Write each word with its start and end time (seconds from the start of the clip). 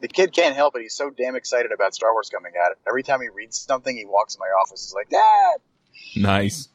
The 0.00 0.08
kid 0.08 0.32
can't 0.32 0.54
help 0.56 0.74
it. 0.76 0.82
He's 0.82 0.94
so 0.94 1.10
damn 1.10 1.36
excited 1.36 1.72
about 1.72 1.94
Star 1.94 2.12
Wars 2.12 2.30
coming 2.30 2.52
out. 2.62 2.72
Every 2.88 3.02
time 3.02 3.20
he 3.20 3.28
reads 3.28 3.60
something, 3.60 3.94
he 3.94 4.06
walks 4.06 4.34
in 4.34 4.38
my 4.38 4.46
office. 4.46 4.84
He's 4.86 4.94
like, 4.94 5.10
Dad! 5.10 5.60
Nice. 6.16 6.68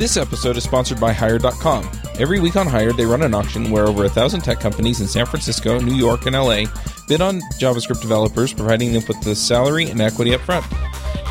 This 0.00 0.16
episode 0.16 0.56
is 0.56 0.64
sponsored 0.64 0.98
by 0.98 1.12
Hired.com. 1.12 1.86
Every 2.18 2.40
week 2.40 2.56
on 2.56 2.66
Hired, 2.66 2.96
they 2.96 3.04
run 3.04 3.20
an 3.20 3.34
auction 3.34 3.70
where 3.70 3.86
over 3.86 4.06
a 4.06 4.08
thousand 4.08 4.40
tech 4.40 4.58
companies 4.58 5.02
in 5.02 5.06
San 5.06 5.26
Francisco, 5.26 5.78
New 5.78 5.94
York, 5.94 6.24
and 6.24 6.34
LA 6.34 6.64
bid 7.06 7.20
on 7.20 7.42
JavaScript 7.60 8.00
developers, 8.00 8.54
providing 8.54 8.94
them 8.94 9.02
with 9.06 9.20
the 9.20 9.36
salary 9.36 9.90
and 9.90 10.00
equity 10.00 10.34
up 10.34 10.40
front. 10.40 10.64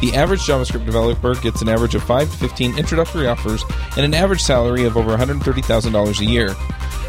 The 0.01 0.11
average 0.13 0.41
JavaScript 0.41 0.85
developer 0.85 1.33
gets 1.33 1.63
an 1.63 1.67
average 1.67 1.95
of 1.95 2.03
5 2.03 2.31
to 2.31 2.37
15 2.37 2.77
introductory 2.77 3.25
offers 3.25 3.65
and 3.97 4.05
an 4.05 4.13
average 4.13 4.43
salary 4.43 4.83
of 4.83 4.97
over 4.97 5.17
$130,000 5.17 6.19
a 6.19 6.25
year. 6.25 6.55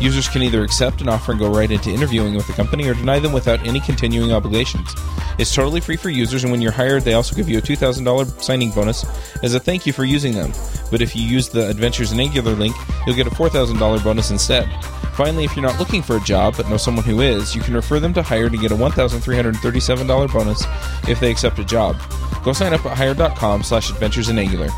Users 0.00 0.28
can 0.28 0.42
either 0.42 0.64
accept 0.64 1.02
an 1.02 1.08
offer 1.08 1.32
and 1.32 1.40
go 1.40 1.52
right 1.52 1.70
into 1.70 1.90
interviewing 1.90 2.34
with 2.34 2.46
the 2.46 2.54
company 2.54 2.88
or 2.88 2.94
deny 2.94 3.18
them 3.18 3.32
without 3.32 3.64
any 3.66 3.80
continuing 3.80 4.32
obligations. 4.32 4.94
It's 5.38 5.54
totally 5.54 5.80
free 5.80 5.96
for 5.96 6.08
users, 6.08 6.42
and 6.42 6.50
when 6.50 6.62
you're 6.62 6.72
hired, 6.72 7.02
they 7.02 7.14
also 7.14 7.36
give 7.36 7.48
you 7.48 7.58
a 7.58 7.62
$2,000 7.62 8.42
signing 8.42 8.70
bonus 8.70 9.04
as 9.42 9.54
a 9.54 9.60
thank 9.60 9.86
you 9.86 9.92
for 9.92 10.04
using 10.04 10.34
them. 10.34 10.52
But 10.90 11.02
if 11.02 11.14
you 11.14 11.22
use 11.22 11.48
the 11.48 11.68
Adventures 11.68 12.12
in 12.12 12.20
Angular 12.20 12.52
link, 12.52 12.74
you'll 13.06 13.16
get 13.16 13.26
a 13.26 13.30
$4,000 13.30 14.02
bonus 14.02 14.30
instead. 14.30 14.68
Finally, 15.14 15.44
if 15.44 15.54
you're 15.54 15.66
not 15.66 15.78
looking 15.78 16.02
for 16.02 16.16
a 16.16 16.20
job 16.20 16.56
but 16.56 16.68
know 16.70 16.76
someone 16.78 17.04
who 17.04 17.20
is, 17.20 17.54
you 17.54 17.60
can 17.60 17.74
refer 17.74 18.00
them 18.00 18.14
to 18.14 18.22
Hired 18.22 18.52
and 18.52 18.60
get 18.60 18.72
a 18.72 18.74
$1,337 18.74 20.32
bonus 20.32 20.64
if 21.08 21.20
they 21.20 21.30
accept 21.30 21.58
a 21.58 21.64
job. 21.64 22.00
Go 22.42 22.52
sign 22.54 22.72
up 22.72 22.84
at 22.86 22.96
hired.com 22.96 23.62
slash 23.62 23.90
adventures 23.90 24.30
in 24.30 24.38
Angular. 24.38 24.68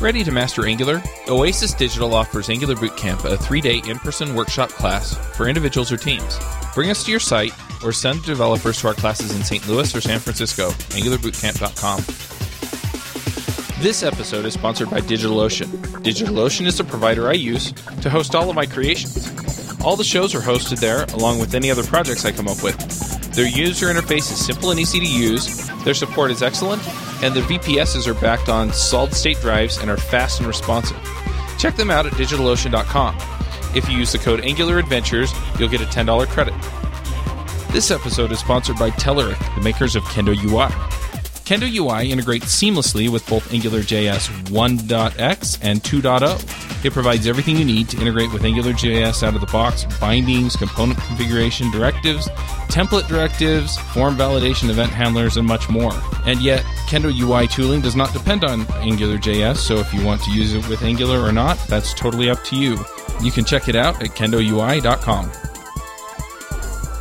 Ready 0.00 0.24
to 0.24 0.32
master 0.32 0.66
Angular? 0.66 1.02
Oasis 1.28 1.74
Digital 1.74 2.14
offers 2.14 2.48
Angular 2.48 2.74
Bootcamp, 2.74 3.22
a 3.30 3.36
three 3.36 3.60
day 3.60 3.82
in 3.86 3.98
person 3.98 4.34
workshop 4.34 4.70
class 4.70 5.14
for 5.36 5.46
individuals 5.46 5.92
or 5.92 5.98
teams. 5.98 6.38
Bring 6.74 6.88
us 6.88 7.04
to 7.04 7.10
your 7.10 7.20
site 7.20 7.52
or 7.84 7.92
send 7.92 8.22
developers 8.24 8.80
to 8.80 8.88
our 8.88 8.94
classes 8.94 9.36
in 9.36 9.42
St. 9.42 9.68
Louis 9.68 9.94
or 9.94 10.00
San 10.00 10.18
Francisco. 10.18 10.70
AngularBootcamp.com. 10.70 11.98
This 13.82 14.02
episode 14.02 14.46
is 14.46 14.54
sponsored 14.54 14.88
by 14.88 15.02
DigitalOcean. 15.02 15.66
DigitalOcean 16.02 16.64
is 16.64 16.78
the 16.78 16.84
provider 16.84 17.28
I 17.28 17.34
use 17.34 17.72
to 18.00 18.08
host 18.08 18.34
all 18.34 18.48
of 18.48 18.56
my 18.56 18.64
creations. 18.64 19.69
All 19.82 19.96
the 19.96 20.04
shows 20.04 20.34
are 20.34 20.40
hosted 20.40 20.78
there, 20.78 21.04
along 21.14 21.38
with 21.38 21.54
any 21.54 21.70
other 21.70 21.82
projects 21.82 22.26
I 22.26 22.32
come 22.32 22.48
up 22.48 22.62
with. 22.62 22.76
Their 23.34 23.48
user 23.48 23.86
interface 23.86 24.30
is 24.30 24.44
simple 24.44 24.70
and 24.70 24.78
easy 24.78 25.00
to 25.00 25.06
use, 25.06 25.66
their 25.84 25.94
support 25.94 26.30
is 26.30 26.42
excellent, 26.42 26.86
and 27.22 27.34
their 27.34 27.44
VPSs 27.44 28.06
are 28.06 28.14
backed 28.14 28.50
on 28.50 28.72
solid 28.74 29.14
state 29.14 29.40
drives 29.40 29.78
and 29.78 29.90
are 29.90 29.96
fast 29.96 30.38
and 30.40 30.46
responsive. 30.46 30.98
Check 31.58 31.76
them 31.76 31.90
out 31.90 32.06
at 32.06 32.12
digitalocean.com. 32.12 33.16
If 33.74 33.88
you 33.88 33.96
use 33.96 34.12
the 34.12 34.18
code 34.18 34.40
Angular 34.40 34.78
Adventures, 34.78 35.32
you'll 35.58 35.68
get 35.70 35.80
a 35.80 35.86
$10 35.86 36.26
credit. 36.28 36.54
This 37.72 37.90
episode 37.90 38.32
is 38.32 38.40
sponsored 38.40 38.76
by 38.76 38.90
Telerik, 38.90 39.38
the 39.54 39.62
makers 39.62 39.96
of 39.96 40.02
Kendo 40.04 40.36
UI. 40.36 40.68
Kendo 41.46 41.72
UI 41.72 42.10
integrates 42.10 42.46
seamlessly 42.46 43.08
with 43.08 43.26
both 43.28 43.48
AngularJS 43.50 44.50
1.x 44.50 45.58
and 45.62 45.82
2.0. 45.82 46.59
It 46.82 46.94
provides 46.94 47.26
everything 47.26 47.56
you 47.56 47.64
need 47.64 47.90
to 47.90 48.00
integrate 48.00 48.32
with 48.32 48.42
AngularJS 48.42 49.22
out 49.22 49.34
of 49.34 49.40
the 49.40 49.46
box 49.46 49.84
bindings, 50.00 50.56
component 50.56 50.98
configuration, 51.00 51.70
directives, 51.70 52.28
template 52.68 53.06
directives, 53.06 53.76
form 53.92 54.16
validation, 54.16 54.70
event 54.70 54.90
handlers, 54.90 55.36
and 55.36 55.46
much 55.46 55.68
more. 55.68 55.92
And 56.24 56.40
yet, 56.40 56.62
Kendo 56.88 57.12
UI 57.12 57.48
tooling 57.48 57.82
does 57.82 57.96
not 57.96 58.12
depend 58.14 58.44
on 58.44 58.60
AngularJS, 58.66 59.58
so 59.58 59.76
if 59.76 59.92
you 59.92 60.04
want 60.04 60.22
to 60.22 60.30
use 60.30 60.54
it 60.54 60.66
with 60.68 60.82
Angular 60.82 61.20
or 61.20 61.32
not, 61.32 61.58
that's 61.68 61.92
totally 61.92 62.30
up 62.30 62.42
to 62.44 62.56
you. 62.56 62.78
You 63.22 63.30
can 63.30 63.44
check 63.44 63.68
it 63.68 63.76
out 63.76 64.02
at 64.02 64.10
kendoui.com. 64.10 65.30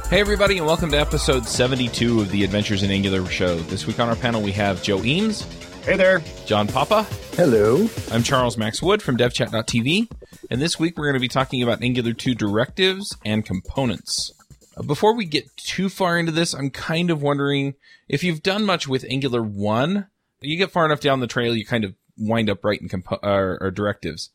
Hey, 0.10 0.20
everybody, 0.20 0.58
and 0.58 0.66
welcome 0.66 0.90
to 0.92 1.00
episode 1.00 1.46
72 1.46 2.22
of 2.22 2.32
the 2.32 2.44
Adventures 2.44 2.84
in 2.84 2.90
Angular 2.92 3.26
show. 3.28 3.60
This 3.60 3.86
week 3.86 4.00
on 4.00 4.10
our 4.10 4.16
panel, 4.16 4.42
we 4.42 4.52
have 4.54 4.82
Joe 4.82 5.04
Eames. 5.04 5.46
Hey 5.90 5.98
there. 5.98 6.22
John 6.46 6.68
Papa. 6.68 7.02
Hello. 7.32 7.90
I'm 8.12 8.22
Charles 8.22 8.58
Max 8.58 8.80
Wood 8.80 9.02
from 9.02 9.18
devchat.tv, 9.18 10.12
and 10.52 10.62
this 10.62 10.78
week 10.78 10.96
we're 10.96 11.06
going 11.06 11.16
to 11.16 11.20
be 11.20 11.28
talking 11.28 11.64
about 11.64 11.82
Angular 11.82 12.14
2 12.14 12.36
directives 12.36 13.18
and 13.26 13.44
components. 13.44 14.32
Uh, 14.78 14.84
before 14.84 15.16
we 15.16 15.26
get 15.26 15.58
too 15.58 15.90
far 15.90 16.20
into 16.20 16.32
this, 16.32 16.54
I'm 16.54 16.70
kind 16.70 17.10
of 17.10 17.24
wondering 17.24 17.74
if 18.08 18.24
you've 18.24 18.44
done 18.44 18.66
much 18.66 18.88
with 18.88 19.04
Angular 19.10 19.42
1, 19.42 20.06
you 20.42 20.58
get 20.58 20.70
far 20.70 20.86
enough 20.86 21.02
down 21.02 21.22
the 21.22 21.26
trail, 21.26 21.56
you 21.56 21.66
kind 21.66 21.84
of 21.84 21.96
wind 22.20 22.52
up 22.52 22.64
writing 22.64 22.88
compo- 22.88 23.18
or, 23.24 23.58
or 23.60 23.72
directives. 23.72 24.30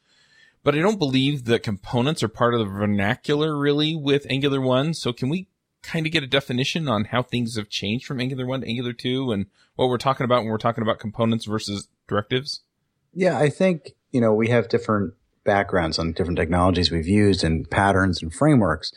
But 0.64 0.74
I 0.74 0.78
don't 0.78 0.98
believe 0.98 1.44
that 1.44 1.62
components 1.62 2.24
are 2.24 2.28
part 2.28 2.54
of 2.54 2.58
the 2.58 2.66
vernacular 2.66 3.56
really 3.56 3.94
with 3.94 4.26
Angular 4.28 4.60
1. 4.60 4.94
So 4.94 5.12
can 5.12 5.28
we 5.28 5.46
kind 5.84 6.06
of 6.06 6.12
get 6.12 6.22
a 6.22 6.26
definition 6.26 6.88
on 6.88 7.04
how 7.04 7.22
things 7.22 7.56
have 7.56 7.68
changed 7.68 8.06
from 8.06 8.20
Angular 8.20 8.46
1 8.46 8.62
to 8.62 8.66
Angular 8.66 8.92
2 8.92 9.30
and 9.32 9.46
what 9.76 9.88
we're 9.88 9.98
talking 9.98 10.24
about 10.24 10.42
when 10.42 10.50
we're 10.50 10.58
talking 10.58 10.82
about 10.82 10.98
components 10.98 11.44
versus 11.44 11.88
directives? 12.08 12.62
Yeah, 13.12 13.38
I 13.38 13.48
think, 13.50 13.94
you 14.10 14.20
know, 14.20 14.34
we 14.34 14.48
have 14.48 14.68
different 14.68 15.14
backgrounds 15.44 15.98
on 15.98 16.12
different 16.12 16.38
technologies 16.38 16.90
we've 16.90 17.06
used 17.06 17.44
and 17.44 17.70
patterns 17.70 18.22
and 18.22 18.32
frameworks. 18.32 18.92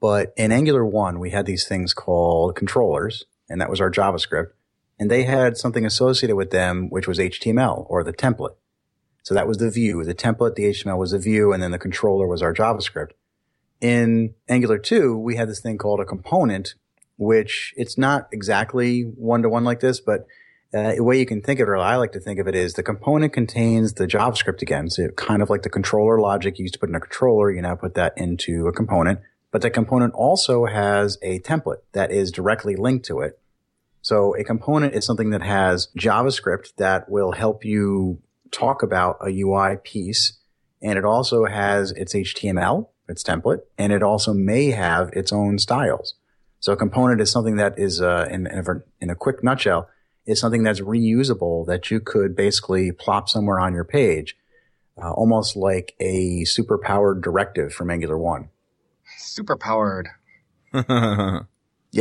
But 0.00 0.32
in 0.36 0.52
Angular 0.52 0.84
1, 0.86 1.18
we 1.18 1.30
had 1.30 1.46
these 1.46 1.66
things 1.66 1.92
called 1.92 2.56
controllers, 2.56 3.24
and 3.48 3.60
that 3.60 3.70
was 3.70 3.80
our 3.80 3.90
JavaScript. 3.90 4.52
And 4.98 5.10
they 5.10 5.24
had 5.24 5.56
something 5.56 5.84
associated 5.84 6.36
with 6.36 6.50
them, 6.50 6.88
which 6.88 7.08
was 7.08 7.18
HTML 7.18 7.86
or 7.88 8.04
the 8.04 8.12
template. 8.12 8.54
So 9.22 9.34
that 9.34 9.46
was 9.46 9.58
the 9.58 9.70
view. 9.70 10.02
The 10.04 10.14
template, 10.14 10.54
the 10.54 10.64
HTML 10.64 10.98
was 10.98 11.12
the 11.12 11.18
view, 11.18 11.52
and 11.52 11.62
then 11.62 11.70
the 11.72 11.78
controller 11.78 12.26
was 12.26 12.42
our 12.42 12.54
JavaScript 12.54 13.10
in 13.82 14.34
Angular 14.48 14.78
2, 14.78 15.18
we 15.18 15.34
had 15.34 15.48
this 15.48 15.60
thing 15.60 15.76
called 15.76 16.00
a 16.00 16.04
component, 16.04 16.76
which 17.18 17.74
it's 17.76 17.98
not 17.98 18.28
exactly 18.30 19.02
one 19.02 19.42
to 19.42 19.48
one 19.48 19.64
like 19.64 19.80
this, 19.80 19.98
but 20.00 20.24
uh, 20.72 20.94
the 20.94 21.02
way 21.02 21.18
you 21.18 21.26
can 21.26 21.42
think 21.42 21.58
of 21.58 21.64
it, 21.64 21.70
or 21.70 21.76
I 21.76 21.96
like 21.96 22.12
to 22.12 22.20
think 22.20 22.38
of 22.38 22.46
it, 22.46 22.54
is 22.54 22.74
the 22.74 22.84
component 22.84 23.32
contains 23.32 23.94
the 23.94 24.06
JavaScript 24.06 24.62
again. 24.62 24.88
So 24.88 25.08
kind 25.08 25.42
of 25.42 25.50
like 25.50 25.62
the 25.62 25.68
controller 25.68 26.20
logic 26.20 26.58
you 26.58 26.62
used 26.62 26.74
to 26.74 26.80
put 26.80 26.88
in 26.88 26.94
a 26.94 27.00
controller, 27.00 27.50
you 27.50 27.60
now 27.60 27.74
put 27.74 27.94
that 27.94 28.14
into 28.16 28.68
a 28.68 28.72
component. 28.72 29.18
But 29.50 29.62
the 29.62 29.70
component 29.70 30.14
also 30.14 30.64
has 30.66 31.18
a 31.20 31.40
template 31.40 31.82
that 31.90 32.12
is 32.12 32.30
directly 32.30 32.76
linked 32.76 33.04
to 33.06 33.20
it. 33.20 33.38
So 34.00 34.34
a 34.36 34.44
component 34.44 34.94
is 34.94 35.04
something 35.04 35.30
that 35.30 35.42
has 35.42 35.88
JavaScript 35.98 36.76
that 36.76 37.10
will 37.10 37.32
help 37.32 37.64
you 37.64 38.22
talk 38.52 38.82
about 38.82 39.18
a 39.20 39.30
UI 39.30 39.76
piece. 39.82 40.38
And 40.80 40.98
it 40.98 41.04
also 41.04 41.46
has 41.46 41.90
its 41.90 42.14
HTML 42.14 42.88
its 43.08 43.22
template, 43.22 43.60
and 43.78 43.92
it 43.92 44.02
also 44.02 44.32
may 44.32 44.70
have 44.70 45.10
its 45.12 45.32
own 45.32 45.58
styles. 45.58 46.14
So 46.60 46.72
a 46.72 46.76
component 46.76 47.20
is 47.20 47.30
something 47.30 47.56
that 47.56 47.78
is, 47.78 48.00
uh, 48.00 48.28
in, 48.30 48.46
in, 48.46 48.58
a, 48.58 48.82
in 49.00 49.10
a 49.10 49.16
quick 49.16 49.42
nutshell, 49.42 49.88
is 50.26 50.38
something 50.38 50.62
that's 50.62 50.80
reusable 50.80 51.66
that 51.66 51.90
you 51.90 52.00
could 52.00 52.36
basically 52.36 52.92
plop 52.92 53.28
somewhere 53.28 53.58
on 53.58 53.74
your 53.74 53.84
page, 53.84 54.36
uh, 55.02 55.10
almost 55.10 55.56
like 55.56 55.94
a 55.98 56.44
superpowered 56.44 57.22
directive 57.22 57.72
from 57.72 57.90
Angular 57.90 58.16
1. 58.16 58.48
Super 59.18 59.56
powered. 59.56 60.08
yeah, 60.72 61.44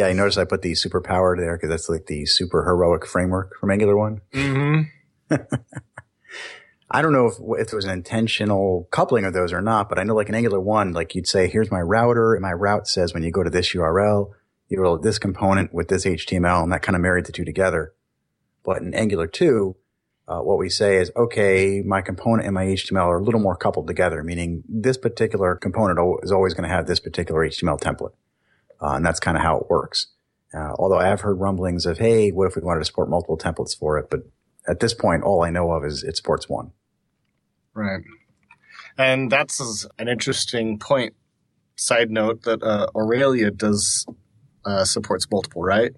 you 0.07 0.13
notice 0.13 0.38
I 0.38 0.45
put 0.45 0.62
the 0.62 0.75
super 0.75 1.01
powered 1.01 1.39
there 1.39 1.57
because 1.57 1.69
that's 1.69 1.89
like 1.89 2.06
the 2.06 2.25
super 2.25 2.63
heroic 2.63 3.07
framework 3.07 3.57
from 3.59 3.72
Angular 3.72 3.97
1. 3.97 4.22
Mm-hmm. 4.33 5.35
I 6.94 7.02
don't 7.02 7.13
know 7.13 7.28
if, 7.28 7.35
if 7.62 7.72
it 7.72 7.75
was 7.75 7.85
an 7.85 7.91
intentional 7.91 8.90
coupling 8.91 9.24
of 9.24 9.34
those 9.34 9.53
or 9.53 9.62
not, 9.62 9.88
but 9.88 9.97
I 9.97 10.03
know 10.03 10.13
like 10.13 10.28
in 10.28 10.35
Angular 10.35 10.59
1, 10.59 10.91
like 10.91 11.16
you'd 11.16 11.28
say, 11.28 11.47
here's 11.47 11.72
my 11.72 11.79
router, 11.79 12.34
and 12.34 12.41
my 12.41 12.52
route 12.52 12.85
says 12.85 13.13
when 13.13 13.24
you 13.24 13.31
go 13.31 13.44
to 13.44 13.50
this 13.50 13.74
URL, 13.74 14.31
you 14.68 14.81
roll 14.81 14.97
this 14.97 15.18
component 15.18 15.74
with 15.74 15.88
this 15.88 16.06
HTML, 16.06 16.63
and 16.63 16.72
that 16.74 16.81
kind 16.81 16.97
of 16.97 17.01
married 17.01 17.25
the 17.25 17.31
two 17.31 17.46
together. 17.46 17.94
But 18.63 18.81
in 18.81 18.94
Angular 18.94 19.25
2, 19.25 19.75
uh, 20.28 20.40
what 20.40 20.57
we 20.57 20.69
say 20.69 20.97
is, 20.97 21.12
okay, 21.16 21.81
my 21.85 22.01
component 22.01 22.46
and 22.46 22.53
my 22.53 22.66
HTML 22.66 23.07
are 23.07 23.19
a 23.19 23.24
little 23.24 23.40
more 23.40 23.56
coupled 23.56 23.88
together, 23.88 24.22
meaning 24.22 24.63
this 24.68 24.98
particular 24.98 25.56
component 25.56 26.00
is 26.24 26.31
always 26.31 26.54
going 26.54 26.68
to 26.68 26.75
have 26.75 26.88
this 26.88 27.00
particular 27.00 27.48
HTML 27.48 27.80
template. 27.80 28.13
Uh, 28.81 28.95
and 28.95 29.06
that's 29.06 29.19
kind 29.19 29.38
of 29.38 29.44
how 29.44 29.57
it 29.57 29.69
works. 29.69 30.07
Uh, 30.54 30.74
although 30.77 31.00
I 31.00 31.07
have 31.07 31.21
heard 31.21 31.39
rumblings 31.39 31.86
of, 31.86 32.00
hey, 32.00 32.31
what 32.31 32.48
if 32.48 32.56
we 32.56 32.62
wanted 32.62 32.80
to 32.80 32.86
support 32.86 33.10
multiple 33.10 33.38
templates 33.38 33.77
for 33.77 33.98
it? 33.98 34.10
But 34.10 34.21
at 34.68 34.80
this 34.80 34.94
point, 34.94 35.24
all 35.24 35.44
I 35.44 35.50
know 35.50 35.71
of 35.71 35.86
is 35.86 36.04
it 36.04 36.18
supports 36.18 36.50
one. 36.50 36.71
Right. 37.73 38.03
And 38.97 39.31
that's 39.31 39.88
an 39.97 40.07
interesting 40.07 40.79
point. 40.79 41.13
Side 41.75 42.12
note 42.12 42.44
that 42.44 42.62
uh, 42.62 42.88
Aurelia 42.95 43.50
does 43.50 44.06
uh, 44.65 44.85
supports 44.85 45.27
multiple, 45.31 45.63
right? 45.63 45.94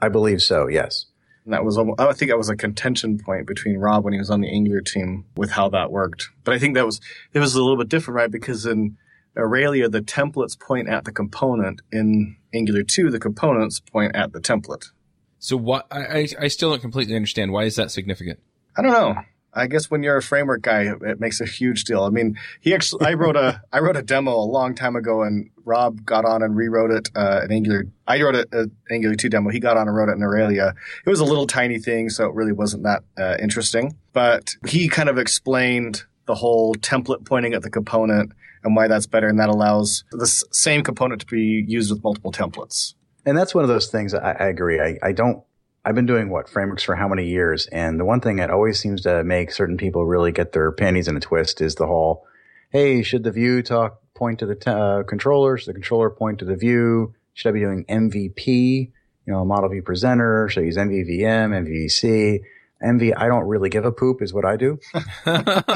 I 0.00 0.08
believe 0.08 0.42
so. 0.42 0.68
Yes. 0.68 1.06
And 1.44 1.52
that 1.52 1.64
was, 1.64 1.78
I 1.78 2.12
think 2.12 2.30
that 2.30 2.38
was 2.38 2.48
a 2.48 2.56
contention 2.56 3.18
point 3.18 3.46
between 3.46 3.78
Rob 3.78 4.04
when 4.04 4.12
he 4.12 4.18
was 4.18 4.30
on 4.30 4.40
the 4.40 4.48
Angular 4.48 4.80
team 4.80 5.26
with 5.36 5.50
how 5.50 5.68
that 5.70 5.90
worked. 5.90 6.30
But 6.42 6.54
I 6.54 6.58
think 6.58 6.74
that 6.74 6.86
was, 6.86 7.00
it 7.32 7.38
was 7.38 7.54
a 7.54 7.62
little 7.62 7.76
bit 7.76 7.88
different, 7.88 8.16
right? 8.16 8.30
Because 8.30 8.66
in 8.66 8.96
Aurelia, 9.36 9.88
the 9.88 10.00
templates 10.00 10.58
point 10.58 10.88
at 10.88 11.04
the 11.04 11.12
component. 11.12 11.82
In 11.92 12.36
Angular 12.54 12.82
2, 12.82 13.10
the 13.10 13.20
components 13.20 13.80
point 13.80 14.14
at 14.14 14.32
the 14.32 14.40
template. 14.40 14.90
So 15.38 15.56
what, 15.56 15.86
I, 15.90 16.28
I 16.40 16.48
still 16.48 16.70
don't 16.70 16.80
completely 16.80 17.14
understand. 17.14 17.52
Why 17.52 17.64
is 17.64 17.76
that 17.76 17.90
significant? 17.90 18.40
I 18.76 18.82
don't 18.82 18.92
know. 18.92 19.16
I 19.54 19.66
guess 19.66 19.90
when 19.90 20.02
you're 20.02 20.16
a 20.16 20.22
framework 20.22 20.62
guy, 20.62 20.82
it 20.82 21.20
makes 21.20 21.40
a 21.40 21.46
huge 21.46 21.84
deal. 21.84 22.02
I 22.02 22.10
mean, 22.10 22.36
he 22.60 22.74
actually, 22.74 23.06
I 23.06 23.14
wrote 23.14 23.36
a, 23.36 23.62
I 23.72 23.78
wrote 23.78 23.96
a 23.96 24.02
demo 24.02 24.34
a 24.34 24.44
long 24.44 24.74
time 24.74 24.96
ago 24.96 25.22
and 25.22 25.50
Rob 25.64 26.04
got 26.04 26.24
on 26.24 26.42
and 26.42 26.56
rewrote 26.56 26.90
it, 26.90 27.10
uh, 27.14 27.42
in 27.44 27.52
Angular. 27.52 27.86
I 28.06 28.20
wrote 28.20 28.34
an 28.52 28.70
Angular 28.90 29.14
2 29.14 29.28
demo. 29.28 29.50
He 29.50 29.60
got 29.60 29.76
on 29.76 29.86
and 29.88 29.96
wrote 29.96 30.08
it 30.08 30.16
in 30.16 30.22
Aurelia. 30.22 30.74
It 31.06 31.10
was 31.10 31.20
a 31.20 31.24
little 31.24 31.46
tiny 31.46 31.78
thing, 31.78 32.10
so 32.10 32.26
it 32.26 32.34
really 32.34 32.52
wasn't 32.52 32.82
that, 32.82 33.04
uh, 33.16 33.36
interesting, 33.40 33.96
but 34.12 34.56
he 34.66 34.88
kind 34.88 35.08
of 35.08 35.18
explained 35.18 36.04
the 36.26 36.34
whole 36.34 36.74
template 36.74 37.24
pointing 37.24 37.54
at 37.54 37.62
the 37.62 37.70
component 37.70 38.32
and 38.62 38.74
why 38.74 38.88
that's 38.88 39.06
better. 39.06 39.28
And 39.28 39.38
that 39.38 39.50
allows 39.50 40.04
the 40.10 40.26
same 40.26 40.82
component 40.82 41.20
to 41.20 41.26
be 41.26 41.64
used 41.66 41.92
with 41.92 42.02
multiple 42.02 42.32
templates. 42.32 42.94
And 43.26 43.36
that's 43.36 43.54
one 43.54 43.62
of 43.64 43.68
those 43.68 43.88
things 43.88 44.14
I, 44.14 44.32
I 44.32 44.46
agree. 44.46 44.80
I, 44.80 44.98
I 45.02 45.12
don't 45.12 45.42
I've 45.84 45.94
been 45.94 46.06
doing 46.06 46.30
what 46.30 46.48
frameworks 46.48 46.82
for 46.82 46.96
how 46.96 47.08
many 47.08 47.26
years, 47.26 47.66
and 47.66 48.00
the 48.00 48.04
one 48.04 48.20
thing 48.20 48.36
that 48.36 48.50
always 48.50 48.80
seems 48.80 49.02
to 49.02 49.22
make 49.22 49.52
certain 49.52 49.76
people 49.76 50.06
really 50.06 50.32
get 50.32 50.52
their 50.52 50.72
panties 50.72 51.08
in 51.08 51.16
a 51.16 51.20
twist 51.20 51.60
is 51.60 51.74
the 51.74 51.86
whole, 51.86 52.24
"Hey, 52.70 53.02
should 53.02 53.22
the 53.22 53.30
view 53.30 53.62
talk 53.62 54.00
point 54.14 54.38
to 54.38 54.46
the 54.46 54.54
t- 54.54 54.70
uh, 54.70 55.02
controller? 55.02 55.58
Should 55.58 55.68
the 55.68 55.74
controller 55.74 56.08
point 56.08 56.38
to 56.38 56.44
the 56.44 56.56
view? 56.56 57.14
Should 57.34 57.50
I 57.50 57.52
be 57.52 57.60
doing 57.60 57.84
MVP? 57.88 58.92
You 59.26 59.32
know, 59.32 59.44
model 59.44 59.68
view 59.68 59.82
presenter? 59.82 60.48
Should 60.48 60.62
I 60.62 60.66
use 60.66 60.78
MVVM, 60.78 61.52
MVC?" 61.52 62.40
MV, 62.82 63.14
I 63.16 63.28
don't 63.28 63.46
really 63.46 63.70
give 63.70 63.84
a 63.84 63.92
poop 63.92 64.20
is 64.20 64.34
what 64.34 64.44
I 64.44 64.56
do. 64.56 64.78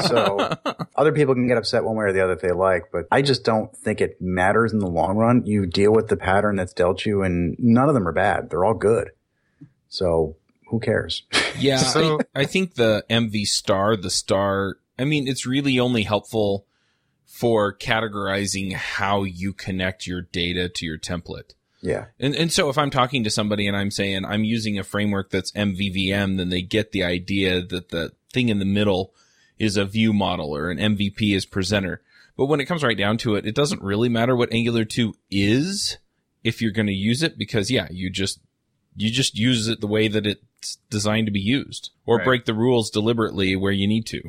so 0.07 0.53
other 0.95 1.11
people 1.11 1.33
can 1.33 1.47
get 1.47 1.57
upset 1.57 1.83
one 1.83 1.95
way 1.95 2.05
or 2.05 2.13
the 2.13 2.23
other 2.23 2.33
if 2.33 2.41
they 2.41 2.51
like, 2.51 2.89
but 2.91 3.05
I 3.11 3.21
just 3.21 3.43
don't 3.43 3.75
think 3.75 3.99
it 3.99 4.21
matters 4.21 4.73
in 4.73 4.79
the 4.79 4.87
long 4.87 5.17
run. 5.17 5.43
You 5.45 5.65
deal 5.65 5.91
with 5.91 6.07
the 6.07 6.17
pattern 6.17 6.55
that's 6.55 6.73
dealt 6.73 7.05
you 7.05 7.23
and 7.23 7.55
none 7.57 7.89
of 7.89 7.95
them 7.95 8.07
are 8.07 8.13
bad. 8.13 8.49
They're 8.49 8.65
all 8.65 8.75
good. 8.75 9.11
So 9.89 10.37
who 10.69 10.79
cares? 10.79 11.23
Yeah, 11.57 11.79
so, 11.79 12.19
I, 12.33 12.41
I 12.41 12.45
think 12.45 12.75
the 12.75 13.03
MV 13.09 13.45
star, 13.47 13.97
the 13.97 14.09
star, 14.09 14.77
I 14.97 15.03
mean, 15.03 15.27
it's 15.27 15.45
really 15.45 15.77
only 15.77 16.03
helpful 16.03 16.65
for 17.25 17.75
categorizing 17.75 18.71
how 18.71 19.23
you 19.23 19.51
connect 19.51 20.07
your 20.07 20.21
data 20.21 20.69
to 20.69 20.85
your 20.85 20.97
template. 20.97 21.53
Yeah. 21.81 22.05
And 22.19 22.35
and 22.35 22.51
so 22.51 22.69
if 22.69 22.77
I'm 22.77 22.91
talking 22.91 23.23
to 23.23 23.29
somebody 23.29 23.67
and 23.67 23.75
I'm 23.75 23.91
saying 23.91 24.23
I'm 24.23 24.43
using 24.43 24.79
a 24.79 24.83
framework 24.83 25.31
that's 25.31 25.51
MVVM, 25.51 26.37
then 26.37 26.49
they 26.49 26.61
get 26.61 26.91
the 26.91 27.03
idea 27.03 27.61
that 27.61 27.89
the 27.89 28.13
thing 28.31 28.49
in 28.49 28.59
the 28.59 28.65
middle 28.65 29.13
is 29.57 29.75
a 29.75 29.85
view 29.85 30.13
model 30.13 30.55
or 30.55 30.69
an 30.71 30.77
MVP 30.77 31.35
is 31.35 31.45
presenter. 31.45 32.01
But 32.37 32.45
when 32.45 32.61
it 32.61 32.65
comes 32.65 32.83
right 32.83 32.97
down 32.97 33.17
to 33.19 33.35
it, 33.35 33.45
it 33.45 33.55
doesn't 33.55 33.81
really 33.81 34.09
matter 34.09 34.35
what 34.35 34.53
Angular 34.53 34.85
2 34.85 35.13
is 35.29 35.97
if 36.43 36.61
you're 36.61 36.71
going 36.71 36.87
to 36.87 36.93
use 36.93 37.21
it 37.21 37.37
because 37.37 37.69
yeah, 37.69 37.87
you 37.91 38.09
just 38.09 38.39
you 38.99 39.09
just 39.09 39.37
use 39.37 39.67
it 39.67 39.79
the 39.79 39.87
way 39.87 40.09
that 40.09 40.27
it's 40.27 40.77
designed 40.89 41.25
to 41.27 41.31
be 41.31 41.39
used 41.39 41.91
or 42.05 42.17
right. 42.17 42.25
break 42.25 42.45
the 42.45 42.53
rules 42.53 42.89
deliberately 42.89 43.55
where 43.55 43.71
you 43.71 43.87
need 43.87 44.05
to. 44.07 44.21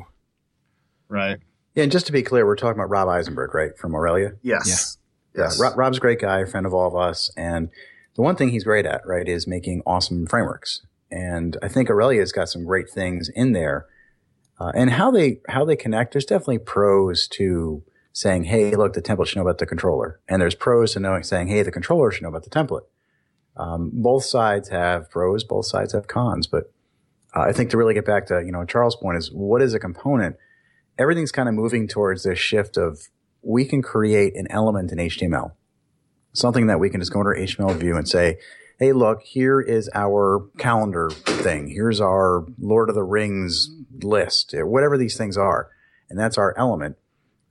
Right. 1.09 1.39
Yeah, 1.75 1.83
and 1.83 1.91
just 1.91 2.05
to 2.05 2.13
be 2.13 2.23
clear, 2.23 2.45
we're 2.45 2.55
talking 2.55 2.79
about 2.79 2.89
Rob 2.89 3.09
Eisenberg, 3.09 3.53
right, 3.53 3.77
from 3.77 3.93
Aurelia? 3.93 4.31
Yes. 4.41 4.97
Yeah. 5.35 5.43
Yes. 5.43 5.59
Rob, 5.59 5.77
Rob's 5.77 5.97
a 5.97 6.01
great 6.01 6.21
guy, 6.21 6.39
a 6.39 6.45
friend 6.45 6.65
of 6.65 6.73
all 6.73 6.87
of 6.87 6.95
us. 6.95 7.31
And 7.35 7.69
the 8.15 8.21
one 8.21 8.37
thing 8.37 8.49
he's 8.49 8.63
great 8.63 8.85
at, 8.85 9.01
right, 9.05 9.27
is 9.27 9.45
making 9.45 9.81
awesome 9.85 10.25
frameworks. 10.25 10.85
And 11.09 11.57
I 11.61 11.67
think 11.67 11.89
Aurelia's 11.89 12.31
got 12.31 12.47
some 12.47 12.63
great 12.63 12.89
things 12.89 13.29
in 13.29 13.51
there. 13.51 13.87
Uh, 14.57 14.71
and 14.73 14.91
how 14.91 15.11
they, 15.11 15.41
how 15.49 15.65
they 15.65 15.75
connect, 15.75 16.13
there's 16.13 16.25
definitely 16.25 16.59
pros 16.59 17.27
to 17.29 17.83
saying, 18.13 18.45
Hey, 18.45 18.75
look, 18.75 18.93
the 18.93 19.01
template 19.01 19.27
should 19.27 19.37
know 19.37 19.43
about 19.43 19.57
the 19.57 19.65
controller. 19.65 20.21
And 20.29 20.41
there's 20.41 20.55
pros 20.55 20.93
to 20.93 21.01
knowing, 21.01 21.23
saying, 21.23 21.49
Hey, 21.49 21.61
the 21.63 21.71
controller 21.71 22.11
should 22.11 22.23
know 22.23 22.29
about 22.29 22.43
the 22.43 22.49
template. 22.49 22.83
Um, 23.57 23.91
both 23.93 24.23
sides 24.23 24.69
have 24.69 25.09
pros, 25.09 25.43
both 25.43 25.65
sides 25.65 25.93
have 25.93 26.07
cons, 26.07 26.47
but 26.47 26.71
uh, 27.35 27.41
I 27.41 27.51
think 27.51 27.69
to 27.71 27.77
really 27.77 27.93
get 27.93 28.05
back 28.05 28.27
to, 28.27 28.41
you 28.43 28.51
know, 28.51 28.65
Charles' 28.65 28.95
point 28.95 29.17
is 29.17 29.31
what 29.31 29.61
is 29.61 29.73
a 29.73 29.79
component? 29.79 30.37
Everything's 30.97 31.31
kind 31.31 31.49
of 31.49 31.55
moving 31.55 31.87
towards 31.87 32.23
this 32.23 32.39
shift 32.39 32.77
of 32.77 33.09
we 33.41 33.65
can 33.65 33.81
create 33.81 34.35
an 34.35 34.47
element 34.49 34.91
in 34.91 34.97
HTML, 34.97 35.53
something 36.33 36.67
that 36.67 36.79
we 36.79 36.89
can 36.89 37.01
just 37.01 37.11
go 37.11 37.19
into 37.19 37.29
our 37.29 37.35
HTML 37.35 37.75
view 37.75 37.97
and 37.97 38.07
say, 38.07 38.37
Hey, 38.79 38.93
look, 38.93 39.21
here 39.21 39.61
is 39.61 39.89
our 39.93 40.47
calendar 40.57 41.11
thing. 41.11 41.67
Here's 41.67 42.01
our 42.01 42.45
Lord 42.59 42.89
of 42.89 42.95
the 42.95 43.03
Rings 43.03 43.69
list, 44.01 44.55
whatever 44.57 44.97
these 44.97 45.15
things 45.15 45.37
are. 45.37 45.69
And 46.09 46.19
that's 46.19 46.37
our 46.37 46.57
element. 46.57 46.97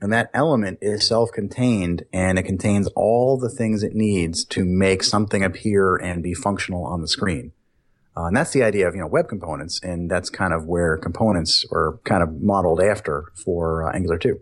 And 0.00 0.12
that 0.12 0.30
element 0.32 0.78
is 0.80 1.06
self-contained 1.06 2.04
and 2.12 2.38
it 2.38 2.44
contains 2.44 2.88
all 2.96 3.38
the 3.38 3.50
things 3.50 3.82
it 3.82 3.94
needs 3.94 4.44
to 4.46 4.64
make 4.64 5.02
something 5.02 5.44
appear 5.44 5.96
and 5.96 6.22
be 6.22 6.32
functional 6.32 6.84
on 6.84 7.02
the 7.02 7.08
screen. 7.08 7.52
Uh, 8.16 8.24
and 8.24 8.36
that's 8.36 8.52
the 8.52 8.62
idea 8.62 8.88
of, 8.88 8.94
you 8.94 9.00
know, 9.00 9.06
web 9.06 9.28
components. 9.28 9.80
And 9.82 10.10
that's 10.10 10.30
kind 10.30 10.52
of 10.52 10.66
where 10.66 10.96
components 10.96 11.64
are 11.70 11.98
kind 12.04 12.22
of 12.22 12.40
modeled 12.40 12.80
after 12.80 13.26
for 13.44 13.88
uh, 13.88 13.94
Angular 13.94 14.18
2. 14.18 14.40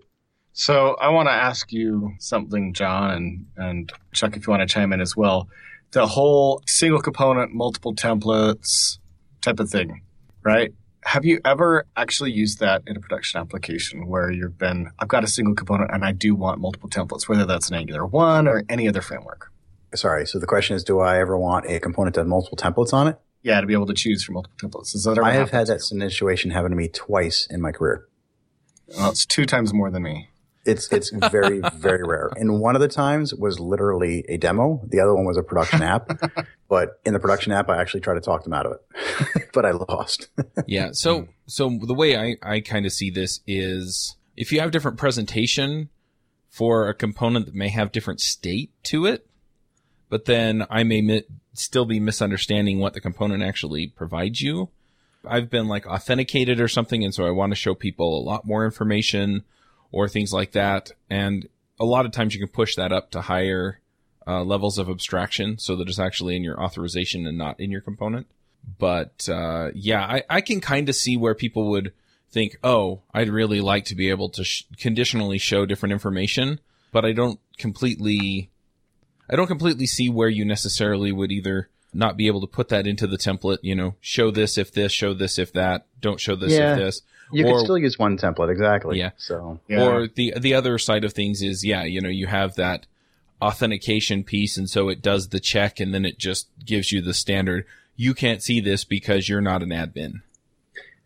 So 0.52 0.96
I 1.00 1.10
want 1.10 1.28
to 1.28 1.32
ask 1.32 1.72
you 1.72 2.12
something, 2.19 2.72
John, 2.72 3.11
and, 3.11 3.46
and 3.56 3.93
Chuck, 4.12 4.37
if 4.37 4.46
you 4.46 4.50
want 4.50 4.69
to 4.69 4.72
chime 4.72 4.93
in 4.93 5.00
as 5.00 5.16
well. 5.16 5.49
The 5.93 6.06
whole 6.06 6.62
single 6.66 7.00
component, 7.00 7.52
multiple 7.52 7.94
templates 7.94 8.99
type 9.40 9.61
of 9.61 9.70
thing, 9.70 10.02
right? 10.43 10.72
Have 11.05 11.25
you 11.25 11.41
ever 11.45 11.87
actually 11.97 12.33
used 12.33 12.61
that 12.61 12.83
in 12.87 12.97
a 12.97 13.00
production 13.00 13.41
application 13.41 14.06
where 14.09 14.31
you've 14.31 14.59
been, 14.59 14.91
I've 14.99 15.09
got 15.09 15.25
a 15.25 15.29
single 15.29 15.55
component 15.55 15.91
and 15.93 16.05
I 16.05 16.12
do 16.12 16.35
want 16.35 16.61
multiple 16.61 16.91
templates, 16.91 17.29
whether 17.29 17.47
that's 17.47 17.71
an 17.71 17.77
Angular 17.77 18.05
1 18.05 18.49
or 18.49 18.65
any 18.69 18.89
other 18.89 19.00
framework? 19.00 19.53
Sorry. 19.95 20.27
So 20.27 20.39
the 20.39 20.47
question 20.47 20.77
is, 20.77 20.85
do 20.85 21.00
I 21.00 21.19
ever 21.19 21.39
want 21.39 21.67
a 21.67 21.81
component 21.81 22.15
to 22.15 22.21
have 22.21 22.27
multiple 22.27 22.59
templates 22.59 22.93
on 22.93 23.09
it? 23.09 23.19
Yeah, 23.43 23.61
to 23.61 23.67
be 23.67 23.73
able 23.73 23.87
to 23.87 23.95
choose 23.95 24.25
from 24.25 24.35
multiple 24.35 24.69
templates. 24.69 24.95
Is 24.95 25.05
that 25.05 25.19
I 25.19 25.33
have 25.33 25.50
had 25.50 25.69
that 25.69 25.81
situation 25.81 26.50
happen 26.50 26.71
to 26.71 26.77
me 26.77 26.89
twice 26.89 27.47
in 27.49 27.61
my 27.62 27.73
career. 27.73 28.06
Well, 28.97 29.11
it's 29.11 29.25
two 29.25 29.47
times 29.47 29.73
more 29.73 29.91
than 29.91 30.03
me. 30.03 30.29
It's 30.64 30.93
it's 30.93 31.10
very 31.10 31.60
very 31.76 32.02
rare. 32.05 32.31
And 32.37 32.60
one 32.60 32.75
of 32.75 32.81
the 32.81 32.88
times 32.88 33.34
was 33.34 33.58
literally 33.58 34.25
a 34.28 34.37
demo. 34.37 34.82
The 34.87 35.00
other 35.00 35.14
one 35.14 35.25
was 35.25 35.37
a 35.37 35.43
production 35.43 35.82
app. 35.82 36.10
but 36.69 37.00
in 37.06 37.14
the 37.14 37.20
production 37.20 37.52
app, 37.52 37.69
I 37.70 37.81
actually 37.81 38.00
tried 38.00 38.14
to 38.14 38.20
talk 38.20 38.44
them 38.44 38.52
out 38.52 38.66
of 38.66 38.72
it, 38.72 39.49
but 39.55 39.64
I 39.64 39.70
lost. 39.70 40.28
yeah. 40.66 40.90
So 40.93 41.28
so 41.46 41.78
the 41.82 41.94
way 41.94 42.16
I 42.16 42.37
I 42.43 42.60
kind 42.60 42.84
of 42.87 42.93
see 42.93 43.10
this 43.10 43.40
is 43.46 44.16
if 44.37 44.52
you 44.52 44.60
have 44.60 44.70
different 44.70 44.99
presentation 44.99 45.88
for 46.50 46.88
a 46.88 46.94
component 46.94 47.46
that 47.46 47.54
may 47.54 47.69
have 47.69 47.93
different 47.93 48.20
state 48.20 48.70
to 48.82 49.06
it, 49.06 49.26
but 50.08 50.25
then 50.25 50.66
I 50.69 50.82
may 50.82 51.00
mi- 51.00 51.25
still 51.54 51.84
be 51.84 52.00
misunderstanding 52.00 52.78
what 52.78 52.94
the 52.94 53.00
component 53.00 53.43
actually 53.43 53.88
provides 53.88 54.40
you. 54.40 54.70
I've 55.26 55.50
been 55.50 55.69
like 55.69 55.87
authenticated 55.87 56.61
or 56.61 56.69
something, 56.69 57.04
and 57.04 57.14
so 57.14 57.26
I 57.26 57.31
want 57.31 57.52
to 57.52 57.56
show 57.56 57.75
people 57.75 58.19
a 58.19 58.22
lot 58.22 58.46
more 58.46 58.64
information 58.64 59.44
or 59.93 60.08
things 60.08 60.32
like 60.32 60.52
that. 60.52 60.93
And 61.08 61.49
a 61.80 61.85
lot 61.85 62.07
of 62.07 62.12
times 62.12 62.35
you 62.35 62.40
can 62.40 62.52
push 62.52 62.75
that 62.76 62.92
up 62.92 63.11
to 63.12 63.23
higher 63.23 63.80
uh, 64.26 64.42
levels 64.45 64.78
of 64.78 64.88
abstraction 64.90 65.59
so 65.59 65.76
that 65.76 65.88
it's 65.88 65.99
actually 65.99 66.37
in 66.37 66.45
your 66.45 66.61
authorization 66.62 67.26
and 67.26 67.38
not 67.38 67.59
in 67.59 67.71
your 67.71 67.80
component. 67.80 68.26
But 68.78 69.28
uh, 69.28 69.71
yeah, 69.75 70.02
I, 70.02 70.25
I 70.28 70.40
can 70.40 70.61
kind 70.61 70.88
of 70.88 70.95
see 70.95 71.16
where 71.16 71.35
people 71.35 71.71
would 71.71 71.92
think, 72.30 72.59
oh, 72.62 73.00
I'd 73.14 73.30
really 73.30 73.61
like 73.61 73.87
to 73.87 73.95
be 73.95 74.11
able 74.11 74.28
to 74.30 74.45
sh- 74.45 74.64
conditionally 74.78 75.38
show 75.38 75.64
different 75.64 75.95
information, 75.95 76.61
but 76.92 77.04
I 77.04 77.12
don't 77.12 77.40
completely, 77.57 78.50
I 79.30 79.37
don't 79.37 79.47
completely 79.47 79.87
see 79.87 80.11
where 80.11 80.28
you 80.28 80.45
necessarily 80.45 81.12
would 81.12 81.33
either 81.33 81.71
not 81.95 82.18
be 82.18 82.26
able 82.26 82.42
to 82.42 82.47
put 82.47 82.68
that 82.68 82.87
into 82.87 83.07
the 83.07 83.16
template, 83.16 83.59
you 83.62 83.75
know, 83.75 83.95
show 84.00 84.30
this 84.30 84.59
if 84.59 84.73
this, 84.73 84.92
show 84.92 85.14
this 85.14 85.38
if 85.38 85.52
that, 85.54 85.87
don't 86.00 86.21
show 86.21 86.37
this 86.37 86.52
yeah. 86.52 86.73
if 86.73 86.78
this. 86.78 87.02
You 87.32 87.47
or, 87.47 87.52
could 87.52 87.64
still 87.64 87.78
use 87.78 87.99
one 87.99 88.16
template, 88.16 88.50
exactly. 88.50 88.99
Yeah. 88.99 89.11
So, 89.16 89.61
yeah. 89.68 89.85
or 89.85 90.08
the 90.08 90.35
the 90.38 90.54
other 90.54 90.78
side 90.78 91.04
of 91.04 91.12
things 91.12 91.42
is, 91.42 91.64
yeah, 91.64 91.85
you 91.85 92.00
know, 92.00 92.08
you 92.08 92.26
have 92.26 92.54
that 92.54 92.87
authentication 93.40 94.25
piece, 94.25 94.56
and 94.56 94.68
so 94.68 94.88
it 94.88 95.02
does 95.02 95.28
the 95.28 95.40
check, 95.40 95.80
and 95.80 95.94
then 95.94 96.04
it 96.04 96.18
just 96.18 96.49
gives 96.64 96.92
you 96.92 97.00
the 97.00 97.14
standard. 97.14 97.66
You 97.97 98.14
can't 98.14 98.42
see 98.42 98.61
this 98.61 98.85
because 98.85 99.28
you're 99.28 99.40
not 99.40 99.62
an 99.62 99.70
admin. 99.70 100.23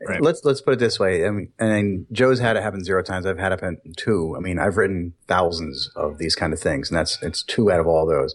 Right. 0.07 0.21
Let's 0.21 0.45
let's 0.45 0.61
put 0.61 0.75
it 0.75 0.79
this 0.81 0.99
way. 0.99 1.27
I 1.27 1.31
mean, 1.31 1.53
and 1.59 2.07
Joe's 2.11 2.41
had 2.41 2.57
it 2.57 2.63
happen 2.63 2.83
zero 2.83 3.03
times. 3.03 3.25
I've 3.25 3.39
had 3.39 3.53
it 3.53 3.61
happen 3.61 3.81
two. 3.97 4.35
I 4.37 4.41
mean, 4.41 4.59
I've 4.59 4.77
written 4.77 5.15
thousands 5.29 5.91
of 5.95 6.19
these 6.19 6.35
kind 6.35 6.53
of 6.53 6.59
things, 6.59 6.91
and 6.91 6.99
that's 6.99 7.23
it's 7.23 7.43
two 7.43 7.71
out 7.71 7.81
of 7.81 7.87
all 7.87 8.07
those. 8.07 8.35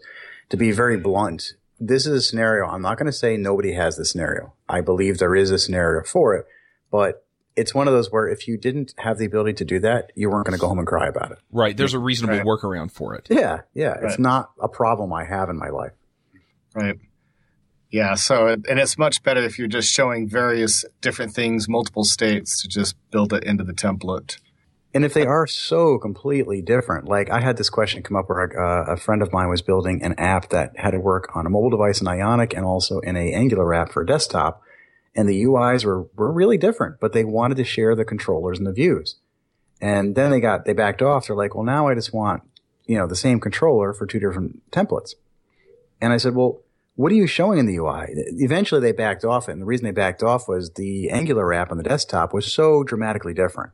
To 0.49 0.57
be 0.57 0.71
very 0.71 0.95
blunt, 0.95 1.55
this 1.77 2.05
is 2.05 2.13
a 2.13 2.21
scenario. 2.21 2.67
I'm 2.67 2.81
not 2.81 2.97
going 2.97 3.07
to 3.07 3.11
say 3.11 3.35
nobody 3.35 3.73
has 3.73 3.97
the 3.97 4.05
scenario. 4.05 4.53
I 4.69 4.79
believe 4.79 5.17
there 5.17 5.35
is 5.35 5.51
a 5.51 5.59
scenario 5.59 6.03
for 6.03 6.35
it, 6.35 6.47
but 6.89 7.25
it's 7.57 7.73
one 7.73 7.87
of 7.87 7.93
those 7.93 8.11
where 8.11 8.29
if 8.29 8.47
you 8.47 8.55
didn't 8.55 8.93
have 8.99 9.17
the 9.17 9.25
ability 9.25 9.53
to 9.53 9.65
do 9.65 9.79
that, 9.79 10.11
you 10.15 10.29
weren't 10.29 10.45
going 10.45 10.57
to 10.57 10.61
go 10.61 10.67
home 10.67 10.77
and 10.77 10.87
cry 10.87 11.07
about 11.07 11.31
it. 11.31 11.39
Right. 11.51 11.75
There's 11.75 11.95
a 11.95 11.99
reasonable 11.99 12.37
right. 12.37 12.45
workaround 12.45 12.91
for 12.91 13.15
it. 13.15 13.27
Yeah. 13.29 13.61
Yeah. 13.73 13.87
Right. 13.87 14.03
It's 14.03 14.19
not 14.19 14.51
a 14.61 14.69
problem 14.69 15.11
I 15.11 15.25
have 15.25 15.49
in 15.49 15.57
my 15.57 15.69
life. 15.69 15.93
Right. 16.75 16.97
Yeah. 17.89 18.13
So, 18.13 18.47
and 18.47 18.79
it's 18.79 18.97
much 18.99 19.23
better 19.23 19.41
if 19.43 19.57
you're 19.57 19.67
just 19.67 19.91
showing 19.91 20.29
various 20.29 20.85
different 21.01 21.33
things, 21.33 21.67
multiple 21.67 22.03
states 22.03 22.61
to 22.61 22.67
just 22.67 22.95
build 23.09 23.33
it 23.33 23.43
into 23.43 23.63
the 23.63 23.73
template. 23.73 24.37
And 24.93 25.03
if 25.03 25.15
they 25.15 25.25
are 25.25 25.47
so 25.47 25.97
completely 25.97 26.61
different, 26.61 27.07
like 27.07 27.31
I 27.31 27.41
had 27.41 27.57
this 27.57 27.71
question 27.71 28.03
come 28.03 28.17
up 28.17 28.29
where 28.29 28.59
uh, 28.59 28.93
a 28.93 28.97
friend 28.97 29.23
of 29.23 29.33
mine 29.33 29.49
was 29.49 29.63
building 29.63 30.03
an 30.03 30.13
app 30.19 30.49
that 30.49 30.77
had 30.77 30.91
to 30.91 30.99
work 30.99 31.35
on 31.35 31.47
a 31.47 31.49
mobile 31.49 31.71
device 31.71 32.01
in 32.01 32.07
Ionic 32.07 32.53
and 32.55 32.65
also 32.65 32.99
in 32.99 33.15
a 33.15 33.33
Angular 33.33 33.73
app 33.73 33.91
for 33.91 34.03
a 34.03 34.05
desktop 34.05 34.61
and 35.17 35.27
the 35.27 35.43
UIs 35.43 35.83
were, 35.83 36.03
were 36.15 36.31
really 36.31 36.57
different, 36.57 36.99
but 36.99 37.11
they 37.11 37.25
wanted 37.25 37.57
to 37.57 37.63
share 37.63 37.95
the 37.95 38.05
controllers 38.05 38.59
and 38.59 38.67
the 38.67 38.71
views. 38.71 39.15
And 39.81 40.15
then 40.15 40.29
they 40.29 40.39
got, 40.39 40.65
they 40.65 40.73
backed 40.73 41.01
off. 41.01 41.27
They're 41.27 41.35
like, 41.35 41.55
well, 41.55 41.63
now 41.63 41.87
I 41.87 41.95
just 41.95 42.13
want, 42.13 42.43
you 42.85 42.97
know, 42.97 43.07
the 43.07 43.15
same 43.15 43.39
controller 43.39 43.93
for 43.93 44.05
two 44.05 44.19
different 44.19 44.69
templates. 44.71 45.15
And 45.99 46.13
I 46.13 46.17
said, 46.17 46.35
well, 46.35 46.61
what 46.95 47.11
are 47.11 47.15
you 47.15 47.27
showing 47.27 47.57
in 47.57 47.65
the 47.65 47.77
UI? 47.77 48.05
Eventually 48.09 48.79
they 48.79 48.91
backed 48.91 49.25
off 49.25 49.49
it. 49.49 49.53
And 49.53 49.61
the 49.61 49.65
reason 49.65 49.85
they 49.85 49.91
backed 49.91 50.21
off 50.21 50.47
was 50.47 50.71
the 50.71 51.09
Angular 51.09 51.51
app 51.51 51.71
on 51.71 51.77
the 51.77 51.83
desktop 51.83 52.31
was 52.31 52.51
so 52.51 52.83
dramatically 52.83 53.33
different. 53.33 53.73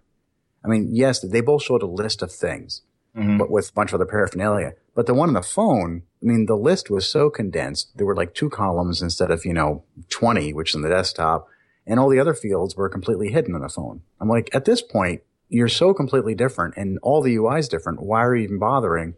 I 0.64 0.70
mean, 0.70 0.90
yes, 0.96 1.20
they 1.20 1.42
both 1.42 1.64
showed 1.64 1.84
a 1.84 1.88
list 1.88 2.22
of 2.22 2.32
things, 2.32 2.84
mm-hmm. 3.16 3.38
but 3.38 3.52
with 3.52 3.70
a 3.70 3.74
bunch 3.74 3.92
of 3.92 3.96
other 3.96 4.10
paraphernalia. 4.10 4.74
But 4.96 5.08
the 5.08 5.14
one 5.14 5.30
on 5.30 5.34
the 5.34 5.42
phone, 5.42 6.04
I 6.22 6.26
mean, 6.26 6.46
the 6.46 6.56
list 6.56 6.90
was 6.90 7.10
so 7.10 7.30
condensed. 7.30 7.98
There 7.98 8.06
were 8.06 8.16
like 8.16 8.34
two 8.34 8.50
columns 8.50 9.02
instead 9.02 9.32
of, 9.32 9.46
you 9.46 9.54
know, 9.54 9.84
20, 10.10 10.54
which 10.54 10.72
is 10.72 10.76
on 10.76 10.82
the 10.82 10.90
desktop. 10.90 11.48
And 11.86 12.00
all 12.00 12.10
the 12.10 12.20
other 12.20 12.34
fields 12.34 12.76
were 12.76 12.90
completely 12.90 13.32
hidden 13.32 13.56
on 13.56 13.62
the 13.62 13.70
phone. 13.70 14.02
I'm 14.22 14.30
like, 14.30 14.50
at 14.54 14.66
this 14.66 14.82
point, 14.82 15.22
you're 15.50 15.68
so 15.68 15.94
completely 15.94 16.36
different 16.36 16.76
and 16.78 16.98
all 17.02 17.22
the 17.22 17.36
UI 17.36 17.60
is 17.60 17.68
different. 17.68 18.02
Why 18.02 18.24
are 18.24 18.36
you 18.36 18.44
even 18.44 18.60
bothering? 18.60 19.16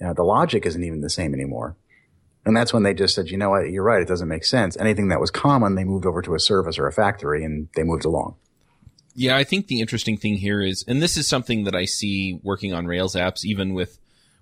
You 0.00 0.06
know, 0.06 0.14
the 0.14 0.22
logic 0.22 0.64
isn't 0.64 0.84
even 0.84 1.00
the 1.00 1.10
same 1.10 1.34
anymore. 1.34 1.76
And 2.44 2.56
that's 2.56 2.72
when 2.72 2.82
they 2.82 2.94
just 2.94 3.14
said, 3.14 3.28
you 3.28 3.36
know 3.36 3.50
what, 3.50 3.68
you're 3.68 3.82
right, 3.82 4.00
it 4.00 4.08
doesn't 4.08 4.28
make 4.28 4.44
sense. 4.44 4.76
Anything 4.78 5.08
that 5.08 5.20
was 5.20 5.30
common, 5.30 5.74
they 5.74 5.84
moved 5.84 6.06
over 6.06 6.22
to 6.22 6.34
a 6.34 6.40
service 6.40 6.78
or 6.78 6.86
a 6.86 6.92
factory 6.92 7.44
and 7.44 7.68
they 7.74 7.82
moved 7.82 8.04
along. 8.04 8.36
Yeah, 9.14 9.36
I 9.36 9.44
think 9.44 9.66
the 9.66 9.80
interesting 9.80 10.16
thing 10.16 10.36
here 10.36 10.62
is, 10.62 10.84
and 10.86 11.02
this 11.02 11.16
is 11.16 11.26
something 11.26 11.64
that 11.64 11.74
I 11.74 11.84
see 11.84 12.40
working 12.42 12.72
on 12.72 12.86
Rails 12.86 13.16
apps, 13.16 13.44
even 13.44 13.74
with 13.74 13.98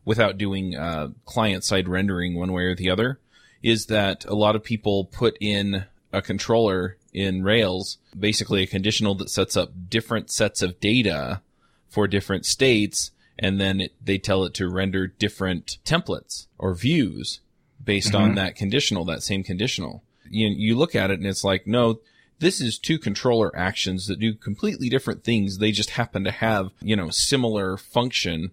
without 0.06 0.38
doing 0.38 0.74
uh, 0.74 1.08
client 1.26 1.64
side 1.64 1.88
rendering 1.88 2.34
one 2.34 2.52
way 2.52 2.62
or 2.62 2.74
the 2.74 2.88
other, 2.88 3.18
is 3.62 3.86
that 3.86 4.24
a 4.24 4.34
lot 4.34 4.56
of 4.56 4.64
people 4.64 5.04
put 5.04 5.36
in 5.40 5.84
a 6.12 6.22
controller 6.22 6.96
in 7.12 7.42
Rails, 7.42 7.98
basically 8.18 8.62
a 8.62 8.66
conditional 8.66 9.14
that 9.16 9.28
sets 9.28 9.56
up 9.56 9.72
different 9.90 10.30
sets 10.30 10.62
of 10.62 10.80
data 10.80 11.42
for 11.88 12.06
different 12.06 12.46
states, 12.46 13.10
and 13.38 13.60
then 13.60 13.80
it, 13.80 13.94
they 14.02 14.16
tell 14.16 14.44
it 14.44 14.54
to 14.54 14.68
render 14.68 15.06
different 15.06 15.78
templates 15.84 16.46
or 16.58 16.74
views 16.74 17.40
based 17.84 18.12
mm-hmm. 18.12 18.22
on 18.22 18.34
that 18.36 18.54
conditional, 18.54 19.04
that 19.04 19.22
same 19.22 19.42
conditional. 19.42 20.02
You, 20.28 20.48
you 20.48 20.76
look 20.76 20.94
at 20.94 21.10
it 21.10 21.18
and 21.18 21.26
it's 21.26 21.44
like, 21.44 21.66
no, 21.66 22.00
this 22.38 22.60
is 22.60 22.78
two 22.78 22.98
controller 22.98 23.54
actions 23.56 24.06
that 24.06 24.20
do 24.20 24.34
completely 24.34 24.88
different 24.88 25.24
things. 25.24 25.58
They 25.58 25.72
just 25.72 25.90
happen 25.90 26.24
to 26.24 26.30
have, 26.30 26.70
you 26.80 26.96
know, 26.96 27.10
similar 27.10 27.76
function 27.76 28.50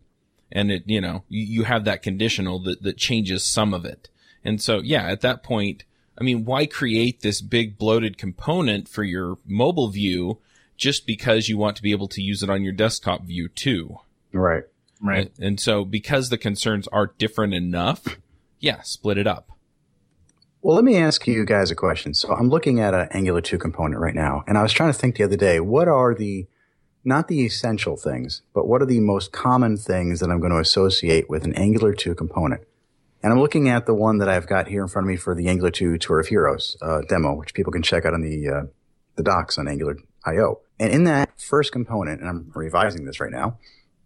and 0.53 0.71
it, 0.71 0.83
you 0.85 1.01
know, 1.01 1.23
you, 1.27 1.43
you 1.43 1.63
have 1.63 1.83
that 1.83 2.01
conditional 2.01 2.59
that, 2.59 2.83
that 2.83 2.95
changes 2.95 3.43
some 3.43 3.73
of 3.73 3.83
it. 3.83 4.07
And 4.45 4.61
so, 4.61 4.79
yeah, 4.79 5.07
at 5.07 5.21
that 5.21 5.43
point, 5.43 5.83
I 6.17 6.23
mean, 6.23 6.45
why 6.45 6.65
create 6.65 7.21
this 7.21 7.41
big 7.41 7.77
bloated 7.77 8.17
component 8.17 8.87
for 8.87 9.03
your 9.03 9.37
mobile 9.45 9.89
view 9.89 10.37
just 10.77 11.05
because 11.07 11.49
you 11.49 11.57
want 11.57 11.75
to 11.77 11.81
be 11.81 11.91
able 11.91 12.07
to 12.09 12.21
use 12.21 12.43
it 12.43 12.49
on 12.49 12.63
your 12.63 12.73
desktop 12.73 13.23
view 13.23 13.49
too? 13.49 13.97
Right. 14.31 14.63
Right. 15.01 15.31
And, 15.37 15.45
and 15.45 15.59
so 15.59 15.83
because 15.83 16.29
the 16.29 16.37
concerns 16.37 16.87
are 16.89 17.07
different 17.17 17.53
enough, 17.53 18.19
yeah, 18.59 18.81
split 18.83 19.17
it 19.17 19.27
up. 19.27 19.49
Well, 20.61 20.75
let 20.75 20.85
me 20.85 20.95
ask 20.95 21.27
you 21.27 21.45
guys 21.45 21.71
a 21.71 21.75
question. 21.75 22.13
So 22.13 22.33
I'm 22.33 22.47
looking 22.47 22.79
at 22.79 22.93
an 22.93 23.09
Angular 23.11 23.41
2 23.41 23.57
component 23.57 23.99
right 23.99 24.15
now, 24.15 24.45
and 24.47 24.57
I 24.57 24.61
was 24.61 24.71
trying 24.71 24.93
to 24.93 24.97
think 24.97 25.17
the 25.17 25.25
other 25.25 25.35
day, 25.35 25.59
what 25.59 25.89
are 25.89 26.15
the, 26.15 26.47
not 27.03 27.27
the 27.27 27.45
essential 27.45 27.97
things, 27.97 28.41
but 28.53 28.67
what 28.67 28.81
are 28.81 28.85
the 28.85 28.99
most 28.99 29.31
common 29.31 29.77
things 29.77 30.19
that 30.19 30.29
I'm 30.29 30.39
going 30.39 30.51
to 30.51 30.59
associate 30.59 31.29
with 31.29 31.43
an 31.43 31.53
Angular 31.55 31.93
2 31.93 32.15
component? 32.15 32.63
And 33.21 33.31
I'm 33.31 33.39
looking 33.39 33.69
at 33.69 33.85
the 33.85 33.93
one 33.93 34.17
that 34.17 34.29
I've 34.29 34.47
got 34.47 34.67
here 34.67 34.81
in 34.81 34.89
front 34.89 35.05
of 35.05 35.09
me 35.09 35.17
for 35.17 35.33
the 35.33 35.47
Angular 35.47 35.71
2 35.71 35.97
Tour 35.97 36.19
of 36.19 36.27
Heroes 36.27 36.75
uh, 36.81 37.01
demo, 37.07 37.33
which 37.33 37.53
people 37.53 37.71
can 37.71 37.81
check 37.81 38.05
out 38.05 38.13
on 38.13 38.21
the 38.21 38.49
uh, 38.49 38.63
the 39.15 39.23
docs 39.23 39.57
on 39.57 39.67
Angular.io. 39.67 40.59
And 40.79 40.91
in 40.91 41.03
that 41.05 41.39
first 41.39 41.71
component, 41.71 42.19
and 42.19 42.29
I'm 42.29 42.51
revising 42.55 43.05
this 43.05 43.19
right 43.19 43.31
now, 43.31 43.57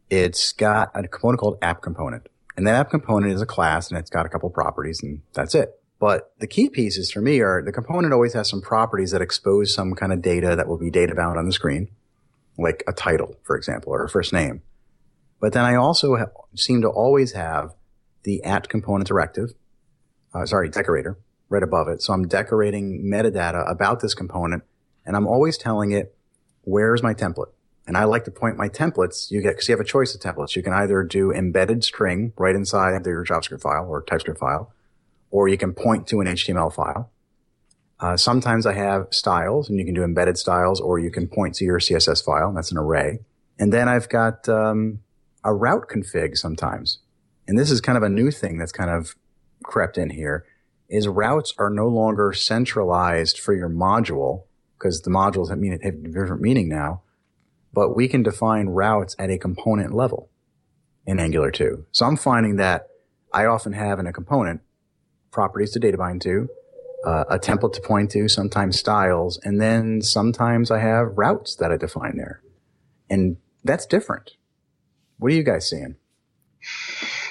it's 0.10 0.52
got 0.52 0.92
a 0.94 1.08
component 1.08 1.40
called 1.40 1.58
app 1.62 1.82
component. 1.82 2.28
And 2.56 2.66
that 2.68 2.76
app 2.76 2.90
component 2.90 3.34
is 3.34 3.42
a 3.42 3.46
class 3.46 3.90
and 3.90 4.00
it's 4.00 4.10
got 4.10 4.26
a 4.26 4.30
couple 4.30 4.50
properties 4.50 5.02
and 5.02 5.22
that's 5.34 5.56
it. 5.56 5.80
But 6.00 6.32
the 6.40 6.48
key 6.48 6.70
pieces 6.70 7.12
for 7.12 7.22
me 7.22 7.40
are 7.40 7.64
the 7.64 7.72
component 7.72 8.14
always 8.14 8.34
has 8.34 8.50
some 8.50 8.62
properties 8.62 9.12
that 9.12 9.22
expose 9.22 9.74
some 9.74 9.94
kind 9.94 10.14
of 10.14 10.22
data 10.22 10.56
that 10.56 10.68
will 10.68 10.78
be 10.78 10.92
data 10.92 11.16
bound 11.16 11.40
on 11.40 11.46
the 11.46 11.52
screen, 11.52 11.90
like 12.58 12.84
a 12.88 12.94
title, 12.94 13.38
for 13.44 13.56
example, 13.56 13.94
or 13.94 14.04
a 14.04 14.10
first 14.10 14.34
name. 14.34 14.62
But 15.40 15.54
then 15.54 15.64
I 15.64 15.76
also 15.76 16.16
ha- 16.16 16.32
seem 16.56 16.82
to 16.82 16.90
always 16.90 17.34
have 17.34 17.76
the 18.24 18.44
at 18.44 18.70
component 18.70 19.08
directive, 19.08 19.54
uh, 20.34 20.46
sorry, 20.46 20.70
decorator 20.70 21.18
right 21.50 21.64
above 21.64 21.88
it. 21.88 22.02
So 22.02 22.14
I'm 22.14 22.28
decorating 22.28 23.10
metadata 23.12 23.70
about 23.70 24.02
this 24.02 24.14
component 24.14 24.64
and 25.06 25.16
I'm 25.16 25.28
always 25.28 25.58
telling 25.58 25.92
it, 25.92 26.16
where's 26.64 27.02
my 27.02 27.14
template? 27.14 27.52
And 27.88 27.96
I 27.96 28.04
like 28.04 28.26
to 28.26 28.32
point 28.32 28.58
my 28.58 28.68
templates. 28.68 29.32
You 29.32 29.42
get, 29.42 29.56
cause 29.56 29.70
you 29.70 29.74
have 29.74 29.80
a 29.80 29.86
choice 29.86 30.14
of 30.14 30.20
templates. 30.20 30.58
You 30.58 30.64
can 30.64 30.74
either 30.74 31.04
do 31.04 31.32
embedded 31.32 31.86
string 31.86 32.34
right 32.38 32.54
inside 32.54 33.06
your 33.06 33.24
JavaScript 33.24 33.62
file 33.62 33.88
or 33.88 34.02
TypeScript 34.02 34.40
file, 34.40 34.74
or 35.32 35.48
you 35.48 35.58
can 35.58 35.74
point 35.74 36.08
to 36.08 36.20
an 36.20 36.28
HTML 36.28 36.74
file. 36.74 37.10
Uh, 38.00 38.16
sometimes 38.16 38.66
I 38.66 38.74
have 38.74 39.08
styles 39.12 39.70
and 39.70 39.80
you 39.80 39.86
can 39.86 39.96
do 39.96 40.04
embedded 40.04 40.38
styles 40.38 40.80
or 40.80 41.00
you 41.00 41.10
can 41.10 41.28
point 41.28 41.56
to 41.56 41.66
your 41.66 41.80
CSS 41.80 42.24
file. 42.24 42.54
That's 42.54 42.72
an 42.72 42.78
array. 42.78 43.20
And 43.58 43.74
then 43.74 43.90
I've 43.90 44.08
got, 44.08 44.48
um, 44.48 45.00
a 45.44 45.54
route 45.54 45.88
config 45.90 46.38
sometimes 46.38 47.00
and 47.48 47.58
this 47.58 47.72
is 47.72 47.82
kind 47.82 47.98
of 47.98 48.04
a 48.04 48.10
new 48.10 48.30
thing 48.30 48.58
that's 48.58 48.72
kind 48.72 48.90
of 48.90 49.16
crept 49.64 49.98
in 49.98 50.10
here, 50.10 50.46
is 50.90 51.08
routes 51.08 51.54
are 51.58 51.70
no 51.70 51.88
longer 51.88 52.34
centralized 52.34 53.40
for 53.40 53.54
your 53.54 53.70
module 53.70 54.44
because 54.78 55.02
the 55.02 55.10
modules 55.10 55.50
have, 55.50 55.58
mean, 55.58 55.80
have 55.82 56.04
different 56.04 56.42
meaning 56.42 56.70
now, 56.70 57.02
but 57.74 57.96
we 57.96 58.08
can 58.08 58.22
define 58.22 58.68
routes 58.68 59.16
at 59.18 59.30
a 59.30 59.38
component 59.38 59.94
level 59.94 60.30
in 61.06 61.20
Angular 61.20 61.52
2. 61.52 61.86
So 61.92 62.06
I'm 62.06 62.18
finding 62.18 62.58
that 62.58 62.88
I 63.34 63.46
often 63.46 63.74
have 63.74 64.00
in 64.00 64.08
a 64.08 64.14
component 64.14 64.62
properties 65.32 65.72
to 65.72 65.80
data 65.80 65.98
bind 65.98 66.22
to, 66.24 66.50
uh, 67.06 67.26
a 67.30 67.40
template 67.40 67.74
to 67.74 67.82
point 67.82 68.12
to, 68.12 68.28
sometimes 68.28 68.80
styles, 68.80 69.40
and 69.44 69.62
then 69.62 70.02
sometimes 70.02 70.72
I 70.72 70.80
have 70.80 71.18
routes 71.18 71.56
that 71.56 71.72
I 71.72 71.78
define 71.78 72.18
there. 72.18 72.42
And 73.10 73.38
that's 73.64 73.86
different. 73.86 74.32
What 75.18 75.32
are 75.32 75.36
you 75.36 75.44
guys 75.44 75.70
seeing? 75.70 75.96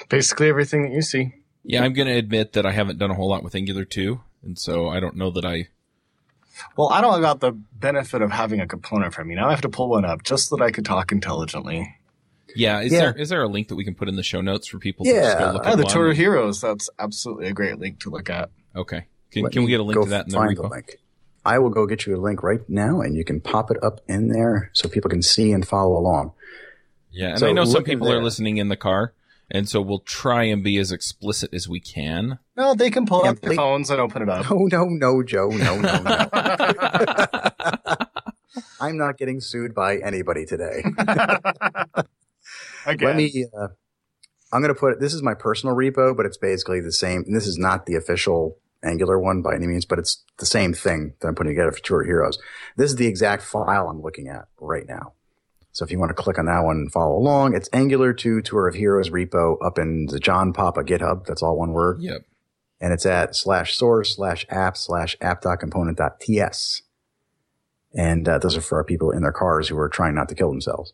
basically 0.09 0.49
everything 0.49 0.83
that 0.83 0.91
you 0.91 1.01
see. 1.01 1.33
Yeah, 1.63 1.83
I'm 1.83 1.93
going 1.93 2.07
to 2.07 2.15
admit 2.15 2.53
that 2.53 2.65
I 2.65 2.71
haven't 2.71 2.97
done 2.97 3.11
a 3.11 3.13
whole 3.13 3.29
lot 3.29 3.43
with 3.43 3.55
Angular 3.55 3.83
2, 3.83 4.19
and 4.43 4.57
so 4.57 4.87
I 4.87 4.99
don't 4.99 5.15
know 5.15 5.31
that 5.31 5.45
I. 5.45 5.67
Well, 6.75 6.89
I 6.89 7.01
don't 7.01 7.21
got 7.21 7.39
the 7.39 7.51
benefit 7.51 8.21
of 8.21 8.31
having 8.31 8.61
a 8.61 8.67
component 8.67 9.13
from 9.13 9.27
me. 9.27 9.35
Now 9.35 9.47
I 9.47 9.51
have 9.51 9.61
to 9.61 9.69
pull 9.69 9.89
one 9.89 10.05
up 10.05 10.23
just 10.23 10.47
so 10.47 10.55
that 10.55 10.63
I 10.63 10.71
could 10.71 10.85
talk 10.85 11.11
intelligently. 11.11 11.95
Yeah, 12.55 12.79
is 12.79 12.93
yeah. 12.93 12.99
there 12.99 13.17
is 13.17 13.29
there 13.29 13.43
a 13.43 13.47
link 13.47 13.67
that 13.67 13.75
we 13.75 13.83
can 13.83 13.93
put 13.93 14.07
in 14.07 14.15
the 14.15 14.23
show 14.23 14.41
notes 14.41 14.67
for 14.67 14.79
people 14.79 15.05
yeah. 15.05 15.13
to 15.13 15.21
just 15.21 15.37
go 15.39 15.51
look 15.51 15.63
oh, 15.65 15.71
at? 15.71 15.77
the 15.77 15.83
Tour 15.83 16.09
of 16.09 16.17
Heroes. 16.17 16.61
That's 16.61 16.89
absolutely 16.97 17.47
a 17.47 17.53
great 17.53 17.77
link 17.79 17.99
to 17.99 18.09
look 18.09 18.29
at. 18.29 18.49
Okay, 18.75 19.05
can, 19.31 19.49
can 19.49 19.63
we 19.63 19.69
get 19.69 19.79
a 19.79 19.83
link 19.83 20.01
to 20.01 20.09
that 20.09 20.25
in 20.25 20.31
the 20.31 20.37
repo? 20.37 20.55
The 20.55 20.67
link. 20.67 20.99
I 21.45 21.59
will 21.59 21.69
go 21.69 21.85
get 21.85 22.05
you 22.05 22.15
a 22.15 22.19
link 22.19 22.43
right 22.43 22.59
now, 22.67 22.99
and 22.99 23.15
you 23.15 23.23
can 23.23 23.39
pop 23.39 23.71
it 23.71 23.81
up 23.81 24.01
in 24.07 24.27
there 24.27 24.69
so 24.73 24.89
people 24.89 25.09
can 25.09 25.21
see 25.21 25.53
and 25.53 25.65
follow 25.65 25.97
along. 25.97 26.33
Yeah, 27.09 27.29
and 27.29 27.39
so 27.39 27.47
I 27.47 27.53
know 27.53 27.63
some 27.63 27.83
people 27.83 28.11
are 28.11 28.21
listening 28.21 28.57
in 28.57 28.67
the 28.67 28.75
car, 28.75 29.13
and 29.49 29.69
so 29.69 29.81
we'll 29.81 29.99
try 29.99 30.43
and 30.43 30.61
be 30.61 30.77
as 30.77 30.91
explicit 30.91 31.53
as 31.53 31.69
we 31.69 31.79
can. 31.79 32.39
No, 32.57 32.73
they 32.73 32.89
can 32.89 33.05
pull 33.05 33.23
yeah, 33.23 33.31
up 33.31 33.39
their 33.39 33.51
they, 33.51 33.55
phones 33.55 33.89
and 33.89 34.01
open 34.01 34.23
it 34.23 34.29
up. 34.29 34.45
No, 34.51 34.65
no, 34.65 34.85
no, 34.85 35.23
Joe, 35.23 35.47
no, 35.49 35.79
no, 35.79 36.01
no. 36.01 36.27
I'm 38.81 38.97
not 38.97 39.17
getting 39.17 39.39
sued 39.39 39.73
by 39.73 39.97
anybody 39.97 40.45
today. 40.45 40.83
Let 42.85 43.15
me. 43.15 43.45
Uh, 43.57 43.69
I'm 44.51 44.61
going 44.61 44.73
to 44.73 44.79
put 44.79 44.93
it. 44.93 44.99
this 44.99 45.13
is 45.13 45.21
my 45.21 45.33
personal 45.33 45.75
repo, 45.75 46.15
but 46.15 46.25
it's 46.25 46.37
basically 46.37 46.79
the 46.79 46.91
same. 46.91 47.23
And 47.25 47.35
this 47.35 47.47
is 47.47 47.57
not 47.57 47.85
the 47.85 47.95
official 47.95 48.57
Angular 48.87 49.19
one 49.19 49.41
by 49.41 49.55
any 49.55 49.67
means, 49.67 49.85
but 49.85 49.99
it's 49.99 50.23
the 50.39 50.45
same 50.45 50.73
thing 50.73 51.13
that 51.19 51.27
I'm 51.27 51.35
putting 51.35 51.51
together 51.51 51.71
for 51.71 51.81
Tour 51.81 52.01
of 52.01 52.07
Heroes. 52.07 52.39
This 52.75 52.91
is 52.91 52.97
the 52.97 53.07
exact 53.07 53.43
file 53.43 53.89
I'm 53.89 54.01
looking 54.01 54.27
at 54.27 54.47
right 54.59 54.87
now. 54.87 55.13
So 55.71 55.85
if 55.85 55.91
you 55.91 55.99
want 55.99 56.09
to 56.09 56.15
click 56.15 56.39
on 56.39 56.45
that 56.45 56.63
one 56.63 56.77
and 56.77 56.91
follow 56.91 57.15
along, 57.15 57.55
it's 57.55 57.69
Angular 57.71 58.11
2 58.11 58.41
Tour 58.41 58.67
of 58.67 58.73
Heroes 58.73 59.11
repo 59.11 59.57
up 59.63 59.77
in 59.77 60.07
the 60.07 60.19
John 60.19 60.51
Papa 60.51 60.83
GitHub. 60.83 61.25
That's 61.25 61.43
all 61.43 61.55
one 61.55 61.71
word. 61.71 62.01
Yep. 62.01 62.21
And 62.81 62.93
it's 62.93 63.05
at 63.05 63.35
slash 63.35 63.75
source 63.75 64.15
slash 64.15 64.45
app 64.49 64.75
slash 64.75 65.15
app.component.ts. 65.21 66.81
And 67.93 68.27
uh, 68.27 68.39
those 68.39 68.57
are 68.57 68.61
for 68.61 68.79
our 68.79 68.83
people 68.83 69.11
in 69.11 69.21
their 69.21 69.31
cars 69.31 69.67
who 69.67 69.77
are 69.77 69.89
trying 69.89 70.15
not 70.15 70.29
to 70.29 70.35
kill 70.35 70.49
themselves. 70.49 70.93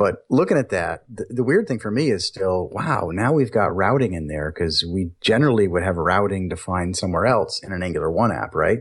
But 0.00 0.24
looking 0.30 0.56
at 0.56 0.70
that, 0.70 1.04
the, 1.14 1.26
the 1.28 1.44
weird 1.44 1.68
thing 1.68 1.78
for 1.78 1.90
me 1.90 2.10
is 2.10 2.26
still, 2.26 2.70
wow, 2.72 3.10
now 3.12 3.34
we've 3.34 3.52
got 3.52 3.76
routing 3.76 4.14
in 4.14 4.28
there 4.28 4.50
because 4.50 4.82
we 4.82 5.10
generally 5.20 5.68
would 5.68 5.82
have 5.82 5.98
routing 5.98 6.48
defined 6.48 6.96
somewhere 6.96 7.26
else 7.26 7.62
in 7.62 7.70
an 7.70 7.82
Angular 7.82 8.10
1 8.10 8.32
app, 8.32 8.54
right? 8.54 8.78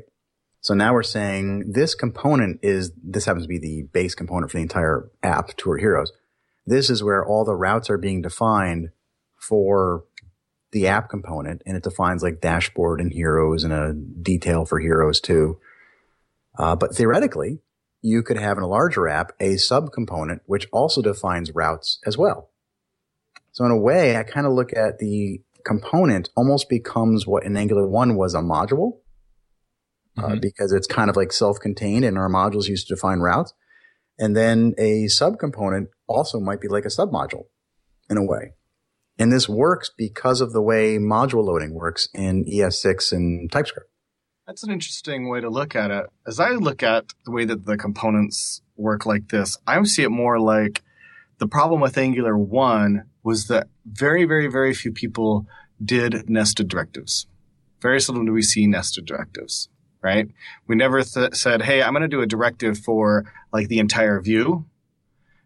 So 0.62 0.74
now 0.74 0.94
we're 0.94 1.04
saying 1.04 1.74
this 1.74 1.94
component 1.94 2.62
is, 2.64 2.94
this 3.04 3.26
happens 3.26 3.44
to 3.44 3.50
be 3.50 3.60
the 3.60 3.82
base 3.92 4.16
component 4.16 4.50
for 4.50 4.60
the 4.60 4.62
entire 4.62 5.12
app, 5.22 5.50
Tour 5.58 5.78
Heroes. 5.78 6.14
This 6.66 6.90
is 6.90 7.04
where 7.04 7.26
all 7.26 7.44
the 7.44 7.54
routes 7.54 7.90
are 7.90 7.98
being 7.98 8.22
defined 8.22 8.92
for 9.36 10.06
the 10.72 10.88
app 10.88 11.10
component 11.10 11.62
and 11.66 11.76
it 11.76 11.84
defines 11.84 12.24
like 12.24 12.40
dashboard 12.40 13.02
and 13.02 13.12
heroes 13.12 13.66
and 13.66 13.74
a 13.74 13.94
detail 13.94 14.64
for 14.64 14.80
heroes 14.80 15.20
too. 15.20 15.60
Uh, 16.58 16.78
but 16.78 16.96
theoretically, 16.96 17.60
you 18.02 18.24
could 18.24 18.38
have 18.38 18.58
in 18.58 18.64
a 18.64 18.68
larger 18.68 19.08
app 19.08 19.32
a 19.40 19.56
subcomponent 19.56 20.40
which 20.46 20.68
also 20.72 21.02
defines 21.02 21.52
routes 21.54 22.00
as 22.06 22.18
well. 22.18 22.50
So 23.52 23.66
in 23.66 23.72
a 23.72 23.78
way, 23.78 24.16
I 24.16 24.24
kind 24.24 24.46
of 24.46 24.54
look 24.54 24.72
at 24.76 25.00
the 25.00 25.42
component 25.66 26.30
almost 26.36 26.70
becomes 26.70 27.28
what 27.28 27.44
in 27.44 27.58
Angular 27.58 27.88
1 27.88 28.16
was 28.16 28.34
a 28.34 28.40
module 28.40 29.00
uh, 30.18 30.22
mm-hmm. 30.22 30.32
uh, 30.34 30.36
because 30.42 30.72
it's 30.72 30.88
kind 30.88 31.10
of 31.10 31.16
like 31.16 31.32
self-contained 31.32 32.06
and 32.06 32.18
our 32.18 32.30
modules 32.30 32.68
used 32.68 32.88
to 32.88 32.96
define 32.96 33.20
routes. 33.20 33.54
And 34.18 34.36
then 34.36 34.74
a 34.78 35.06
subcomponent 35.06 35.88
also 36.08 36.40
might 36.40 36.62
be 36.62 36.68
like 36.68 36.86
a 36.86 36.90
submodule 36.90 37.46
in 38.10 38.18
a 38.18 38.26
way. 38.26 38.54
And 39.18 39.32
this 39.32 39.50
works 39.50 39.92
because 39.96 40.40
of 40.40 40.54
the 40.54 40.62
way 40.62 40.98
module 40.98 41.44
loading 41.44 41.74
works 41.74 42.08
in 42.14 42.46
ES6 42.46 43.12
and 43.12 43.52
TypeScript. 43.52 43.90
That's 44.50 44.64
an 44.64 44.72
interesting 44.72 45.30
way 45.30 45.42
to 45.42 45.48
look 45.48 45.76
at 45.76 45.92
it. 45.92 46.08
As 46.26 46.40
I 46.40 46.50
look 46.54 46.82
at 46.82 47.14
the 47.24 47.30
way 47.30 47.46
that 47.46 47.68
the 47.68 47.78
components 47.78 48.64
work 48.78 49.06
like 49.06 49.28
this, 49.28 49.60
I 49.68 49.80
see 49.84 50.02
it 50.02 50.10
more 50.10 50.40
like 50.40 50.82
the 51.38 51.46
problem 51.46 51.82
with 51.82 52.00
Angular 52.00 52.36
1 52.36 53.04
was 53.22 53.48
that 53.50 53.68
very, 53.86 54.26
very, 54.26 54.48
very 54.48 54.74
few 54.74 54.92
people 54.92 55.46
did 55.86 56.28
nested 56.28 56.68
directives. 56.68 57.28
Very 57.80 58.02
seldom 58.02 58.26
do 58.26 58.34
we 58.34 58.42
see 58.42 58.66
nested 58.66 59.06
directives, 59.06 59.70
right? 60.02 60.28
We 60.66 60.76
never 60.76 61.04
th- 61.04 61.36
said, 61.36 61.62
hey, 61.62 61.84
I'm 61.84 61.94
going 61.94 62.02
to 62.02 62.08
do 62.08 62.22
a 62.22 62.26
directive 62.26 62.80
for 62.80 63.32
like 63.54 63.68
the 63.68 63.78
entire 63.78 64.20
view. 64.20 64.66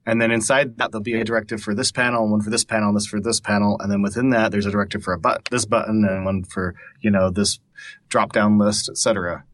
And 0.06 0.22
then 0.22 0.32
inside 0.32 0.78
that, 0.78 0.92
there'll 0.92 1.04
be 1.04 1.20
a 1.20 1.24
directive 1.24 1.62
for 1.62 1.74
this 1.74 1.92
panel, 1.92 2.30
one 2.30 2.42
for 2.42 2.50
this 2.50 2.66
panel, 2.66 2.90
and 2.90 2.98
this 2.98 3.06
for 3.06 3.22
this 3.22 3.40
panel. 3.40 3.78
And 3.80 3.92
then 3.92 4.02
within 4.02 4.32
that, 4.32 4.52
there's 4.52 4.66
a 4.66 4.72
directive 4.72 5.02
for 5.04 5.14
a 5.14 5.20
button, 5.20 5.44
this 5.50 5.66
button, 5.66 6.06
and 6.06 6.26
one 6.26 6.44
for, 6.44 6.76
you 7.00 7.10
know, 7.10 7.30
this 7.30 7.60
drop 8.10 8.34
down 8.34 8.58
list, 8.58 8.90
etc. 8.90 9.46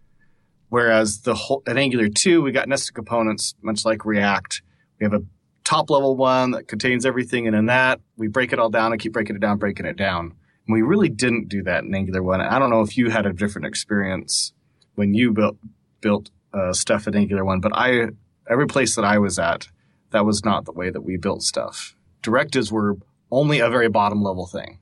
Whereas 0.70 1.22
the 1.22 1.36
whole, 1.36 1.62
at 1.68 1.78
Angular 1.78 2.10
2, 2.10 2.42
we 2.42 2.52
got 2.52 2.68
nested 2.68 2.96
components, 2.96 3.54
much 3.62 3.86
like 3.86 4.06
React. 4.06 4.64
We 5.00 5.06
have 5.06 5.14
a 5.14 5.24
top 5.64 5.92
level 5.92 6.16
one 6.16 6.52
that 6.52 6.68
contains 6.68 7.06
everything. 7.06 7.46
And 7.46 7.56
in 7.56 7.68
that, 7.68 8.02
we 8.18 8.28
break 8.28 8.52
it 8.52 8.60
all 8.60 8.70
down 8.70 8.92
and 8.92 9.00
keep 9.00 9.14
breaking 9.14 9.36
it 9.36 9.40
down, 9.40 9.58
breaking 9.58 9.86
it 9.86 9.98
down. 9.98 10.34
And 10.68 10.74
we 10.74 10.82
really 10.82 11.10
didn't 11.10 11.48
do 11.48 11.62
that 11.64 11.84
in 11.84 11.94
Angular 11.94 12.24
1. 12.24 12.42
I 12.42 12.58
don't 12.58 12.72
know 12.72 12.82
if 12.82 12.98
you 12.98 13.12
had 13.12 13.28
a 13.28 13.34
different 13.34 13.68
experience 13.68 14.54
when 14.96 15.14
you 15.14 15.32
built, 15.32 15.58
built 16.02 16.32
uh, 16.54 16.74
stuff 16.74 17.08
at 17.08 17.16
Angular 17.16 17.46
1, 17.46 17.60
but 17.60 17.72
I, 17.76 18.08
every 18.50 18.68
place 18.68 18.96
that 18.96 19.06
I 19.06 19.20
was 19.20 19.38
at, 19.38 19.68
that 20.12 20.26
was 20.26 20.44
not 20.44 20.66
the 20.66 20.72
way 20.72 20.90
that 20.90 21.02
we 21.02 21.18
built 21.18 21.44
stuff. 21.44 21.96
Directives 22.22 22.72
were 22.72 22.98
only 23.32 23.60
a 23.60 23.70
very 23.70 23.90
bottom 23.90 24.22
level 24.22 24.46
thing. 24.46 24.80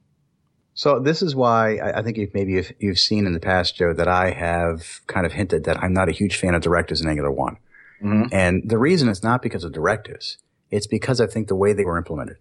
So 0.73 0.99
this 0.99 1.23
is 1.23 1.35
why 1.35 1.79
I 1.79 2.03
think 2.03 2.19
if 2.19 2.35
maybe 2.35 2.57
if 2.57 2.71
you've 2.79 2.99
seen 2.99 3.25
in 3.25 3.33
the 3.33 3.39
past, 3.39 3.75
Joe, 3.75 3.93
that 3.93 4.07
I 4.07 4.29
have 4.29 5.01
kind 5.07 5.25
of 5.25 5.33
hinted 5.33 5.63
that 5.63 5.81
I'm 5.81 5.91
not 5.91 6.07
a 6.07 6.11
huge 6.11 6.35
fan 6.37 6.53
of 6.53 6.61
directives 6.61 7.01
in 7.01 7.09
Angular 7.09 7.31
one, 7.31 7.57
mm-hmm. 7.99 8.25
and 8.31 8.61
the 8.63 8.77
reason 8.77 9.09
is 9.09 9.23
not 9.23 9.41
because 9.41 9.63
of 9.63 9.73
directives; 9.73 10.37
it's 10.69 10.85
because 10.85 11.19
I 11.19 11.25
think 11.25 11.47
the 11.47 11.55
way 11.55 11.73
they 11.73 11.83
were 11.83 11.97
implemented 11.97 12.37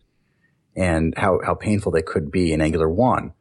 and 0.77 1.17
how 1.17 1.41
how 1.47 1.55
painful 1.55 1.93
they 1.93 2.03
could 2.03 2.31
be 2.31 2.53
in 2.53 2.61
Angular 2.61 2.91
one. 2.91 3.33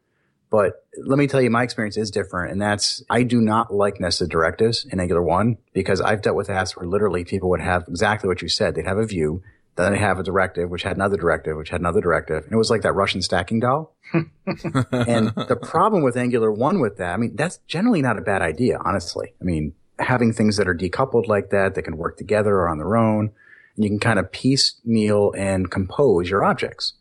But 0.55 0.85
let 1.05 1.19
me 1.19 1.27
tell 1.27 1.41
you, 1.41 1.50
my 1.50 1.63
experience 1.63 1.97
is 1.97 2.09
different, 2.09 2.53
and 2.53 2.62
that's 2.62 3.03
I 3.09 3.24
do 3.24 3.41
not 3.41 3.74
like 3.74 4.00
nested 4.00 4.29
directives 4.29 4.85
in 4.89 5.01
Angular 5.01 5.21
one 5.21 5.57
because 5.74 6.00
I've 6.00 6.21
dealt 6.21 6.38
with 6.38 6.47
apps 6.47 6.77
where 6.77 6.88
literally 6.88 7.25
people 7.25 7.50
would 7.50 7.59
have 7.59 7.83
exactly 7.89 8.29
what 8.29 8.41
you 8.41 8.47
said. 8.47 8.74
They'd 8.74 8.88
have 8.88 8.97
a 8.97 9.05
view, 9.05 9.43
then 9.75 9.91
they'd 9.91 10.00
have 10.00 10.17
a 10.17 10.24
directive, 10.24 10.69
which 10.69 10.83
had 10.83 10.95
another 10.95 11.17
directive, 11.17 11.57
which 11.57 11.71
had 11.71 11.81
another 11.81 12.00
directive. 12.00 12.45
And 12.45 12.53
it 12.53 12.55
was 12.55 12.69
like 12.69 12.83
that 12.83 12.93
Russian 12.93 13.21
stacking 13.21 13.59
doll. 13.59 13.97
and 14.13 15.33
the 15.35 15.59
problem 15.62 16.03
with 16.03 16.15
Angular 16.15 16.53
1 16.53 16.79
with 16.79 16.95
that, 17.00 17.13
I 17.13 17.17
mean, 17.17 17.35
that's 17.35 17.57
generally 17.67 18.01
not 18.01 18.17
a 18.17 18.21
bad 18.21 18.41
idea, 18.41 18.79
honestly. 18.79 19.33
I 19.41 19.43
mean, 19.43 19.74
having 20.00 20.31
things 20.31 20.55
that 20.55 20.69
are 20.69 20.74
decoupled 20.74 21.27
like 21.27 21.50
that, 21.50 21.75
that 21.75 21.81
can 21.81 21.97
work 21.97 22.15
together 22.15 22.55
or 22.55 22.69
on 22.69 22.77
their 22.77 22.95
own, 22.95 23.33
and 23.75 23.83
you 23.83 23.89
can 23.89 24.00
kind 24.00 24.19
of 24.19 24.31
piecemeal 24.31 25.33
and 25.38 25.69
compose 25.69 26.29
your 26.29 26.45
objects. 26.45 26.93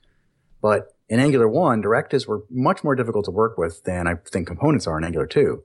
But 0.60 0.93
in 1.08 1.20
Angular 1.20 1.48
1, 1.48 1.80
directives 1.80 2.26
were 2.26 2.44
much 2.50 2.82
more 2.82 2.94
difficult 2.94 3.26
to 3.26 3.30
work 3.30 3.58
with 3.58 3.82
than 3.84 4.06
I 4.06 4.14
think 4.30 4.46
components 4.46 4.86
are 4.86 4.98
in 4.98 5.04
Angular 5.04 5.26
2. 5.26 5.62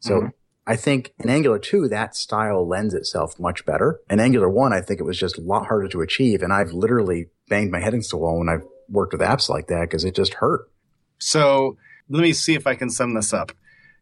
So 0.00 0.14
mm-hmm. 0.14 0.28
I 0.66 0.76
think 0.76 1.12
in 1.18 1.28
Angular 1.28 1.58
2, 1.58 1.88
that 1.88 2.14
style 2.14 2.66
lends 2.66 2.94
itself 2.94 3.38
much 3.38 3.64
better. 3.64 4.00
In 4.10 4.20
Angular 4.20 4.48
1, 4.48 4.72
I 4.72 4.80
think 4.80 5.00
it 5.00 5.04
was 5.04 5.18
just 5.18 5.38
a 5.38 5.42
lot 5.42 5.66
harder 5.66 5.88
to 5.88 6.00
achieve. 6.00 6.42
And 6.42 6.52
I've 6.52 6.72
literally 6.72 7.26
banged 7.48 7.70
my 7.70 7.80
head 7.80 7.94
against 7.94 8.10
the 8.10 8.16
wall 8.16 8.38
when 8.38 8.48
I've 8.48 8.64
worked 8.88 9.12
with 9.12 9.20
apps 9.20 9.48
like 9.48 9.68
that 9.68 9.82
because 9.82 10.04
it 10.04 10.14
just 10.14 10.34
hurt. 10.34 10.70
So 11.18 11.76
let 12.08 12.22
me 12.22 12.32
see 12.32 12.54
if 12.54 12.66
I 12.66 12.74
can 12.74 12.90
sum 12.90 13.14
this 13.14 13.32
up 13.32 13.52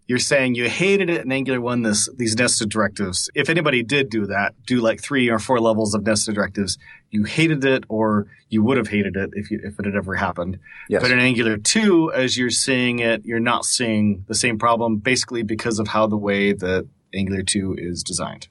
you're 0.06 0.18
saying 0.18 0.54
you 0.54 0.68
hated 0.68 1.08
it 1.08 1.24
in 1.24 1.32
Angular 1.32 1.60
1, 1.60 1.82
this, 1.82 2.08
these 2.16 2.36
nested 2.36 2.68
directives. 2.68 3.30
If 3.34 3.48
anybody 3.48 3.82
did 3.82 4.10
do 4.10 4.26
that, 4.26 4.54
do 4.66 4.80
like 4.80 5.00
three 5.00 5.30
or 5.30 5.38
four 5.38 5.60
levels 5.60 5.94
of 5.94 6.04
nested 6.04 6.34
directives, 6.34 6.78
you 7.10 7.24
hated 7.24 7.64
it 7.64 7.84
or 7.88 8.26
you 8.48 8.62
would 8.62 8.76
have 8.76 8.88
hated 8.88 9.16
it 9.16 9.30
if, 9.32 9.50
you, 9.50 9.60
if 9.62 9.78
it 9.78 9.86
had 9.86 9.94
ever 9.94 10.14
happened. 10.14 10.58
Yes. 10.88 11.00
But 11.00 11.10
in 11.10 11.18
Angular 11.18 11.56
2, 11.56 12.12
as 12.12 12.36
you're 12.36 12.50
seeing 12.50 12.98
it, 12.98 13.24
you're 13.24 13.40
not 13.40 13.64
seeing 13.64 14.24
the 14.28 14.34
same 14.34 14.58
problem 14.58 14.98
basically 14.98 15.42
because 15.42 15.78
of 15.78 15.88
how 15.88 16.06
the 16.06 16.18
way 16.18 16.52
that 16.52 16.86
Angular 17.14 17.42
2 17.42 17.76
is 17.78 18.02
designed. 18.02 18.48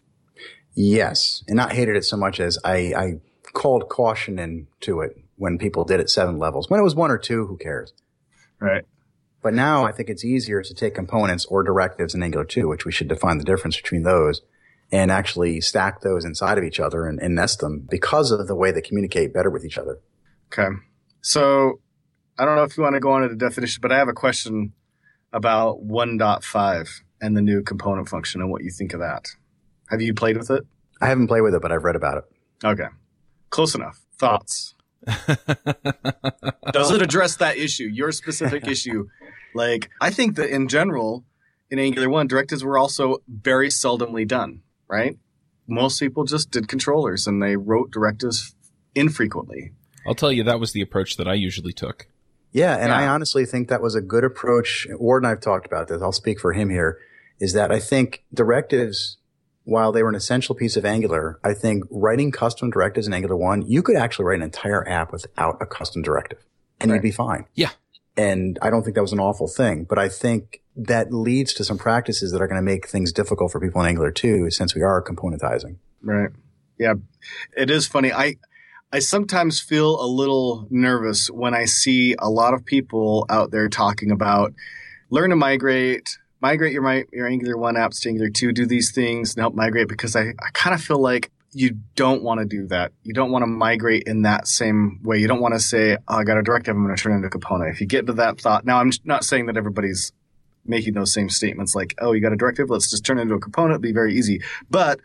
Yes. 0.73 1.43
And 1.47 1.57
not 1.57 1.73
hated 1.73 1.95
it 1.95 2.03
so 2.03 2.17
much 2.17 2.39
as 2.39 2.57
I, 2.63 2.93
I 2.95 3.13
called 3.53 3.89
caution 3.89 4.39
into 4.39 5.01
it 5.01 5.17
when 5.35 5.59
people 5.59 5.83
did 5.83 5.99
it 5.99 6.09
seven 6.09 6.39
levels. 6.39 6.69
When 6.69 6.79
it 6.79 6.83
was 6.83 6.95
one 6.95 7.11
or 7.11 7.19
two, 7.19 7.45
who 7.45 7.57
cares? 7.57 7.93
Right. 8.59 8.85
But 9.43 9.53
now 9.53 9.85
I 9.85 9.91
think 9.91 10.09
it's 10.09 10.23
easier 10.23 10.63
to 10.63 10.73
take 10.73 10.95
components 10.95 11.45
or 11.45 11.63
directives 11.63 12.15
in 12.15 12.23
Angular 12.23 12.45
2, 12.45 12.69
which 12.69 12.85
we 12.85 12.93
should 12.93 13.09
define 13.09 13.37
the 13.37 13.43
difference 13.43 13.75
between 13.75 14.03
those 14.03 14.41
and 14.89 15.11
actually 15.11 15.59
stack 15.59 16.01
those 16.01 16.23
inside 16.23 16.57
of 16.57 16.63
each 16.63 16.79
other 16.79 17.05
and, 17.05 17.19
and 17.19 17.35
nest 17.35 17.59
them 17.59 17.85
because 17.89 18.31
of 18.31 18.47
the 18.47 18.55
way 18.55 18.71
they 18.71 18.81
communicate 18.81 19.33
better 19.33 19.49
with 19.49 19.65
each 19.65 19.77
other. 19.77 19.99
Okay. 20.47 20.69
So 21.21 21.81
I 22.39 22.45
don't 22.45 22.55
know 22.55 22.63
if 22.63 22.77
you 22.77 22.83
want 22.83 22.93
to 22.93 23.01
go 23.01 23.11
on 23.11 23.23
to 23.23 23.27
the 23.27 23.35
definition, 23.35 23.79
but 23.81 23.91
I 23.91 23.97
have 23.97 24.07
a 24.07 24.13
question 24.13 24.71
about 25.33 25.85
1.5 25.85 26.89
and 27.21 27.35
the 27.35 27.41
new 27.41 27.61
component 27.63 28.07
function 28.07 28.39
and 28.39 28.49
what 28.49 28.63
you 28.63 28.71
think 28.71 28.93
of 28.93 29.01
that. 29.01 29.27
Have 29.89 30.01
you 30.01 30.13
played 30.13 30.37
with 30.37 30.51
it? 30.51 30.63
I 31.01 31.07
haven't 31.07 31.27
played 31.27 31.41
with 31.41 31.53
it, 31.53 31.61
but 31.61 31.71
I've 31.71 31.83
read 31.83 31.97
about 31.97 32.19
it. 32.19 32.65
Okay. 32.65 32.87
Close 33.49 33.75
enough. 33.75 33.99
Thoughts? 34.17 34.75
Does 36.71 36.91
it 36.91 37.01
address 37.01 37.35
that 37.37 37.57
issue, 37.57 37.85
your 37.85 38.13
specific 38.13 38.67
issue 38.67 39.07
like, 39.53 39.89
I 40.01 40.09
think 40.09 40.35
that 40.35 40.49
in 40.49 40.67
general, 40.67 41.23
in 41.69 41.79
Angular 41.79 42.09
1, 42.09 42.27
directives 42.27 42.63
were 42.63 42.77
also 42.77 43.17
very 43.27 43.69
seldomly 43.69 44.27
done, 44.27 44.61
right? 44.87 45.17
Most 45.67 45.99
people 45.99 46.23
just 46.25 46.51
did 46.51 46.67
controllers 46.67 47.25
and 47.27 47.41
they 47.41 47.55
wrote 47.55 47.91
directives 47.91 48.55
infrequently. 48.95 49.71
I'll 50.05 50.15
tell 50.15 50.31
you, 50.31 50.43
that 50.43 50.59
was 50.59 50.73
the 50.73 50.81
approach 50.81 51.17
that 51.17 51.27
I 51.27 51.33
usually 51.33 51.73
took. 51.73 52.07
Yeah, 52.51 52.75
and 52.75 52.89
yeah. 52.89 52.97
I 52.97 53.07
honestly 53.07 53.45
think 53.45 53.69
that 53.69 53.81
was 53.81 53.95
a 53.95 54.01
good 54.01 54.23
approach. 54.23 54.87
Ward 54.91 55.23
and 55.23 55.31
I've 55.31 55.41
talked 55.41 55.65
about 55.65 55.87
this. 55.87 56.01
I'll 56.01 56.11
speak 56.11 56.39
for 56.39 56.53
him 56.53 56.69
here. 56.69 56.99
Is 57.39 57.53
that 57.53 57.71
I 57.71 57.79
think 57.79 58.23
directives, 58.33 59.17
while 59.63 59.91
they 59.91 60.03
were 60.03 60.09
an 60.09 60.15
essential 60.15 60.53
piece 60.53 60.77
of 60.77 60.85
Angular, 60.85 61.39
I 61.43 61.53
think 61.53 61.85
writing 61.89 62.31
custom 62.31 62.69
directives 62.69 63.07
in 63.07 63.13
Angular 63.13 63.35
1, 63.35 63.63
you 63.63 63.81
could 63.81 63.95
actually 63.95 64.25
write 64.25 64.37
an 64.37 64.43
entire 64.43 64.87
app 64.87 65.11
without 65.11 65.57
a 65.59 65.65
custom 65.65 66.03
directive 66.03 66.45
and 66.79 66.91
right. 66.91 66.97
you'd 66.97 67.03
be 67.03 67.11
fine. 67.11 67.45
Yeah. 67.55 67.71
And 68.15 68.59
I 68.61 68.69
don't 68.69 68.83
think 68.83 68.95
that 68.95 69.01
was 69.01 69.13
an 69.13 69.19
awful 69.19 69.47
thing, 69.47 69.85
but 69.85 69.97
I 69.97 70.07
think 70.07 70.61
that 70.75 71.11
leads 71.11 71.53
to 71.53 71.63
some 71.63 71.77
practices 71.77 72.31
that 72.31 72.41
are 72.41 72.47
going 72.47 72.59
to 72.59 72.65
make 72.65 72.87
things 72.87 73.11
difficult 73.11 73.51
for 73.51 73.59
people 73.59 73.81
in 73.81 73.87
Angular 73.87 74.11
2 74.11 74.51
since 74.51 74.75
we 74.75 74.81
are 74.81 75.03
componentizing. 75.03 75.77
Right. 76.01 76.29
Yeah. 76.77 76.95
It 77.55 77.69
is 77.69 77.87
funny. 77.87 78.11
I, 78.11 78.35
I 78.91 78.99
sometimes 78.99 79.59
feel 79.59 79.99
a 79.99 80.05
little 80.05 80.67
nervous 80.69 81.29
when 81.29 81.55
I 81.55 81.65
see 81.65 82.15
a 82.19 82.29
lot 82.29 82.53
of 82.53 82.65
people 82.65 83.25
out 83.29 83.51
there 83.51 83.69
talking 83.69 84.11
about 84.11 84.53
learn 85.09 85.31
to 85.31 85.35
migrate, 85.35 86.17
migrate 86.41 86.73
your, 86.73 87.03
your 87.11 87.27
Angular 87.27 87.57
1 87.57 87.75
apps 87.75 88.01
to 88.01 88.09
Angular 88.09 88.29
2, 88.29 88.51
do 88.51 88.65
these 88.65 88.91
things 88.91 89.33
and 89.33 89.41
help 89.41 89.55
migrate 89.55 89.87
because 89.87 90.15
I, 90.15 90.29
I 90.29 90.49
kind 90.53 90.75
of 90.75 90.81
feel 90.81 90.99
like 90.99 91.31
you 91.53 91.77
don't 91.95 92.23
want 92.23 92.39
to 92.39 92.45
do 92.45 92.67
that. 92.67 92.91
You 93.03 93.13
don't 93.13 93.31
want 93.31 93.43
to 93.43 93.47
migrate 93.47 94.03
in 94.03 94.23
that 94.23 94.47
same 94.47 94.99
way. 95.03 95.19
You 95.19 95.27
don't 95.27 95.41
want 95.41 95.53
to 95.53 95.59
say, 95.59 95.97
oh, 96.07 96.17
I 96.17 96.23
got 96.23 96.37
a 96.37 96.41
directive, 96.41 96.75
I'm 96.75 96.83
going 96.83 96.95
to 96.95 97.01
turn 97.01 97.13
into 97.13 97.27
a 97.27 97.31
component. 97.31 97.73
If 97.73 97.81
you 97.81 97.87
get 97.87 98.07
to 98.07 98.13
that 98.13 98.41
thought, 98.41 98.65
now 98.65 98.79
I'm 98.79 98.91
not 99.03 99.23
saying 99.23 99.45
that 99.47 99.57
everybody's 99.57 100.11
making 100.65 100.93
those 100.93 101.13
same 101.13 101.29
statements 101.29 101.75
like, 101.75 101.93
oh, 101.99 102.13
you 102.13 102.21
got 102.21 102.33
a 102.33 102.37
directive, 102.37 102.69
let's 102.69 102.89
just 102.89 103.05
turn 103.05 103.19
it 103.19 103.23
into 103.23 103.35
a 103.35 103.39
component, 103.39 103.71
It'll 103.73 103.81
be 103.81 103.91
very 103.91 104.15
easy. 104.15 104.41
But 104.69 104.99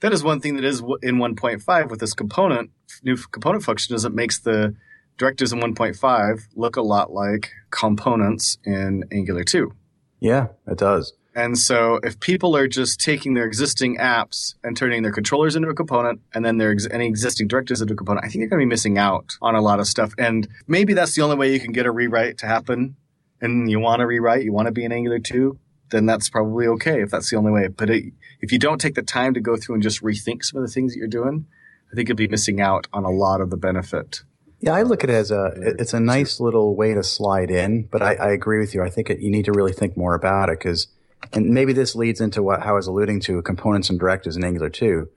that 0.00 0.12
is 0.12 0.22
one 0.24 0.40
thing 0.40 0.56
that 0.56 0.64
is 0.64 0.80
in 1.02 1.16
1.5 1.16 1.90
with 1.90 2.00
this 2.00 2.14
component, 2.14 2.70
new 3.02 3.16
component 3.16 3.64
function 3.64 3.94
is 3.94 4.04
it 4.04 4.14
makes 4.14 4.38
the 4.40 4.74
directives 5.18 5.52
in 5.52 5.60
1.5 5.60 6.40
look 6.54 6.76
a 6.76 6.82
lot 6.82 7.12
like 7.12 7.50
components 7.70 8.58
in 8.64 9.04
Angular 9.12 9.44
2. 9.44 9.72
Yeah, 10.20 10.48
it 10.66 10.78
does. 10.78 11.12
And 11.34 11.56
so 11.56 12.00
if 12.02 12.18
people 12.18 12.56
are 12.56 12.66
just 12.66 13.00
taking 13.00 13.34
their 13.34 13.46
existing 13.46 13.98
apps 13.98 14.54
and 14.64 14.76
turning 14.76 15.02
their 15.02 15.12
controllers 15.12 15.54
into 15.54 15.68
a 15.68 15.74
component 15.74 16.20
and 16.34 16.44
then 16.44 16.58
their 16.58 16.72
ex- 16.72 16.88
any 16.90 17.06
existing 17.06 17.46
directives 17.46 17.80
into 17.80 17.94
a 17.94 17.96
component, 17.96 18.24
I 18.24 18.28
think 18.28 18.42
they're 18.42 18.48
going 18.48 18.60
to 18.60 18.66
be 18.66 18.68
missing 18.68 18.98
out 18.98 19.36
on 19.40 19.54
a 19.54 19.60
lot 19.60 19.78
of 19.78 19.86
stuff. 19.86 20.12
And 20.18 20.48
maybe 20.66 20.92
that's 20.92 21.14
the 21.14 21.22
only 21.22 21.36
way 21.36 21.52
you 21.52 21.60
can 21.60 21.72
get 21.72 21.86
a 21.86 21.92
rewrite 21.92 22.38
to 22.38 22.46
happen. 22.46 22.96
And 23.40 23.70
you 23.70 23.78
want 23.78 24.00
to 24.00 24.06
rewrite, 24.06 24.42
you 24.42 24.52
want 24.52 24.66
to 24.66 24.72
be 24.72 24.84
in 24.84 24.92
Angular 24.92 25.18
2. 25.18 25.58
then 25.90 26.06
that's 26.06 26.28
probably 26.28 26.66
okay 26.66 27.00
if 27.02 27.10
that's 27.10 27.30
the 27.30 27.36
only 27.36 27.52
way. 27.52 27.68
But 27.68 27.90
it, 27.90 28.12
if 28.40 28.52
you 28.52 28.58
don't 28.58 28.80
take 28.80 28.94
the 28.94 29.02
time 29.02 29.34
to 29.34 29.40
go 29.40 29.56
through 29.56 29.76
and 29.76 29.82
just 29.82 30.02
rethink 30.02 30.44
some 30.44 30.60
of 30.60 30.66
the 30.66 30.72
things 30.72 30.92
that 30.92 30.98
you're 30.98 31.08
doing, 31.08 31.46
I 31.92 31.94
think 31.94 32.08
you'll 32.08 32.16
be 32.16 32.28
missing 32.28 32.60
out 32.60 32.86
on 32.92 33.04
a 33.04 33.10
lot 33.10 33.40
of 33.40 33.50
the 33.50 33.56
benefit. 33.56 34.22
Yeah, 34.60 34.72
I 34.72 34.82
look 34.82 35.02
at 35.02 35.10
it 35.10 35.14
as 35.14 35.30
a 35.30 35.52
it's 35.56 35.94
a 35.94 36.00
nice 36.00 36.38
little 36.38 36.76
way 36.76 36.92
to 36.92 37.02
slide 37.02 37.50
in, 37.50 37.84
but 37.84 38.02
I, 38.02 38.14
I 38.14 38.30
agree 38.32 38.58
with 38.58 38.74
you. 38.74 38.82
I 38.82 38.90
think 38.90 39.08
it, 39.08 39.20
you 39.20 39.30
need 39.30 39.46
to 39.46 39.52
really 39.52 39.72
think 39.72 39.96
more 39.96 40.14
about 40.14 40.50
it 40.50 40.58
because, 40.58 40.86
and 41.32 41.50
maybe 41.50 41.72
this 41.72 41.94
leads 41.94 42.20
into 42.20 42.42
what 42.42 42.62
how 42.62 42.70
I 42.70 42.76
was 42.76 42.86
alluding 42.86 43.20
to 43.20 43.42
components 43.42 43.90
and 43.90 43.98
directives 43.98 44.36
in 44.36 44.44
Angular 44.44 44.70
2. 44.70 45.08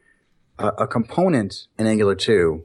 Uh, 0.59 0.71
a 0.77 0.87
component 0.87 1.67
in 1.79 1.87
Angular 1.87 2.15
2, 2.15 2.63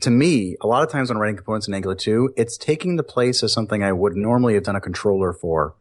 to 0.00 0.10
me, 0.10 0.56
a 0.60 0.66
lot 0.66 0.82
of 0.82 0.90
times 0.90 1.08
when 1.08 1.18
writing 1.18 1.36
components 1.36 1.68
in 1.68 1.74
Angular 1.74 1.94
2, 1.94 2.34
it's 2.36 2.56
taking 2.56 2.96
the 2.96 3.02
place 3.02 3.42
of 3.42 3.50
something 3.50 3.82
I 3.82 3.92
would 3.92 4.16
normally 4.16 4.54
have 4.54 4.64
done 4.64 4.76
a 4.76 4.80
controller 4.80 5.32
for 5.32 5.74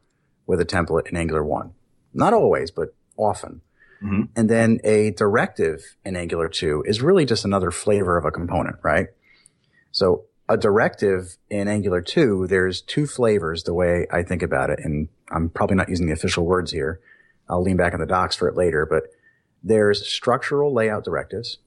with 0.46 0.60
a 0.60 0.66
template 0.66 1.08
in 1.10 1.18
Angular 1.18 1.44
1. 1.44 1.72
Not 2.14 2.34
always, 2.34 2.72
but 2.72 2.94
often. 3.18 3.62
Mm-hmm. 4.04 4.24
And 4.36 4.50
then 4.50 4.80
a 4.84 5.12
directive 5.12 5.96
in 6.04 6.16
Angular 6.16 6.50
2 6.50 6.84
is 6.86 7.02
really 7.02 7.26
just 7.26 7.46
another 7.46 7.72
flavor 7.72 8.18
of 8.18 8.26
a 8.26 8.32
component, 8.32 8.78
right? 8.84 9.08
So 9.92 10.26
a 10.50 10.58
directive 10.58 11.38
in 11.50 11.68
Angular 11.68 12.02
2, 12.02 12.48
there's 12.48 12.82
two 12.82 13.08
flavors 13.08 13.64
the 13.64 13.74
way 13.74 14.08
I 14.12 14.24
think 14.24 14.42
about 14.42 14.70
it. 14.70 14.80
And 14.84 15.08
I'm 15.32 15.50
probably 15.50 15.76
not 15.76 15.90
using 15.90 16.08
the 16.08 16.14
official 16.14 16.46
words 16.46 16.72
here. 16.72 17.00
I'll 17.50 17.62
lean 17.62 17.78
back 17.78 17.94
on 17.94 18.00
the 18.00 18.06
docs 18.06 18.36
for 18.36 18.48
it 18.48 18.56
later, 18.56 18.86
but 18.86 19.04
there's 19.64 20.08
structural 20.08 20.74
layout 20.74 21.04
directives, 21.04 21.58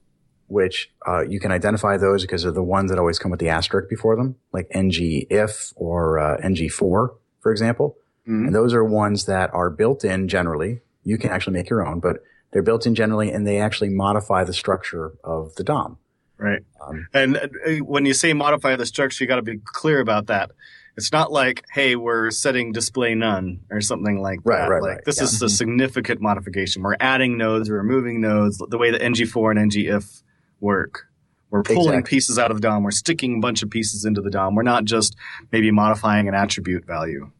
which 0.47 0.91
uh, 1.07 1.21
you 1.21 1.39
can 1.39 1.51
identify 1.51 1.97
those 1.97 2.23
because 2.23 2.43
they're 2.43 2.51
the 2.51 2.63
ones 2.63 2.89
that 2.91 2.99
always 2.99 3.19
come 3.19 3.31
with 3.31 3.39
the 3.39 3.49
asterisk 3.49 3.89
before 3.89 4.15
them, 4.15 4.35
like 4.51 4.67
ng 4.71 4.91
if 5.29 5.73
or 5.75 6.19
uh, 6.19 6.37
ng 6.37 6.69
for, 6.69 7.15
for 7.39 7.51
example. 7.51 7.97
Mm-hmm. 8.27 8.47
And 8.47 8.55
those 8.55 8.73
are 8.73 8.83
ones 8.83 9.25
that 9.25 9.53
are 9.53 9.69
built 9.69 10.03
in 10.03 10.27
generally. 10.27 10.81
You 11.03 11.17
can 11.17 11.29
actually 11.29 11.53
make 11.53 11.69
your 11.69 11.85
own, 11.85 11.99
but 11.99 12.17
they're 12.51 12.63
built 12.63 12.85
in 12.85 12.95
generally 12.95 13.31
and 13.31 13.45
they 13.45 13.59
actually 13.59 13.89
modify 13.89 14.43
the 14.43 14.53
structure 14.53 15.13
of 15.23 15.53
the 15.55 15.63
DOM. 15.63 15.97
Right. 16.37 16.61
Um, 16.81 17.07
and 17.13 17.37
uh, 17.37 17.83
when 17.83 18.05
you 18.05 18.13
say 18.13 18.33
modify 18.33 18.75
the 18.75 18.85
structure, 18.85 19.23
you 19.23 19.27
got 19.27 19.37
to 19.37 19.41
be 19.41 19.59
clear 19.63 19.99
about 19.99 20.27
that. 20.27 20.51
It's 20.97 21.11
not 21.11 21.31
like, 21.31 21.65
hey, 21.71 21.95
we're 21.95 22.31
setting 22.31 22.71
display 22.71 23.15
none 23.15 23.61
or 23.69 23.81
something 23.81 24.21
like 24.21 24.39
right, 24.43 24.59
that. 24.59 24.69
Right, 24.69 24.81
like 24.81 24.91
right. 24.95 25.05
this 25.05 25.17
yeah. 25.17 25.23
is 25.25 25.41
a 25.41 25.45
mm-hmm. 25.45 25.55
significant 25.55 26.21
modification. 26.21 26.83
We're 26.83 26.95
adding 26.99 27.37
nodes, 27.37 27.69
we're 27.69 27.77
removing 27.77 28.21
nodes, 28.21 28.57
the 28.69 28.77
way 28.77 28.91
that 28.91 29.01
ngFor 29.01 29.51
and 29.51 29.71
ngif 29.71 30.23
work. 30.59 31.07
We're 31.49 31.63
pulling 31.63 31.93
exactly. 31.93 32.09
pieces 32.09 32.39
out 32.39 32.51
of 32.51 32.57
the 32.57 32.61
DOM. 32.61 32.83
We're 32.83 32.91
sticking 32.91 33.37
a 33.37 33.39
bunch 33.39 33.63
of 33.63 33.69
pieces 33.69 34.03
into 34.03 34.21
the 34.21 34.31
DOM. 34.31 34.55
We're 34.55 34.63
not 34.63 34.83
just 34.83 35.15
maybe 35.51 35.71
modifying 35.71 36.27
an 36.27 36.33
attribute 36.33 36.85
value. 36.85 37.31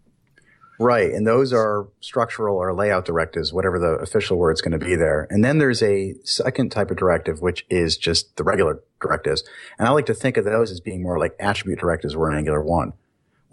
Right. 0.80 1.12
And 1.12 1.26
those 1.26 1.54
are 1.54 1.88
structural 2.02 2.58
or 2.58 2.74
layout 2.74 3.06
directives, 3.06 3.54
whatever 3.54 3.80
the 3.80 3.94
official 3.96 4.38
word's 4.38 4.62
going 4.62 4.78
to 4.78 4.86
be 4.86 4.96
there. 4.96 5.28
And 5.30 5.44
then 5.44 5.58
there's 5.58 5.82
a 5.82 6.16
second 6.24 6.72
type 6.72 6.92
of 6.92 6.98
directive, 6.98 7.42
which 7.42 7.66
is 7.70 7.98
just 7.98 8.36
the 8.36 8.44
regular 8.44 8.82
directives. 9.02 9.44
And 9.80 9.88
I 9.88 9.92
like 9.92 10.06
to 10.08 10.14
think 10.14 10.38
of 10.38 10.46
those 10.46 10.72
as 10.72 10.80
being 10.80 11.02
more 11.02 11.18
like 11.18 11.36
attribute 11.40 11.80
directives 11.80 12.16
were 12.16 12.30
in 12.32 12.38
Angular 12.38 12.62
1, 12.62 12.94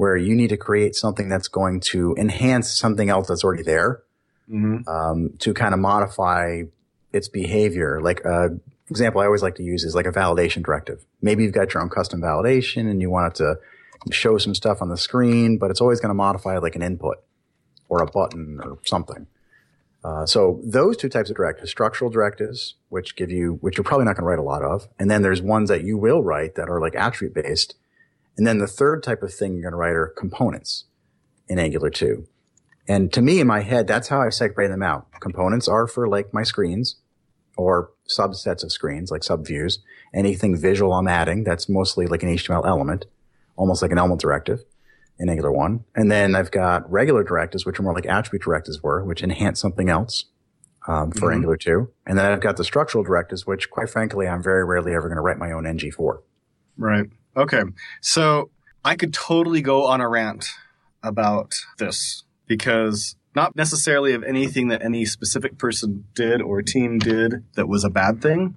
where 0.02 0.16
you 0.16 0.34
need 0.34 0.48
to 0.48 0.56
create 0.56 0.96
something 0.96 1.28
that's 1.28 1.46
going 1.46 1.78
to 1.78 2.12
enhance 2.18 2.68
something 2.76 3.08
else 3.08 3.28
that's 3.28 3.44
already 3.44 3.62
there 3.62 4.02
mm-hmm. 4.50 4.88
um, 4.88 5.32
to 5.38 5.54
kind 5.54 5.72
of 5.72 5.78
modify 5.78 6.62
its 7.12 7.28
behavior. 7.28 8.00
Like 8.02 8.18
a 8.24 8.58
example 8.90 9.20
I 9.20 9.26
always 9.26 9.44
like 9.44 9.54
to 9.54 9.62
use 9.62 9.84
is 9.84 9.94
like 9.94 10.06
a 10.06 10.10
validation 10.10 10.64
directive. 10.64 11.04
Maybe 11.20 11.44
you've 11.44 11.52
got 11.52 11.72
your 11.72 11.84
own 11.84 11.88
custom 11.88 12.20
validation 12.20 12.90
and 12.90 13.00
you 13.00 13.10
want 13.10 13.32
it 13.32 13.36
to 13.36 13.60
show 14.12 14.38
some 14.38 14.56
stuff 14.56 14.82
on 14.82 14.88
the 14.88 14.96
screen, 14.96 15.56
but 15.56 15.70
it's 15.70 15.80
always 15.80 16.00
going 16.00 16.10
to 16.10 16.14
modify 16.14 16.58
like 16.58 16.74
an 16.74 16.82
input 16.82 17.22
or 17.88 18.02
a 18.02 18.06
button 18.06 18.58
or 18.60 18.78
something. 18.84 19.28
Uh, 20.02 20.26
so 20.26 20.58
those 20.64 20.96
two 20.96 21.08
types 21.08 21.30
of 21.30 21.36
directives, 21.36 21.70
structural 21.70 22.10
directives, 22.10 22.74
which 22.88 23.14
give 23.14 23.30
you, 23.30 23.58
which 23.60 23.76
you're 23.76 23.84
probably 23.84 24.04
not 24.04 24.16
going 24.16 24.24
to 24.24 24.28
write 24.28 24.40
a 24.40 24.42
lot 24.42 24.64
of. 24.64 24.88
And 24.98 25.08
then 25.08 25.22
there's 25.22 25.40
ones 25.40 25.68
that 25.68 25.84
you 25.84 25.96
will 25.96 26.24
write 26.24 26.56
that 26.56 26.68
are 26.68 26.80
like 26.80 26.96
attribute 26.96 27.34
based. 27.34 27.76
And 28.36 28.46
then 28.46 28.58
the 28.58 28.66
third 28.66 29.02
type 29.02 29.22
of 29.22 29.32
thing 29.32 29.54
you're 29.54 29.62
going 29.62 29.72
to 29.72 29.76
write 29.76 29.94
are 29.94 30.14
components 30.16 30.84
in 31.48 31.58
Angular 31.58 31.90
2. 31.90 32.26
And 32.88 33.12
to 33.12 33.22
me, 33.22 33.40
in 33.40 33.46
my 33.46 33.60
head, 33.60 33.86
that's 33.86 34.08
how 34.08 34.20
I 34.20 34.30
separate 34.30 34.68
them 34.68 34.82
out. 34.82 35.06
Components 35.20 35.68
are 35.68 35.86
for 35.86 36.08
like 36.08 36.34
my 36.34 36.42
screens 36.42 36.96
or 37.56 37.90
subsets 38.08 38.64
of 38.64 38.72
screens, 38.72 39.10
like 39.10 39.20
subviews. 39.20 39.78
Anything 40.14 40.56
visual 40.56 40.92
I'm 40.92 41.08
adding, 41.08 41.44
that's 41.44 41.68
mostly 41.68 42.06
like 42.06 42.22
an 42.22 42.30
HTML 42.30 42.66
element 42.66 43.06
almost 43.56 43.82
like 43.82 43.92
an 43.92 43.98
element 43.98 44.20
directive 44.20 44.64
in 45.18 45.28
Angular 45.28 45.52
1. 45.52 45.84
And 45.94 46.10
then 46.10 46.34
I've 46.34 46.50
got 46.50 46.90
regular 46.90 47.22
directives, 47.22 47.64
which 47.64 47.78
are 47.78 47.82
more 47.82 47.94
like 47.94 48.06
attribute 48.06 48.42
directives 48.42 48.82
were, 48.82 49.04
which 49.04 49.22
enhance 49.22 49.60
something 49.60 49.88
else 49.88 50.24
um, 50.88 51.12
for 51.12 51.28
mm-hmm. 51.28 51.34
Angular 51.34 51.56
2. 51.56 51.90
And 52.06 52.18
then 52.18 52.32
I've 52.32 52.40
got 52.40 52.56
the 52.56 52.64
structural 52.64 53.04
directives, 53.04 53.46
which 53.46 53.70
quite 53.70 53.90
frankly, 53.90 54.26
I'm 54.26 54.42
very 54.42 54.64
rarely 54.64 54.94
ever 54.94 55.08
going 55.08 55.16
to 55.16 55.22
write 55.22 55.38
my 55.38 55.52
own 55.52 55.66
ng 55.66 55.90
for. 55.92 56.22
Right. 56.76 57.06
Okay. 57.36 57.62
So 58.00 58.50
I 58.84 58.96
could 58.96 59.14
totally 59.14 59.62
go 59.62 59.86
on 59.86 60.00
a 60.00 60.08
rant 60.08 60.46
about 61.02 61.54
this 61.78 62.24
because 62.46 63.16
not 63.34 63.56
necessarily 63.56 64.12
of 64.12 64.22
anything 64.24 64.68
that 64.68 64.84
any 64.84 65.04
specific 65.04 65.58
person 65.58 66.04
did 66.14 66.42
or 66.42 66.62
team 66.62 66.98
did 66.98 67.44
that 67.54 67.68
was 67.68 67.84
a 67.84 67.90
bad 67.90 68.20
thing, 68.20 68.56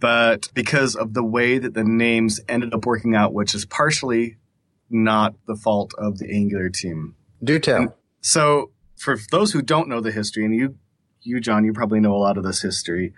but 0.00 0.48
because 0.54 0.94
of 0.94 1.14
the 1.14 1.22
way 1.22 1.58
that 1.58 1.74
the 1.74 1.84
names 1.84 2.40
ended 2.48 2.74
up 2.74 2.84
working 2.84 3.14
out, 3.14 3.32
which 3.32 3.54
is 3.54 3.64
partially 3.64 4.36
not 4.90 5.34
the 5.46 5.56
fault 5.56 5.94
of 5.96 6.18
the 6.18 6.30
Angular 6.30 6.68
team. 6.68 7.14
Do 7.42 7.58
tell. 7.58 7.76
And 7.76 7.92
so, 8.20 8.70
for 8.96 9.16
those 9.30 9.52
who 9.52 9.62
don't 9.62 9.88
know 9.88 10.00
the 10.00 10.12
history, 10.12 10.44
and 10.44 10.54
you, 10.54 10.76
you, 11.22 11.40
John, 11.40 11.64
you 11.64 11.72
probably 11.72 12.00
know 12.00 12.14
a 12.14 12.18
lot 12.18 12.36
of 12.36 12.44
this 12.44 12.62
history, 12.62 13.14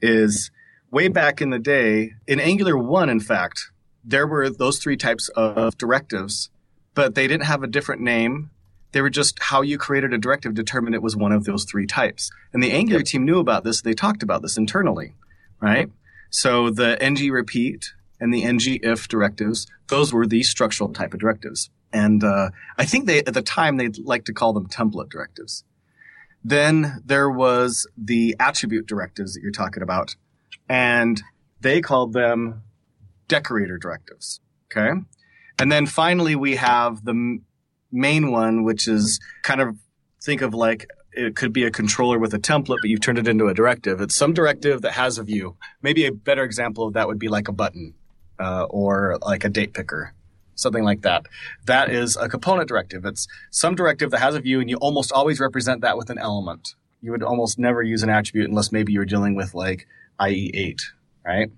is 0.00 0.50
way 0.90 1.08
back 1.08 1.42
in 1.42 1.50
the 1.50 1.58
day, 1.58 2.12
in 2.26 2.38
Angular 2.38 2.78
1, 2.78 3.08
in 3.08 3.20
fact, 3.20 3.70
there 4.06 4.26
were 4.26 4.48
those 4.48 4.78
three 4.78 4.96
types 4.96 5.28
of 5.30 5.76
directives, 5.76 6.48
but 6.94 7.14
they 7.14 7.26
didn't 7.26 7.44
have 7.44 7.62
a 7.62 7.66
different 7.66 8.00
name. 8.00 8.50
They 8.92 9.02
were 9.02 9.10
just 9.10 9.38
how 9.42 9.62
you 9.62 9.76
created 9.76 10.14
a 10.14 10.18
directive 10.18 10.54
determined 10.54 10.94
it 10.94 11.02
was 11.02 11.16
one 11.16 11.32
of 11.32 11.44
those 11.44 11.64
three 11.64 11.86
types. 11.86 12.30
And 12.52 12.62
the 12.62 12.72
Angular 12.72 13.00
yep. 13.00 13.06
team 13.06 13.24
knew 13.24 13.40
about 13.40 13.64
this. 13.64 13.82
They 13.82 13.92
talked 13.92 14.22
about 14.22 14.42
this 14.42 14.56
internally, 14.56 15.14
right? 15.60 15.90
So 16.30 16.70
the 16.70 17.02
ng 17.02 17.30
repeat 17.30 17.92
and 18.20 18.32
the 18.32 18.44
ng 18.44 18.60
if 18.82 19.08
directives, 19.08 19.66
those 19.88 20.12
were 20.12 20.26
the 20.26 20.42
structural 20.44 20.92
type 20.92 21.12
of 21.12 21.20
directives. 21.20 21.70
And 21.92 22.22
uh, 22.22 22.50
I 22.78 22.84
think 22.84 23.06
they 23.06 23.18
at 23.18 23.34
the 23.34 23.42
time 23.42 23.76
they'd 23.76 23.98
like 23.98 24.24
to 24.26 24.32
call 24.32 24.52
them 24.52 24.68
template 24.68 25.10
directives. 25.10 25.64
Then 26.44 27.02
there 27.04 27.28
was 27.28 27.86
the 27.98 28.36
attribute 28.38 28.86
directives 28.86 29.34
that 29.34 29.42
you're 29.42 29.50
talking 29.50 29.82
about, 29.82 30.14
and 30.68 31.20
they 31.60 31.80
called 31.80 32.12
them 32.12 32.62
decorator 33.28 33.78
directives. 33.78 34.40
Okay, 34.70 35.00
and 35.58 35.72
then 35.72 35.86
finally 35.86 36.36
we 36.36 36.56
have 36.56 37.04
the 37.04 37.38
main 37.92 38.30
one, 38.30 38.64
which 38.64 38.88
is 38.88 39.20
kind 39.42 39.60
of 39.60 39.76
think 40.22 40.42
of 40.42 40.54
like 40.54 40.88
it 41.12 41.34
could 41.34 41.52
be 41.52 41.64
a 41.64 41.70
controller 41.70 42.18
with 42.18 42.34
a 42.34 42.38
template, 42.38 42.78
but 42.82 42.90
you've 42.90 43.00
turned 43.00 43.18
it 43.18 43.26
into 43.26 43.48
a 43.48 43.54
directive. 43.54 44.00
It's 44.00 44.14
some 44.14 44.34
directive 44.34 44.82
that 44.82 44.92
has 44.92 45.16
a 45.18 45.22
view. 45.22 45.56
Maybe 45.80 46.04
a 46.04 46.12
better 46.12 46.44
example 46.44 46.86
of 46.86 46.92
that 46.92 47.08
would 47.08 47.18
be 47.18 47.28
like 47.28 47.48
a 47.48 47.52
button 47.52 47.94
uh, 48.38 48.64
or 48.68 49.18
like 49.22 49.44
a 49.44 49.48
date 49.48 49.72
picker, 49.72 50.12
something 50.54 50.84
like 50.84 51.00
that. 51.02 51.26
That 51.64 51.90
is 51.90 52.16
a 52.16 52.28
component 52.28 52.68
directive. 52.68 53.06
It's 53.06 53.26
some 53.50 53.74
directive 53.74 54.10
that 54.10 54.20
has 54.20 54.34
a 54.34 54.40
view, 54.40 54.60
and 54.60 54.68
you 54.68 54.76
almost 54.76 55.10
always 55.10 55.40
represent 55.40 55.80
that 55.80 55.96
with 55.96 56.10
an 56.10 56.18
element. 56.18 56.74
You 57.00 57.12
would 57.12 57.22
almost 57.22 57.58
never 57.58 57.82
use 57.82 58.02
an 58.02 58.10
attribute 58.10 58.50
unless 58.50 58.70
maybe 58.70 58.92
you're 58.92 59.06
dealing 59.06 59.34
with 59.34 59.54
like 59.54 59.86
IE8, 60.20 60.80
right? 61.24 61.50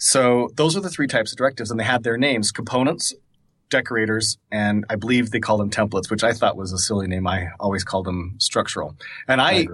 So 0.00 0.48
those 0.54 0.76
are 0.76 0.80
the 0.80 0.88
three 0.88 1.06
types 1.06 1.30
of 1.30 1.36
directives, 1.36 1.70
and 1.70 1.78
they 1.78 1.84
had 1.84 2.02
their 2.02 2.16
names: 2.16 2.50
components, 2.50 3.14
decorators, 3.68 4.38
and 4.50 4.86
I 4.88 4.96
believe 4.96 5.30
they 5.30 5.40
call 5.40 5.58
them 5.58 5.70
templates, 5.70 6.10
which 6.10 6.24
I 6.24 6.32
thought 6.32 6.56
was 6.56 6.72
a 6.72 6.78
silly 6.78 7.06
name. 7.06 7.26
I 7.26 7.48
always 7.60 7.84
called 7.84 8.06
them 8.06 8.34
structural. 8.38 8.96
And 9.28 9.42
I, 9.42 9.50
I, 9.52 9.66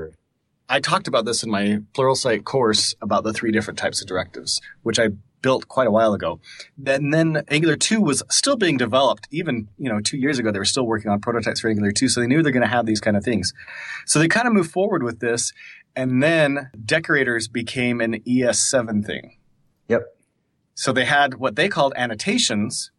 I 0.68 0.80
talked 0.80 1.06
about 1.06 1.26
this 1.26 1.44
in 1.44 1.50
my 1.50 1.78
Pluralsight 1.94 2.42
course 2.44 2.94
about 3.00 3.22
the 3.22 3.32
three 3.32 3.52
different 3.52 3.78
types 3.78 4.02
of 4.02 4.08
directives, 4.08 4.60
which 4.82 4.98
I 4.98 5.10
built 5.42 5.68
quite 5.68 5.86
a 5.86 5.92
while 5.92 6.12
ago. 6.12 6.40
And 6.84 7.14
then 7.14 7.44
Angular 7.46 7.76
2 7.76 8.00
was 8.00 8.24
still 8.28 8.56
being 8.56 8.76
developed. 8.76 9.28
Even, 9.30 9.68
you 9.78 9.88
know, 9.88 10.00
two 10.00 10.16
years 10.16 10.40
ago, 10.40 10.50
they 10.50 10.58
were 10.58 10.64
still 10.64 10.86
working 10.86 11.08
on 11.08 11.20
prototypes 11.20 11.60
for 11.60 11.68
Angular 11.68 11.92
2. 11.92 12.08
So 12.08 12.20
they 12.20 12.26
knew 12.26 12.42
they're 12.42 12.50
going 12.50 12.62
to 12.62 12.68
have 12.68 12.84
these 12.84 13.00
kind 13.00 13.16
of 13.16 13.22
things. 13.22 13.52
So 14.06 14.18
they 14.18 14.26
kind 14.26 14.48
of 14.48 14.54
moved 14.54 14.72
forward 14.72 15.04
with 15.04 15.20
this. 15.20 15.52
And 15.94 16.20
then 16.20 16.70
decorators 16.84 17.46
became 17.46 18.00
an 18.00 18.20
ES7 18.22 19.06
thing. 19.06 19.36
So 20.76 20.92
they 20.92 21.06
had 21.06 21.34
what 21.34 21.56
they 21.56 21.68
called 21.68 21.94
annotations, 21.96 22.92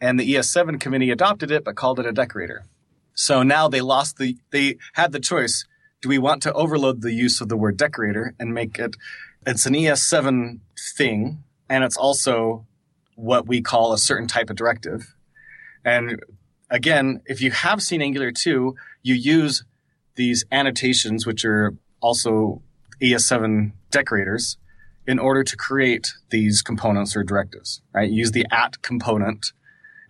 and 0.00 0.18
the 0.18 0.34
ES7 0.34 0.80
committee 0.80 1.10
adopted 1.10 1.50
it 1.50 1.64
but 1.64 1.76
called 1.76 1.98
it 2.00 2.06
a 2.06 2.12
decorator. 2.12 2.64
So 3.12 3.42
now 3.42 3.68
they 3.68 3.80
lost 3.80 4.16
the 4.16 4.38
they 4.50 4.78
had 4.94 5.12
the 5.12 5.20
choice. 5.20 5.66
Do 6.00 6.08
we 6.08 6.18
want 6.18 6.42
to 6.44 6.52
overload 6.52 7.02
the 7.02 7.12
use 7.12 7.40
of 7.40 7.48
the 7.48 7.56
word 7.56 7.76
decorator 7.76 8.34
and 8.38 8.54
make 8.54 8.78
it 8.78 8.96
it's 9.44 9.66
an 9.66 9.74
ES7 9.74 10.60
thing 10.96 11.42
and 11.68 11.82
it's 11.82 11.96
also 11.96 12.66
what 13.16 13.48
we 13.48 13.60
call 13.60 13.92
a 13.92 13.98
certain 13.98 14.28
type 14.28 14.48
of 14.48 14.56
directive. 14.56 15.16
And 15.84 16.22
again, 16.70 17.20
if 17.26 17.40
you 17.40 17.50
have 17.50 17.82
seen 17.82 18.00
Angular 18.00 18.30
2, 18.30 18.76
you 19.02 19.14
use 19.14 19.64
these 20.14 20.44
annotations, 20.52 21.26
which 21.26 21.44
are 21.44 21.74
also 22.00 22.62
ES7 23.02 23.72
decorators, 23.90 24.56
in 25.08 25.18
order 25.18 25.42
to 25.42 25.56
create 25.56 26.12
these 26.28 26.60
components 26.60 27.16
or 27.16 27.24
directives, 27.24 27.80
right? 27.94 28.10
use 28.10 28.32
the 28.32 28.46
at 28.50 28.80
component, 28.82 29.52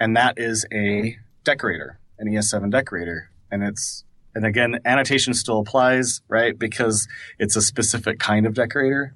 and 0.00 0.16
that 0.16 0.34
is 0.36 0.66
a 0.72 1.16
decorator, 1.44 2.00
an 2.18 2.26
ES7 2.26 2.68
decorator. 2.72 3.30
And 3.48 3.62
it's, 3.62 4.04
and 4.34 4.44
again, 4.44 4.80
annotation 4.84 5.34
still 5.34 5.60
applies, 5.60 6.20
right? 6.26 6.58
Because 6.58 7.06
it's 7.38 7.54
a 7.54 7.62
specific 7.62 8.18
kind 8.18 8.44
of 8.44 8.54
decorator. 8.54 9.14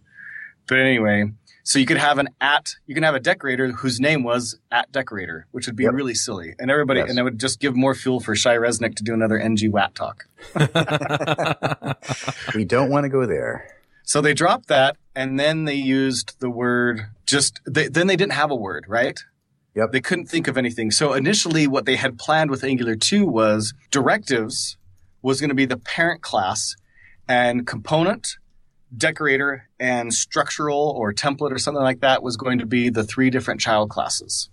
But 0.68 0.78
anyway, 0.78 1.32
so 1.64 1.80
you 1.80 1.86
could 1.86 1.96
have 1.96 2.18
an 2.18 2.28
at, 2.40 2.76
you 2.86 2.94
can 2.94 3.02
have 3.02 3.16
a 3.16 3.20
decorator 3.20 3.72
whose 3.72 3.98
name 3.98 4.22
was 4.22 4.56
at 4.70 4.92
decorator, 4.92 5.48
which 5.50 5.66
would 5.66 5.74
be 5.74 5.82
yep. 5.82 5.94
really 5.94 6.14
silly. 6.14 6.54
And 6.60 6.70
everybody, 6.70 7.00
yes. 7.00 7.10
and 7.10 7.18
it 7.18 7.24
would 7.24 7.40
just 7.40 7.58
give 7.58 7.74
more 7.74 7.96
fuel 7.96 8.20
for 8.20 8.36
Shai 8.36 8.54
Reznik 8.54 8.94
to 8.96 9.02
do 9.02 9.14
another 9.14 9.36
NG 9.36 9.72
WAT 9.72 9.96
talk. 9.96 10.26
we 12.54 12.64
don't 12.64 12.88
want 12.88 13.02
to 13.02 13.08
go 13.08 13.26
there. 13.26 13.81
So 14.12 14.20
they 14.20 14.34
dropped 14.34 14.68
that 14.68 14.98
and 15.16 15.40
then 15.40 15.64
they 15.64 15.72
used 15.72 16.38
the 16.38 16.50
word 16.50 17.06
just, 17.24 17.60
they, 17.64 17.88
then 17.88 18.08
they 18.08 18.16
didn't 18.16 18.34
have 18.34 18.50
a 18.50 18.54
word, 18.54 18.84
right? 18.86 19.18
Yep. 19.74 19.90
They 19.90 20.02
couldn't 20.02 20.26
think 20.26 20.48
of 20.48 20.58
anything. 20.58 20.90
So 20.90 21.14
initially 21.14 21.66
what 21.66 21.86
they 21.86 21.96
had 21.96 22.18
planned 22.18 22.50
with 22.50 22.62
Angular 22.62 22.94
2 22.94 23.24
was 23.24 23.72
directives 23.90 24.76
was 25.22 25.40
going 25.40 25.48
to 25.48 25.54
be 25.54 25.64
the 25.64 25.78
parent 25.78 26.20
class 26.20 26.76
and 27.26 27.66
component 27.66 28.36
decorator 28.94 29.70
and 29.80 30.12
structural 30.12 30.90
or 30.90 31.14
template 31.14 31.50
or 31.50 31.58
something 31.58 31.82
like 31.82 32.00
that 32.00 32.22
was 32.22 32.36
going 32.36 32.58
to 32.58 32.66
be 32.66 32.90
the 32.90 33.04
three 33.04 33.30
different 33.30 33.62
child 33.62 33.88
classes. 33.88 34.50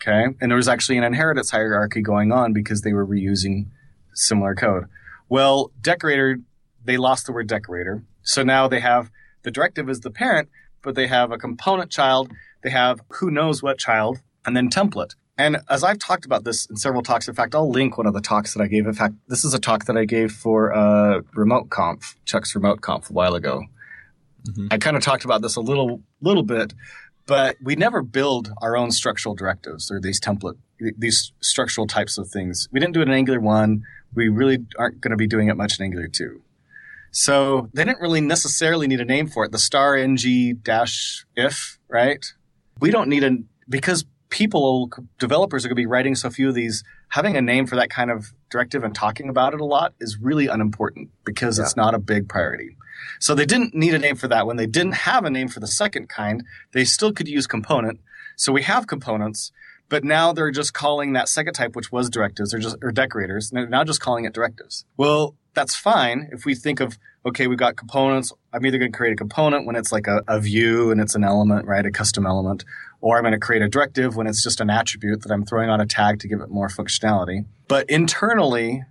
Okay. 0.00 0.34
And 0.40 0.50
there 0.50 0.56
was 0.56 0.68
actually 0.68 0.96
an 0.96 1.04
inheritance 1.04 1.50
hierarchy 1.50 2.00
going 2.00 2.32
on 2.32 2.54
because 2.54 2.80
they 2.80 2.94
were 2.94 3.06
reusing 3.06 3.66
similar 4.14 4.54
code. 4.54 4.86
Well, 5.28 5.70
decorator, 5.82 6.38
they 6.82 6.96
lost 6.96 7.26
the 7.26 7.32
word 7.32 7.46
decorator. 7.46 8.04
So 8.22 8.42
now 8.42 8.68
they 8.68 8.80
have 8.80 9.10
the 9.42 9.50
directive 9.50 9.88
is 9.88 10.00
the 10.00 10.10
parent, 10.10 10.48
but 10.82 10.94
they 10.94 11.06
have 11.06 11.32
a 11.32 11.38
component 11.38 11.90
child. 11.90 12.32
They 12.62 12.70
have 12.70 13.00
who 13.08 13.30
knows 13.30 13.62
what 13.62 13.78
child 13.78 14.20
and 14.44 14.56
then 14.56 14.68
template. 14.68 15.14
And 15.38 15.58
as 15.68 15.82
I've 15.82 15.98
talked 15.98 16.24
about 16.24 16.44
this 16.44 16.66
in 16.66 16.76
several 16.76 17.02
talks, 17.02 17.26
in 17.26 17.34
fact, 17.34 17.54
I'll 17.54 17.70
link 17.70 17.96
one 17.96 18.06
of 18.06 18.12
the 18.12 18.20
talks 18.20 18.54
that 18.54 18.62
I 18.62 18.66
gave. 18.66 18.86
In 18.86 18.92
fact, 18.92 19.14
this 19.28 19.44
is 19.44 19.54
a 19.54 19.58
talk 19.58 19.86
that 19.86 19.96
I 19.96 20.04
gave 20.04 20.30
for 20.32 20.72
uh, 20.74 21.22
Remote 21.34 21.70
Conf, 21.70 22.16
Chuck's 22.26 22.54
Remote 22.54 22.80
Conf 22.82 23.08
a 23.10 23.12
while 23.12 23.34
ago. 23.34 23.64
Mm-hmm. 24.46 24.68
I 24.70 24.78
kind 24.78 24.96
of 24.96 25.02
talked 25.02 25.24
about 25.24 25.40
this 25.40 25.56
a 25.56 25.60
little 25.60 26.02
little 26.20 26.42
bit, 26.42 26.74
but 27.26 27.56
we 27.62 27.76
never 27.76 28.02
build 28.02 28.52
our 28.60 28.76
own 28.76 28.90
structural 28.90 29.34
directives 29.34 29.90
or 29.90 30.00
these 30.00 30.20
template 30.20 30.58
these 30.98 31.32
structural 31.40 31.86
types 31.86 32.18
of 32.18 32.28
things. 32.28 32.68
We 32.72 32.80
didn't 32.80 32.94
do 32.94 33.00
it 33.00 33.08
in 33.08 33.14
Angular 33.14 33.40
1. 33.40 33.82
We 34.14 34.28
really 34.28 34.58
aren't 34.78 35.00
going 35.00 35.12
to 35.12 35.16
be 35.16 35.26
doing 35.26 35.48
it 35.48 35.56
much 35.56 35.78
in 35.78 35.84
Angular 35.84 36.08
2. 36.08 36.42
So 37.12 37.68
they 37.74 37.84
didn't 37.84 38.00
really 38.00 38.22
necessarily 38.22 38.88
need 38.88 39.00
a 39.00 39.04
name 39.04 39.28
for 39.28 39.44
it. 39.44 39.52
The 39.52 39.58
star 39.58 39.96
ng 39.96 40.16
dash 40.62 41.24
if, 41.36 41.78
right? 41.88 42.24
We 42.80 42.90
don't 42.90 43.08
need 43.08 43.22
a, 43.22 43.36
because 43.68 44.06
people, 44.30 44.90
developers 45.18 45.64
are 45.64 45.68
going 45.68 45.76
to 45.76 45.80
be 45.82 45.86
writing 45.86 46.14
so 46.14 46.30
few 46.30 46.48
of 46.48 46.54
these, 46.54 46.82
having 47.10 47.36
a 47.36 47.42
name 47.42 47.66
for 47.66 47.76
that 47.76 47.90
kind 47.90 48.10
of 48.10 48.32
directive 48.50 48.82
and 48.82 48.94
talking 48.94 49.28
about 49.28 49.52
it 49.52 49.60
a 49.60 49.64
lot 49.64 49.92
is 50.00 50.18
really 50.20 50.46
unimportant 50.46 51.10
because 51.24 51.58
yeah. 51.58 51.64
it's 51.64 51.76
not 51.76 51.94
a 51.94 51.98
big 51.98 52.28
priority. 52.28 52.76
So 53.20 53.34
they 53.34 53.46
didn't 53.46 53.74
need 53.74 53.92
a 53.92 53.98
name 53.98 54.16
for 54.16 54.28
that. 54.28 54.46
When 54.46 54.56
they 54.56 54.66
didn't 54.66 54.94
have 54.94 55.24
a 55.26 55.30
name 55.30 55.48
for 55.48 55.60
the 55.60 55.66
second 55.66 56.08
kind, 56.08 56.44
they 56.72 56.84
still 56.84 57.12
could 57.12 57.28
use 57.28 57.46
component. 57.46 58.00
So 58.36 58.52
we 58.52 58.62
have 58.62 58.86
components, 58.86 59.52
but 59.90 60.02
now 60.02 60.32
they're 60.32 60.50
just 60.50 60.72
calling 60.72 61.12
that 61.12 61.28
second 61.28 61.52
type, 61.52 61.76
which 61.76 61.92
was 61.92 62.08
directives 62.08 62.54
or 62.54 62.58
just 62.58 62.76
or 62.80 62.90
decorators, 62.90 63.50
they're 63.50 63.68
now 63.68 63.84
just 63.84 64.00
calling 64.00 64.24
it 64.24 64.32
directives. 64.32 64.86
Well, 64.96 65.36
that's 65.54 65.74
fine 65.74 66.28
if 66.32 66.44
we 66.44 66.54
think 66.54 66.80
of 66.80 66.98
okay, 67.24 67.46
we've 67.46 67.58
got 67.58 67.76
components. 67.76 68.32
I'm 68.52 68.66
either 68.66 68.78
going 68.78 68.90
to 68.90 68.96
create 68.96 69.12
a 69.12 69.16
component 69.16 69.66
when 69.66 69.76
it's 69.76 69.92
like 69.92 70.06
a, 70.06 70.22
a 70.26 70.40
view 70.40 70.90
and 70.90 71.00
it's 71.00 71.14
an 71.14 71.22
element, 71.24 71.66
right, 71.66 71.86
a 71.86 71.90
custom 71.90 72.26
element, 72.26 72.64
or 73.00 73.16
I'm 73.16 73.22
going 73.22 73.32
to 73.32 73.38
create 73.38 73.62
a 73.62 73.68
directive 73.68 74.16
when 74.16 74.26
it's 74.26 74.42
just 74.42 74.60
an 74.60 74.70
attribute 74.70 75.22
that 75.22 75.30
I'm 75.30 75.44
throwing 75.44 75.70
on 75.70 75.80
a 75.80 75.86
tag 75.86 76.18
to 76.20 76.28
give 76.28 76.40
it 76.40 76.50
more 76.50 76.68
functionality. 76.68 77.46
But 77.68 77.88
internally, 77.88 78.82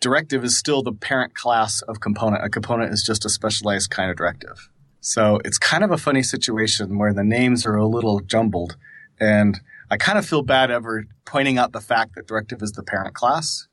directive 0.00 0.44
is 0.44 0.58
still 0.58 0.82
the 0.82 0.92
parent 0.92 1.34
class 1.34 1.82
of 1.82 2.00
component. 2.00 2.44
A 2.44 2.48
component 2.48 2.92
is 2.92 3.02
just 3.04 3.24
a 3.24 3.28
specialized 3.28 3.90
kind 3.90 4.10
of 4.10 4.16
directive. 4.16 4.70
So 5.00 5.38
it's 5.44 5.58
kind 5.58 5.84
of 5.84 5.92
a 5.92 5.96
funny 5.96 6.22
situation 6.22 6.98
where 6.98 7.14
the 7.14 7.24
names 7.24 7.64
are 7.64 7.76
a 7.76 7.86
little 7.86 8.20
jumbled. 8.20 8.76
And 9.20 9.60
I 9.90 9.96
kind 9.96 10.18
of 10.18 10.26
feel 10.26 10.42
bad 10.42 10.70
ever 10.70 11.06
pointing 11.24 11.58
out 11.58 11.72
the 11.72 11.80
fact 11.80 12.16
that 12.16 12.26
directive 12.26 12.62
is 12.62 12.72
the 12.72 12.82
parent 12.82 13.14
class. 13.14 13.67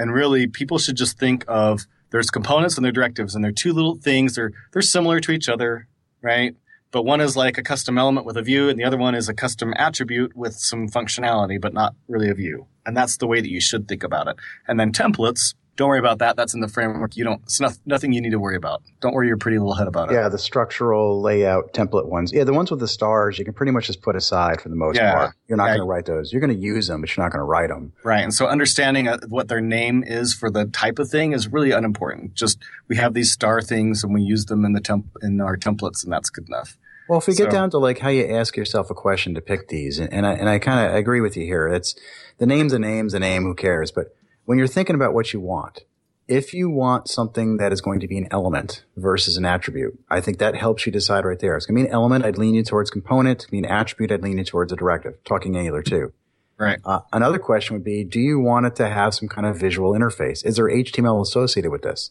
And 0.00 0.14
really, 0.14 0.46
people 0.46 0.78
should 0.78 0.96
just 0.96 1.18
think 1.18 1.44
of 1.46 1.82
there's 2.10 2.30
components 2.30 2.76
and 2.76 2.84
their 2.86 2.90
directives, 2.90 3.34
and 3.34 3.44
they're 3.44 3.52
two 3.52 3.74
little 3.74 3.96
things. 3.96 4.34
They're 4.34 4.50
they're 4.72 4.80
similar 4.80 5.20
to 5.20 5.30
each 5.30 5.46
other, 5.46 5.88
right? 6.22 6.56
But 6.90 7.04
one 7.04 7.20
is 7.20 7.36
like 7.36 7.58
a 7.58 7.62
custom 7.62 7.98
element 7.98 8.24
with 8.24 8.38
a 8.38 8.42
view, 8.42 8.70
and 8.70 8.78
the 8.78 8.84
other 8.84 8.96
one 8.96 9.14
is 9.14 9.28
a 9.28 9.34
custom 9.34 9.74
attribute 9.76 10.34
with 10.34 10.54
some 10.54 10.88
functionality, 10.88 11.60
but 11.60 11.74
not 11.74 11.94
really 12.08 12.30
a 12.30 12.34
view. 12.34 12.66
And 12.86 12.96
that's 12.96 13.18
the 13.18 13.26
way 13.26 13.42
that 13.42 13.50
you 13.50 13.60
should 13.60 13.88
think 13.88 14.02
about 14.02 14.26
it. 14.26 14.36
And 14.66 14.80
then 14.80 14.90
templates, 14.90 15.54
don't 15.76 15.88
worry 15.88 15.98
about 15.98 16.18
that. 16.18 16.36
That's 16.36 16.54
in 16.54 16.60
the 16.60 16.68
framework. 16.68 17.16
You 17.16 17.24
don't, 17.24 17.42
it's 17.42 17.60
not, 17.60 17.76
nothing 17.86 18.12
you 18.12 18.20
need 18.20 18.30
to 18.30 18.38
worry 18.38 18.56
about. 18.56 18.82
Don't 19.00 19.14
worry 19.14 19.28
your 19.28 19.36
pretty 19.36 19.58
little 19.58 19.74
head 19.74 19.86
about 19.86 20.10
it. 20.10 20.14
Yeah, 20.14 20.28
the 20.28 20.38
structural 20.38 21.22
layout 21.22 21.72
template 21.72 22.06
ones. 22.06 22.32
Yeah, 22.32 22.44
the 22.44 22.52
ones 22.52 22.70
with 22.70 22.80
the 22.80 22.88
stars, 22.88 23.38
you 23.38 23.44
can 23.44 23.54
pretty 23.54 23.72
much 23.72 23.86
just 23.86 24.02
put 24.02 24.16
aside 24.16 24.60
for 24.60 24.68
the 24.68 24.76
most 24.76 24.96
yeah. 24.96 25.14
part. 25.14 25.34
You're 25.48 25.56
not 25.56 25.66
yeah. 25.66 25.76
going 25.76 25.86
to 25.86 25.90
write 25.90 26.06
those. 26.06 26.32
You're 26.32 26.40
going 26.40 26.54
to 26.54 26.60
use 26.60 26.88
them, 26.88 27.00
but 27.00 27.16
you're 27.16 27.24
not 27.24 27.32
going 27.32 27.40
to 27.40 27.44
write 27.44 27.68
them. 27.68 27.92
Right. 28.04 28.22
And 28.22 28.34
so 28.34 28.46
understanding 28.46 29.08
uh, 29.08 29.18
what 29.28 29.48
their 29.48 29.60
name 29.60 30.04
is 30.06 30.34
for 30.34 30.50
the 30.50 30.66
type 30.66 30.98
of 30.98 31.08
thing 31.08 31.32
is 31.32 31.48
really 31.48 31.70
unimportant. 31.70 32.34
Just 32.34 32.58
we 32.88 32.96
have 32.96 33.14
these 33.14 33.32
star 33.32 33.62
things 33.62 34.04
and 34.04 34.12
we 34.12 34.22
use 34.22 34.46
them 34.46 34.64
in 34.64 34.72
the 34.72 34.80
temp, 34.80 35.06
in 35.22 35.40
our 35.40 35.56
templates 35.56 36.04
and 36.04 36.12
that's 36.12 36.30
good 36.30 36.46
enough. 36.46 36.76
Well, 37.10 37.18
if 37.18 37.26
we 37.26 37.34
so, 37.34 37.42
get 37.44 37.50
down 37.50 37.70
to 37.70 37.78
like 37.78 37.98
how 37.98 38.08
you 38.08 38.24
ask 38.28 38.56
yourself 38.56 38.88
a 38.88 38.94
question 38.94 39.34
to 39.34 39.40
pick 39.40 39.66
these, 39.66 39.98
and, 39.98 40.12
and 40.12 40.24
I, 40.24 40.34
and 40.34 40.48
I 40.48 40.60
kind 40.60 40.86
of 40.86 40.94
agree 40.94 41.20
with 41.20 41.36
you 41.36 41.44
here. 41.44 41.66
It's 41.66 41.96
the 42.38 42.46
name's 42.46 42.72
a 42.72 42.78
name's 42.78 43.14
a 43.14 43.18
name. 43.18 43.42
Who 43.42 43.56
cares? 43.56 43.90
But 43.90 44.14
when 44.50 44.58
you're 44.58 44.66
thinking 44.66 44.96
about 44.96 45.14
what 45.14 45.32
you 45.32 45.38
want, 45.38 45.84
if 46.26 46.52
you 46.52 46.68
want 46.68 47.08
something 47.08 47.58
that 47.58 47.72
is 47.72 47.80
going 47.80 48.00
to 48.00 48.08
be 48.08 48.18
an 48.18 48.26
element 48.32 48.84
versus 48.96 49.36
an 49.36 49.44
attribute, 49.44 49.96
I 50.10 50.20
think 50.20 50.38
that 50.38 50.56
helps 50.56 50.84
you 50.84 50.90
decide 50.90 51.24
right 51.24 51.38
there. 51.38 51.56
It's 51.56 51.66
going 51.66 51.76
to 51.76 51.84
be 51.84 51.88
an 51.88 51.94
element. 51.94 52.24
I'd 52.24 52.36
lean 52.36 52.56
you 52.56 52.64
towards 52.64 52.90
component. 52.90 53.42
It's 53.42 53.46
going 53.46 53.62
To 53.62 53.68
be 53.68 53.72
an 53.72 53.78
attribute, 53.78 54.10
I'd 54.10 54.24
lean 54.24 54.38
you 54.38 54.44
towards 54.44 54.72
a 54.72 54.76
directive. 54.76 55.22
Talking 55.22 55.56
Angular 55.56 55.84
2. 55.84 56.12
Right. 56.58 56.80
Uh, 56.84 57.02
another 57.12 57.38
question 57.38 57.76
would 57.76 57.84
be, 57.84 58.02
do 58.02 58.18
you 58.18 58.40
want 58.40 58.66
it 58.66 58.74
to 58.74 58.88
have 58.88 59.14
some 59.14 59.28
kind 59.28 59.46
of 59.46 59.56
visual 59.56 59.92
interface? 59.92 60.44
Is 60.44 60.56
there 60.56 60.66
HTML 60.66 61.22
associated 61.22 61.70
with 61.70 61.82
this? 61.82 62.10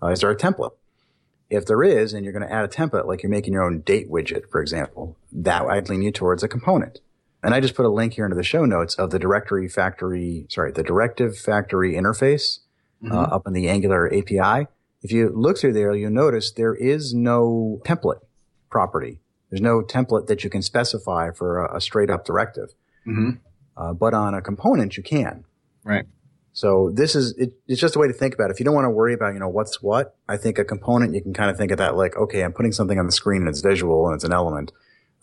Uh, 0.00 0.10
is 0.10 0.20
there 0.20 0.30
a 0.30 0.36
template? 0.36 0.76
If 1.50 1.66
there 1.66 1.82
is, 1.82 2.12
and 2.12 2.24
you're 2.24 2.32
going 2.32 2.46
to 2.46 2.54
add 2.54 2.64
a 2.64 2.68
template, 2.68 3.06
like 3.06 3.24
you're 3.24 3.30
making 3.30 3.52
your 3.52 3.64
own 3.64 3.80
date 3.80 4.08
widget, 4.08 4.48
for 4.48 4.60
example, 4.60 5.16
that 5.32 5.62
I'd 5.62 5.88
lean 5.88 6.02
you 6.02 6.12
towards 6.12 6.44
a 6.44 6.48
component. 6.48 7.00
And 7.44 7.54
I 7.54 7.60
just 7.60 7.74
put 7.74 7.84
a 7.84 7.90
link 7.90 8.14
here 8.14 8.24
into 8.24 8.36
the 8.36 8.42
show 8.42 8.64
notes 8.64 8.94
of 8.94 9.10
the 9.10 9.18
directory 9.18 9.68
factory, 9.68 10.46
sorry, 10.48 10.72
the 10.72 10.82
directive 10.82 11.36
factory 11.36 11.92
interface 11.94 12.60
mm-hmm. 13.02 13.12
uh, 13.12 13.22
up 13.22 13.46
in 13.46 13.52
the 13.52 13.68
Angular 13.68 14.06
API. 14.06 14.66
If 15.02 15.12
you 15.12 15.30
look 15.34 15.58
through 15.58 15.74
there, 15.74 15.94
you'll 15.94 16.10
notice 16.10 16.50
there 16.50 16.74
is 16.74 17.12
no 17.12 17.82
template 17.84 18.20
property. 18.70 19.20
There's 19.50 19.60
no 19.60 19.82
template 19.82 20.26
that 20.26 20.42
you 20.42 20.48
can 20.48 20.62
specify 20.62 21.30
for 21.30 21.64
a, 21.64 21.76
a 21.76 21.80
straight 21.80 22.08
up 22.08 22.24
directive. 22.24 22.70
Mm-hmm. 23.06 23.30
Uh, 23.76 23.92
but 23.92 24.14
on 24.14 24.34
a 24.34 24.40
component, 24.40 24.96
you 24.96 25.02
can. 25.02 25.44
Right. 25.84 26.06
So 26.54 26.92
this 26.94 27.14
is 27.14 27.36
it, 27.36 27.52
it's 27.66 27.80
just 27.80 27.96
a 27.96 27.98
way 27.98 28.06
to 28.06 28.14
think 28.14 28.32
about 28.32 28.48
it. 28.48 28.52
If 28.52 28.60
you 28.60 28.64
don't 28.64 28.74
want 28.74 28.86
to 28.86 28.90
worry 28.90 29.12
about 29.12 29.34
you 29.34 29.40
know 29.40 29.48
what's 29.48 29.82
what, 29.82 30.16
I 30.28 30.36
think 30.36 30.58
a 30.58 30.64
component 30.64 31.14
you 31.14 31.20
can 31.20 31.34
kind 31.34 31.50
of 31.50 31.58
think 31.58 31.72
of 31.72 31.78
that 31.78 31.96
like 31.96 32.16
okay, 32.16 32.42
I'm 32.42 32.52
putting 32.52 32.72
something 32.72 32.98
on 32.98 33.06
the 33.06 33.12
screen 33.12 33.42
and 33.42 33.48
it's 33.48 33.60
visual 33.60 34.06
and 34.06 34.14
it's 34.14 34.24
an 34.24 34.32
element. 34.32 34.72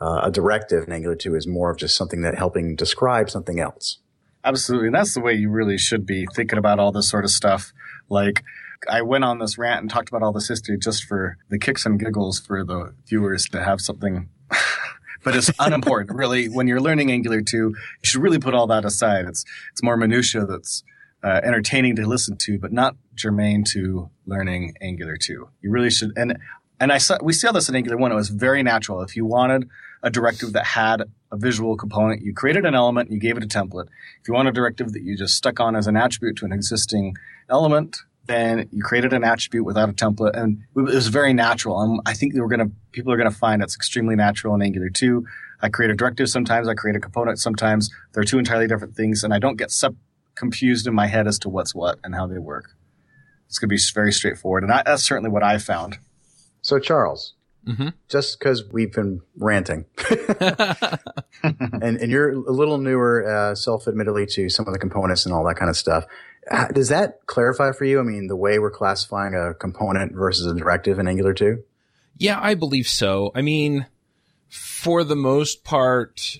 Uh, 0.02 0.22
a 0.24 0.32
directive 0.32 0.88
in 0.88 0.92
Angular 0.92 1.16
2 1.16 1.36
is 1.36 1.46
more 1.46 1.70
of 1.70 1.78
just 1.78 1.96
something 1.96 2.22
that 2.22 2.36
helping 2.36 2.76
describe 2.76 3.30
something 3.30 3.60
else. 3.60 4.00
Absolutely. 4.44 4.88
And 4.88 4.96
that's 4.96 5.14
the 5.14 5.22
way 5.22 5.34
you 5.34 5.52
really 5.52 5.78
should 5.78 6.08
be 6.08 6.26
thinking 6.34 6.58
about 6.58 6.80
all 6.80 6.92
this 6.92 7.08
sort 7.08 7.24
of 7.24 7.30
stuff. 7.30 7.72
Like, 8.10 8.44
I 8.90 9.04
went 9.04 9.24
on 9.24 9.38
this 9.38 9.60
rant 9.60 9.82
and 9.82 9.92
talked 9.92 10.10
about 10.10 10.24
all 10.24 10.34
this 10.34 10.48
history 10.48 10.78
just 10.80 11.04
for 11.04 11.38
the 11.50 11.60
kicks 11.60 11.86
and 11.86 12.00
giggles 12.00 12.40
for 12.40 12.64
the 12.64 12.96
viewers 13.06 13.46
to 13.50 13.64
have 13.64 13.80
something. 13.80 14.30
but 15.24 15.36
it's 15.36 15.52
unimportant, 15.60 16.18
really. 16.18 16.48
When 16.48 16.68
you're 16.68 16.82
learning 16.82 17.12
Angular 17.12 17.42
2, 17.42 17.58
you 17.58 17.76
should 18.02 18.24
really 18.24 18.40
put 18.40 18.56
all 18.56 18.66
that 18.68 18.86
aside. 18.86 19.26
It's, 19.26 19.46
it's 19.72 19.84
more 19.84 19.98
minutia 19.98 20.48
that's 20.48 20.84
uh, 21.24 21.42
entertaining 21.44 21.96
to 21.98 22.08
listen 22.08 22.38
to, 22.38 22.58
but 22.58 22.74
not 22.74 22.96
germane 23.14 23.64
to 23.66 24.10
learning 24.26 24.74
Angular 24.82 25.16
2. 25.16 25.48
You 25.62 25.70
really 25.70 25.92
should. 25.92 26.12
And, 26.16 26.40
and 26.80 26.92
I 26.92 26.98
saw, 26.98 27.20
we 27.22 27.34
saw 27.34 27.52
this 27.52 27.70
in 27.70 27.76
Angular 27.76 27.98
1. 27.98 28.12
It 28.12 28.16
was 28.16 28.30
very 28.30 28.64
natural. 28.64 29.04
If 29.04 29.16
you 29.16 29.26
wanted 29.26 29.70
a 30.04 30.10
directive 30.10 30.54
that 30.54 30.66
had 30.66 31.04
a 31.32 31.38
visual 31.38 31.78
component. 31.78 32.22
You 32.22 32.34
created 32.34 32.66
an 32.66 32.76
element, 32.76 33.12
you 33.12 33.20
gave 33.20 33.38
it 33.38 33.44
a 33.44 33.48
template. 33.48 33.88
If 34.22 34.28
you 34.28 34.34
want 34.34 34.48
a 34.48 34.52
directive 34.52 34.94
that 34.94 35.04
you 35.04 35.18
just 35.18 35.36
stuck 35.36 35.60
on 35.60 35.76
as 35.76 35.88
an 35.88 35.96
attribute 35.96 36.38
to 36.38 36.46
an 36.46 36.52
existing 36.52 37.16
element, 37.50 37.98
then 38.26 38.68
you 38.72 38.84
created 38.84 39.14
an 39.14 39.24
attribute 39.24 39.66
without 39.66 39.90
a 39.90 39.94
template, 39.94 40.38
and 40.38 40.60
it 40.76 40.82
was 40.82 41.08
very 41.08 41.34
natural. 41.34 41.82
And 41.82 42.00
I 42.06 42.14
think 42.14 42.34
we're 42.36 42.48
gonna 42.48 42.72
people 42.92 43.12
are 43.12 43.18
gonna 43.18 43.32
find 43.32 43.62
it's 43.62 43.76
extremely 43.76 44.16
natural 44.16 44.56
in 44.56 44.62
Angular 44.62 44.90
2. 44.90 45.26
I 45.62 45.70
create 45.70 45.92
a 45.92 45.96
directive 45.96 46.30
sometimes, 46.30 46.68
I 46.68 46.74
create 46.74 46.96
a 46.96 47.00
component 47.00 47.40
sometimes. 47.40 47.90
They're 48.14 48.24
two 48.24 48.40
entirely 48.40 48.68
different 48.68 48.96
things, 48.96 49.24
and 49.24 49.34
I 49.34 49.40
don't 49.40 49.58
get 49.58 49.72
sub- 49.72 49.96
confused 50.36 50.88
in 50.88 50.94
my 50.94 51.08
head 51.08 51.28
as 51.28 51.38
to 51.40 51.50
what's 51.50 51.76
what 51.76 52.00
and 52.04 52.16
how 52.16 52.28
they 52.28 52.40
work. 52.40 52.72
It's 53.48 53.60
going 53.60 53.70
to 53.70 53.76
be 53.76 53.82
very 53.94 54.14
straightforward. 54.14 54.64
And 54.64 54.72
I, 54.72 54.84
that's 54.84 55.04
certainly 55.04 55.30
what 55.30 55.44
I 55.44 55.58
found. 55.58 55.98
So, 56.62 56.80
Charles, 56.80 57.34
Mm-hmm. 57.68 57.90
just 58.10 58.40
because 58.40 58.64
we've 58.72 58.92
been 58.92 59.22
ranting, 59.38 59.86
and, 61.44 61.98
and 61.98 62.12
you're 62.12 62.32
a 62.32 62.52
little 62.52 62.78
newer, 62.78 63.28
uh, 63.28 63.56
self-admittedly, 63.56 64.26
to 64.32 64.50
some 64.50 64.68
of 64.68 64.74
the 64.74 64.80
components 64.80 65.26
and 65.26 65.34
all 65.34 65.44
that 65.46 65.56
kind 65.56 65.70
of 65.70 65.78
stuff. 65.78 66.06
How- 66.50 66.68
Does 66.70 66.90
that 66.90 67.26
clarify 67.28 67.72
for 67.72 67.86
you? 67.86 68.00
I 68.00 68.04
mean, 68.04 68.28
the 68.28 68.36
way 68.36 68.58
we're 68.60 68.72
classifying 68.72 69.36
a 69.36 69.54
component 69.54 70.14
versus 70.14 70.46
a 70.48 70.56
directive 70.56 70.98
in 70.98 71.08
Angular 71.08 71.34
2? 71.34 71.64
Yeah, 72.18 72.40
I 72.42 72.56
believe 72.56 72.88
so. 72.88 73.32
I 73.36 73.42
mean, 73.42 73.86
for 74.50 75.04
the 75.04 75.16
most 75.16 75.64
part, 75.64 76.38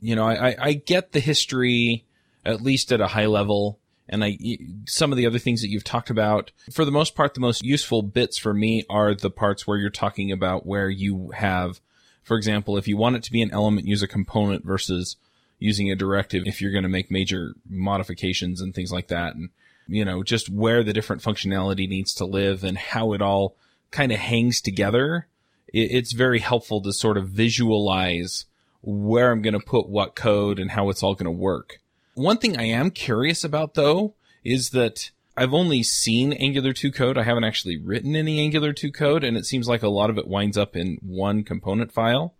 you 0.00 0.16
know, 0.16 0.26
I, 0.28 0.56
I 0.58 0.72
get 0.72 1.12
the 1.12 1.20
history 1.20 2.04
at 2.44 2.60
least 2.60 2.92
at 2.92 3.00
a 3.00 3.06
high 3.08 3.26
level. 3.26 3.78
And 4.08 4.22
I, 4.22 4.38
some 4.86 5.12
of 5.12 5.18
the 5.18 5.26
other 5.26 5.38
things 5.38 5.62
that 5.62 5.68
you've 5.68 5.84
talked 5.84 6.10
about, 6.10 6.52
for 6.72 6.84
the 6.84 6.92
most 6.92 7.14
part, 7.14 7.34
the 7.34 7.40
most 7.40 7.64
useful 7.64 8.02
bits 8.02 8.38
for 8.38 8.54
me 8.54 8.84
are 8.88 9.14
the 9.14 9.30
parts 9.30 9.66
where 9.66 9.78
you're 9.78 9.90
talking 9.90 10.30
about 10.30 10.64
where 10.64 10.88
you 10.88 11.32
have, 11.34 11.80
for 12.22 12.36
example, 12.36 12.76
if 12.76 12.86
you 12.86 12.96
want 12.96 13.16
it 13.16 13.22
to 13.24 13.32
be 13.32 13.42
an 13.42 13.52
element, 13.52 13.86
use 13.86 14.02
a 14.02 14.08
component 14.08 14.64
versus 14.64 15.16
using 15.58 15.90
a 15.90 15.96
directive 15.96 16.44
if 16.46 16.60
you're 16.60 16.72
going 16.72 16.82
to 16.82 16.88
make 16.88 17.10
major 17.10 17.54
modifications 17.68 18.60
and 18.60 18.74
things 18.74 18.92
like 18.92 19.08
that. 19.08 19.34
And, 19.34 19.50
you 19.88 20.04
know, 20.04 20.22
just 20.22 20.48
where 20.48 20.84
the 20.84 20.92
different 20.92 21.22
functionality 21.22 21.88
needs 21.88 22.14
to 22.14 22.24
live 22.24 22.62
and 22.62 22.78
how 22.78 23.12
it 23.12 23.22
all 23.22 23.56
kind 23.90 24.12
of 24.12 24.18
hangs 24.18 24.60
together. 24.60 25.26
It's 25.72 26.12
very 26.12 26.38
helpful 26.38 26.80
to 26.82 26.92
sort 26.92 27.16
of 27.16 27.28
visualize 27.28 28.44
where 28.82 29.32
I'm 29.32 29.42
going 29.42 29.58
to 29.58 29.60
put 29.60 29.88
what 29.88 30.14
code 30.14 30.58
and 30.60 30.70
how 30.70 30.90
it's 30.90 31.02
all 31.02 31.14
going 31.14 31.24
to 31.24 31.30
work. 31.30 31.80
One 32.16 32.38
thing 32.38 32.56
I 32.58 32.64
am 32.64 32.90
curious 32.90 33.44
about 33.44 33.74
though 33.74 34.14
is 34.42 34.70
that 34.70 35.10
I've 35.36 35.52
only 35.52 35.82
seen 35.82 36.32
Angular 36.32 36.72
2 36.72 36.90
code. 36.90 37.18
I 37.18 37.24
haven't 37.24 37.44
actually 37.44 37.76
written 37.76 38.16
any 38.16 38.40
Angular 38.40 38.72
2 38.72 38.90
code, 38.90 39.22
and 39.22 39.36
it 39.36 39.44
seems 39.44 39.68
like 39.68 39.82
a 39.82 39.88
lot 39.90 40.08
of 40.08 40.16
it 40.16 40.26
winds 40.26 40.56
up 40.56 40.74
in 40.74 40.96
one 41.02 41.44
component 41.44 41.92
file. 41.92 42.34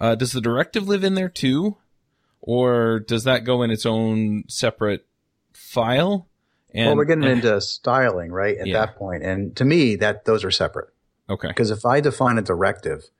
Uh, 0.00 0.14
does 0.14 0.30
the 0.30 0.40
directive 0.40 0.86
live 0.86 1.02
in 1.02 1.14
there 1.14 1.28
too? 1.28 1.78
Or 2.40 3.00
does 3.00 3.24
that 3.24 3.44
go 3.44 3.62
in 3.62 3.72
its 3.72 3.84
own 3.84 4.44
separate 4.48 5.04
file? 5.52 6.28
And, 6.72 6.86
well, 6.86 6.96
we're 6.96 7.04
getting 7.06 7.24
and- 7.24 7.44
into 7.44 7.60
styling, 7.60 8.30
right? 8.30 8.56
At 8.56 8.68
Yeah. 8.68 8.86
that 8.86 8.96
point, 8.96 9.24
and 9.24 9.54
to 9.56 9.64
me, 9.64 9.96
that 9.96 10.24
those 10.24 10.44
are 10.44 10.50
separate. 10.52 10.90
Okay. 11.28 11.48
Because 11.48 11.70
if 11.72 11.84
I 11.84 12.00
define 12.00 12.38
a 12.38 12.42
directive, 12.42 13.10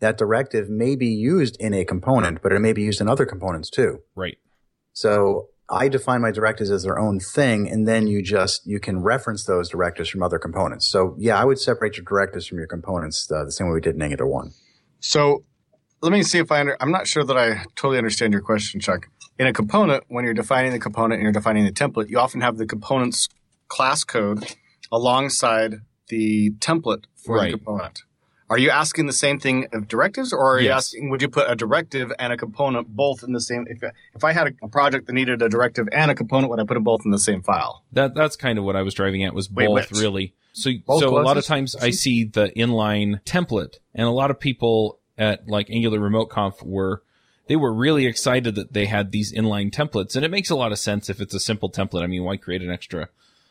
that 0.00 0.16
directive 0.16 0.70
may 0.70 0.96
be 0.96 1.08
used 1.08 1.56
in 1.60 1.74
a 1.74 1.84
component, 1.84 2.40
but 2.42 2.52
it 2.52 2.60
may 2.60 2.72
be 2.72 2.82
used 2.82 3.00
in 3.02 3.08
other 3.08 3.26
components 3.26 3.68
too. 3.70 4.00
Right. 4.14 4.38
So 4.96 5.48
I 5.68 5.88
define 5.88 6.22
my 6.22 6.30
directives 6.30 6.70
as 6.70 6.84
their 6.84 6.98
own 6.98 7.20
thing, 7.20 7.68
and 7.68 7.86
then 7.86 8.06
you 8.06 8.22
just 8.22 8.66
you 8.66 8.80
can 8.80 9.02
reference 9.02 9.44
those 9.44 9.68
directives 9.68 10.08
from 10.08 10.22
other 10.22 10.38
components. 10.38 10.86
So 10.86 11.14
yeah, 11.18 11.38
I 11.38 11.44
would 11.44 11.58
separate 11.58 11.98
your 11.98 12.04
directives 12.04 12.46
from 12.46 12.56
your 12.56 12.66
components 12.66 13.30
uh, 13.30 13.44
the 13.44 13.52
same 13.52 13.66
way 13.66 13.74
we 13.74 13.82
did 13.82 13.94
in 13.94 14.00
Angular 14.00 14.26
one. 14.26 14.52
So 15.00 15.44
let 16.00 16.12
me 16.12 16.22
see 16.22 16.38
if 16.38 16.50
I 16.50 16.60
under, 16.60 16.78
I'm 16.80 16.90
not 16.90 17.06
sure 17.06 17.24
that 17.24 17.36
I 17.36 17.64
totally 17.74 17.98
understand 17.98 18.32
your 18.32 18.40
question, 18.40 18.80
Chuck. 18.80 19.08
In 19.38 19.46
a 19.46 19.52
component, 19.52 20.04
when 20.08 20.24
you're 20.24 20.32
defining 20.32 20.72
the 20.72 20.78
component 20.78 21.14
and 21.14 21.24
you're 21.24 21.32
defining 21.32 21.66
the 21.66 21.72
template, 21.72 22.08
you 22.08 22.18
often 22.18 22.40
have 22.40 22.56
the 22.56 22.66
component's 22.66 23.28
class 23.68 24.02
code 24.02 24.56
alongside 24.90 25.82
the 26.08 26.52
template 26.60 27.04
for 27.22 27.36
Right. 27.36 27.52
the 27.52 27.58
component. 27.58 28.02
Are 28.48 28.58
you 28.58 28.70
asking 28.70 29.06
the 29.06 29.12
same 29.12 29.40
thing 29.40 29.66
of 29.72 29.88
directives, 29.88 30.32
or 30.32 30.56
are 30.56 30.60
you 30.60 30.70
asking 30.70 31.10
would 31.10 31.20
you 31.20 31.28
put 31.28 31.50
a 31.50 31.56
directive 31.56 32.12
and 32.18 32.32
a 32.32 32.36
component 32.36 32.88
both 32.88 33.24
in 33.24 33.32
the 33.32 33.40
same? 33.40 33.66
If 33.68 33.82
if 34.14 34.22
I 34.22 34.32
had 34.32 34.54
a, 34.62 34.68
project 34.68 35.06
that 35.08 35.14
needed 35.14 35.42
a 35.42 35.48
directive 35.48 35.88
and 35.90 36.10
a 36.10 36.14
component, 36.14 36.50
would 36.50 36.60
I 36.60 36.64
put 36.64 36.74
them 36.74 36.84
both 36.84 37.02
in 37.04 37.10
the 37.10 37.18
same 37.18 37.42
file? 37.42 37.82
That 37.92 38.14
that's 38.14 38.36
kind 38.36 38.58
of 38.58 38.64
what 38.64 38.76
I 38.76 38.82
was 38.82 38.94
driving 38.94 39.24
at 39.24 39.34
was 39.34 39.48
both 39.48 39.90
which? 39.90 39.90
really. 39.90 40.34
So 40.52 40.70
Both 40.86 41.00
so 41.00 41.18
a 41.18 41.20
lot 41.20 41.36
of 41.36 41.44
times 41.44 41.76
I 41.76 41.90
see 41.90 42.24
the 42.24 42.48
inline 42.56 43.22
template 43.24 43.78
and 43.94 44.06
a 44.06 44.10
lot 44.10 44.30
of 44.30 44.40
people 44.40 45.00
at 45.18 45.46
like 45.48 45.68
Angular 45.68 45.98
Remote 45.98 46.26
Conf 46.26 46.62
were 46.62 47.02
they 47.46 47.56
were 47.56 47.74
really 47.74 48.06
excited 48.06 48.54
that 48.54 48.72
they 48.72 48.86
had 48.86 49.12
these 49.12 49.34
inline 49.34 49.70
templates 49.70 50.16
and 50.16 50.24
it 50.24 50.30
makes 50.30 50.48
a 50.48 50.56
lot 50.56 50.72
of 50.72 50.78
sense 50.78 51.10
if 51.10 51.20
it's 51.20 51.34
a 51.34 51.40
simple 51.40 51.70
template. 51.70 52.04
I 52.04 52.06
mean, 52.06 52.24
why 52.24 52.36
create 52.38 52.62
an 52.62 52.70
extra 52.70 53.08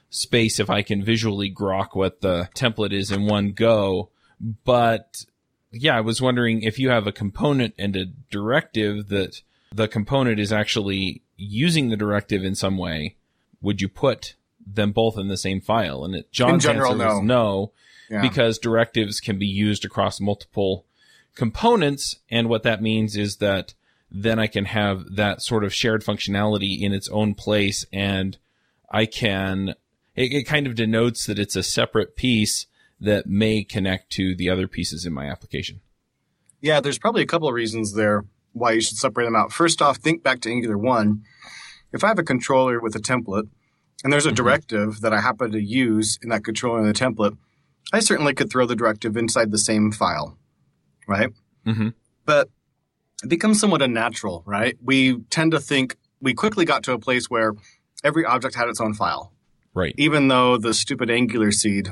space 0.10 0.60
if 0.60 0.70
I 0.70 0.82
can 0.82 1.04
visually 1.04 1.54
grok 1.54 1.90
what 1.94 2.22
the 2.22 2.50
template 2.56 2.94
is 2.94 3.12
in 3.12 3.26
one 3.26 3.52
go? 3.52 4.10
But 4.40 5.24
yeah, 5.72 5.98
I 5.98 6.02
was 6.02 6.22
wondering 6.22 6.62
if 6.62 6.80
you 6.80 6.90
have 6.90 7.08
a 7.08 7.12
component 7.12 7.74
and 7.78 7.96
a 7.96 8.06
directive 8.06 9.10
that 9.10 9.42
the 9.74 9.88
component 9.88 10.40
is 10.40 10.54
actually 10.54 11.22
using 11.38 11.90
the 11.90 11.98
directive 11.98 12.44
in 12.44 12.56
some 12.56 12.78
way, 12.78 13.18
would 13.62 13.82
you 13.82 13.90
put 13.90 14.36
them 14.66 14.92
both 14.92 15.18
in 15.18 15.28
the 15.28 15.38
same 15.38 15.60
file? 15.62 16.06
And 16.06 16.16
it, 16.16 16.32
John's 16.32 16.64
general, 16.64 16.94
answer 16.94 17.16
was 17.16 17.24
no, 17.24 17.74
Yeah. 18.10 18.22
because 18.22 18.58
directives 18.58 19.20
can 19.20 19.38
be 19.38 19.48
used 19.48 19.84
across 19.86 20.22
multiple 20.22 20.86
components. 21.36 22.18
And 22.30 22.48
what 22.48 22.64
that 22.64 22.82
means 22.82 23.16
is 23.18 23.38
that 23.38 23.74
then 24.10 24.40
I 24.40 24.48
can 24.48 24.66
have 24.66 25.16
that 25.16 25.42
sort 25.42 25.64
of 25.64 25.74
shared 25.74 26.04
functionality 26.04 26.82
in 26.82 26.94
its 26.94 27.10
own 27.10 27.36
place 27.36 27.86
and 27.92 28.38
I 28.90 29.06
can, 29.08 29.70
it, 30.16 30.32
it 30.32 30.44
kind 30.44 30.68
of 30.68 30.76
denotes 30.76 31.26
that 31.26 31.40
it's 31.40 31.56
a 31.58 31.64
separate 31.64 32.16
piece 32.16 32.68
that 33.00 33.28
may 33.28 33.64
connect 33.64 34.12
to 34.14 34.36
the 34.36 34.50
other 34.50 34.68
pieces 34.68 35.06
in 35.06 35.14
my 35.14 35.26
application. 35.30 35.82
Yeah, 36.62 36.80
there's 36.80 36.98
probably 37.00 37.22
a 37.22 37.28
couple 37.28 37.48
of 37.48 37.54
reasons 37.54 37.94
there 37.94 38.26
why 38.54 38.72
you 38.72 38.82
should 38.82 38.98
separate 38.98 39.26
them 39.26 39.36
out. 39.36 39.52
First 39.52 39.82
off, 39.82 39.98
think 39.98 40.24
back 40.24 40.40
to 40.42 40.50
Angular 40.50 40.78
1. 40.78 41.22
If 41.94 42.04
I 42.04 42.08
have 42.08 42.20
a 42.20 42.24
controller 42.24 42.80
with 42.80 42.96
a 42.96 43.00
template 43.00 43.50
and 44.04 44.12
there's 44.12 44.26
a 44.26 44.32
Mhm. 44.32 44.36
directive 44.36 45.02
that 45.02 45.14
I 45.14 45.22
happen 45.22 45.52
to 45.52 45.62
use 45.62 46.18
in 46.22 46.30
that 46.30 46.44
controller 46.44 46.80
and 46.80 46.88
the 46.88 46.94
template, 46.98 47.38
I 47.94 48.00
certainly 48.00 48.34
could 48.34 48.50
throw 48.50 48.66
the 48.66 48.76
directive 48.76 49.16
inside 49.18 49.52
the 49.52 49.58
same 49.60 49.92
file, 49.92 50.38
right? 51.08 51.30
Mm-hmm. 51.66 51.90
But 52.26 52.50
it 53.24 53.30
becomes 53.30 53.60
somewhat 53.60 53.82
unnatural, 53.82 54.44
right? 54.46 54.78
We 54.82 55.20
tend 55.30 55.52
to 55.52 55.60
think 55.60 55.98
we 56.22 56.34
quickly 56.34 56.66
got 56.66 56.84
to 56.84 56.94
a 56.94 57.00
place 57.00 57.30
where 57.30 57.54
every 58.04 58.26
object 58.26 58.56
had 58.56 58.70
its 58.70 58.82
own 58.82 58.94
file, 58.94 59.34
Right. 59.74 59.94
even 59.98 60.28
though 60.30 60.58
the 60.58 60.74
stupid 60.74 61.10
Angular 61.12 61.52
seed, 61.52 61.90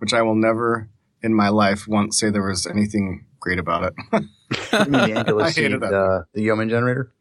which 0.00 0.12
I 0.12 0.22
will 0.22 0.34
never 0.34 0.88
in 1.22 1.34
my 1.34 1.48
life 1.48 1.86
once 1.86 2.18
say 2.18 2.30
there 2.30 2.42
was 2.46 2.66
anything 2.66 3.26
great 3.38 3.58
about 3.58 3.84
it. 3.84 3.94
You 4.12 4.78
mean 4.80 4.92
the 4.92 5.12
Angular 5.18 5.44
I 5.44 5.50
seed, 5.50 5.72
uh, 5.82 6.22
the 6.34 6.42
Yeoman 6.42 6.68
generator? 6.68 7.12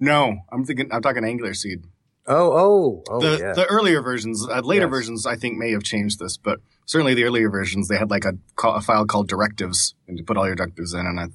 No, 0.00 0.36
I'm 0.52 0.64
thinking. 0.64 0.92
I'm 0.92 1.00
talking 1.02 1.24
Angular 1.24 1.54
Seed. 1.54 1.84
Oh, 2.28 2.52
oh, 2.52 3.04
oh, 3.08 3.20
the 3.20 3.38
yeah. 3.38 3.52
the 3.54 3.64
earlier 3.66 4.02
versions, 4.02 4.46
uh, 4.46 4.60
later 4.60 4.86
Yes. 4.86 4.90
versions, 4.90 5.26
I 5.26 5.36
think 5.36 5.56
may 5.56 5.70
have 5.72 5.84
changed 5.84 6.18
this, 6.18 6.36
but 6.36 6.58
certainly 6.84 7.14
the 7.14 7.22
earlier 7.24 7.48
versions, 7.48 7.86
they 7.88 7.96
had 7.96 8.10
like 8.10 8.24
a, 8.24 8.32
a 8.64 8.80
file 8.82 9.06
called 9.06 9.28
directives, 9.28 9.94
and 10.08 10.18
you 10.18 10.24
put 10.24 10.36
all 10.36 10.44
your 10.46 10.56
directives 10.56 10.92
in, 10.92 11.06
and 11.06 11.18
it 11.20 11.30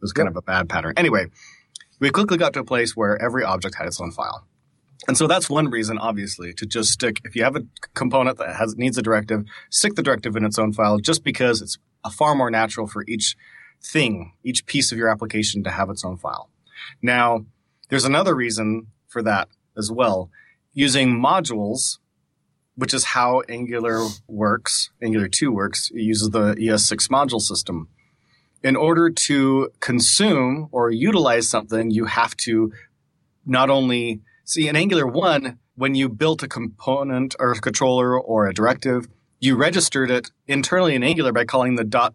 was 0.00 0.12
kind 0.12 0.26
Yep. 0.26 0.32
of 0.32 0.36
a 0.36 0.42
bad 0.42 0.68
pattern. 0.68 0.94
Anyway, 0.96 1.26
we 1.98 2.10
quickly 2.10 2.38
got 2.38 2.52
to 2.54 2.60
a 2.60 2.64
place 2.64 2.96
where 2.96 3.20
every 3.20 3.42
object 3.42 3.74
had 3.74 3.86
its 3.88 4.00
own 4.00 4.12
file, 4.12 4.46
and 5.06 5.16
so 5.16 5.26
that's 5.26 5.48
one 5.50 5.70
reason, 5.70 5.98
obviously, 5.98 6.52
to 6.54 6.66
just 6.66 6.90
stick. 6.90 7.20
If 7.24 7.36
you 7.36 7.44
have 7.44 7.56
a 7.56 7.64
component 7.94 8.38
that 8.38 8.56
has 8.56 8.76
needs 8.76 8.98
a 8.98 9.02
directive, 9.02 9.44
stick 9.70 9.94
the 9.94 10.02
directive 10.02 10.36
in 10.36 10.44
its 10.44 10.58
own 10.58 10.72
file, 10.72 10.98
just 10.98 11.22
because 11.22 11.62
it's 11.62 11.78
a 12.04 12.10
far 12.10 12.34
more 12.34 12.50
natural 12.50 12.86
for 12.86 13.04
each 13.06 13.36
thing, 13.82 14.32
each 14.42 14.66
piece 14.66 14.92
of 14.92 14.98
your 14.98 15.08
application 15.08 15.62
to 15.64 15.70
have 15.70 15.90
its 15.90 16.04
own 16.04 16.16
file. 16.16 16.50
Now, 17.02 17.44
there's 17.88 18.04
another 18.04 18.34
reason 18.34 18.88
for 19.06 19.22
that 19.22 19.48
as 19.76 19.90
well. 19.90 20.30
Using 20.72 21.20
modules, 21.20 21.98
which 22.74 22.92
is 22.92 23.04
how 23.04 23.42
Angular 23.48 24.06
works, 24.26 24.90
Angular 25.02 25.28
2 25.28 25.52
works, 25.52 25.90
it 25.94 26.02
uses 26.02 26.30
the 26.30 26.54
ES6 26.54 27.08
module 27.08 27.40
system. 27.40 27.88
In 28.62 28.76
order 28.76 29.10
to 29.10 29.70
consume 29.80 30.68
or 30.72 30.90
utilize 30.90 31.48
something, 31.48 31.90
you 31.90 32.06
have 32.06 32.36
to 32.38 32.72
not 33.44 33.70
only 33.70 34.22
see 34.46 34.68
in 34.68 34.76
Angular 34.76 35.06
1, 35.06 35.58
when 35.74 35.94
you 35.94 36.08
built 36.08 36.42
a 36.42 36.48
component 36.48 37.34
or 37.38 37.52
a 37.52 37.60
controller 37.60 38.18
or 38.18 38.46
a 38.46 38.54
directive, 38.54 39.08
you 39.38 39.56
registered 39.56 40.10
it 40.10 40.30
internally 40.46 40.94
in 40.94 41.02
Angular 41.02 41.32
by 41.32 41.44
calling 41.44 41.74
the 41.74 41.84
dot 41.84 42.14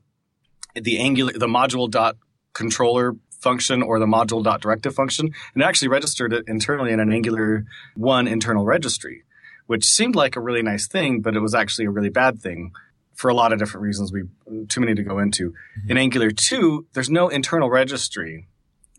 the 0.74 1.00
Angular 1.00 1.34
the 1.34 1.48
module 1.48 1.92
dot 1.92 2.16
controller 2.54 3.16
function 3.40 3.82
or 3.82 4.00
the 4.00 4.06
module 4.06 4.44
dot 4.44 4.62
directive 4.62 4.96
function, 4.96 5.32
and 5.54 5.62
actually 5.62 5.90
registered 5.90 6.34
it 6.34 6.46
internally 6.48 6.92
in 6.92 7.00
an 7.00 7.12
Angular 7.12 7.66
one 7.96 8.28
internal 8.28 8.66
registry, 8.66 9.24
which 9.68 9.84
seemed 9.84 10.16
like 10.16 10.36
a 10.36 10.42
really 10.42 10.64
nice 10.64 10.88
thing, 10.88 11.22
but 11.22 11.36
it 11.36 11.40
was 11.40 11.54
actually 11.54 11.86
a 11.86 11.92
really 11.92 12.10
bad 12.10 12.42
thing 12.42 12.72
for 13.14 13.30
a 13.30 13.34
lot 13.36 13.54
of 13.54 13.60
different 13.60 13.84
reasons. 13.84 14.12
We 14.12 14.24
too 14.68 14.80
many 14.80 14.96
to 14.96 15.04
go 15.04 15.20
into. 15.20 15.52
Mm-hmm. 15.52 15.92
In 15.92 15.98
Angular 15.98 16.32
two, 16.32 16.88
there's 16.94 17.10
no 17.10 17.28
internal 17.28 17.70
registry 17.70 18.48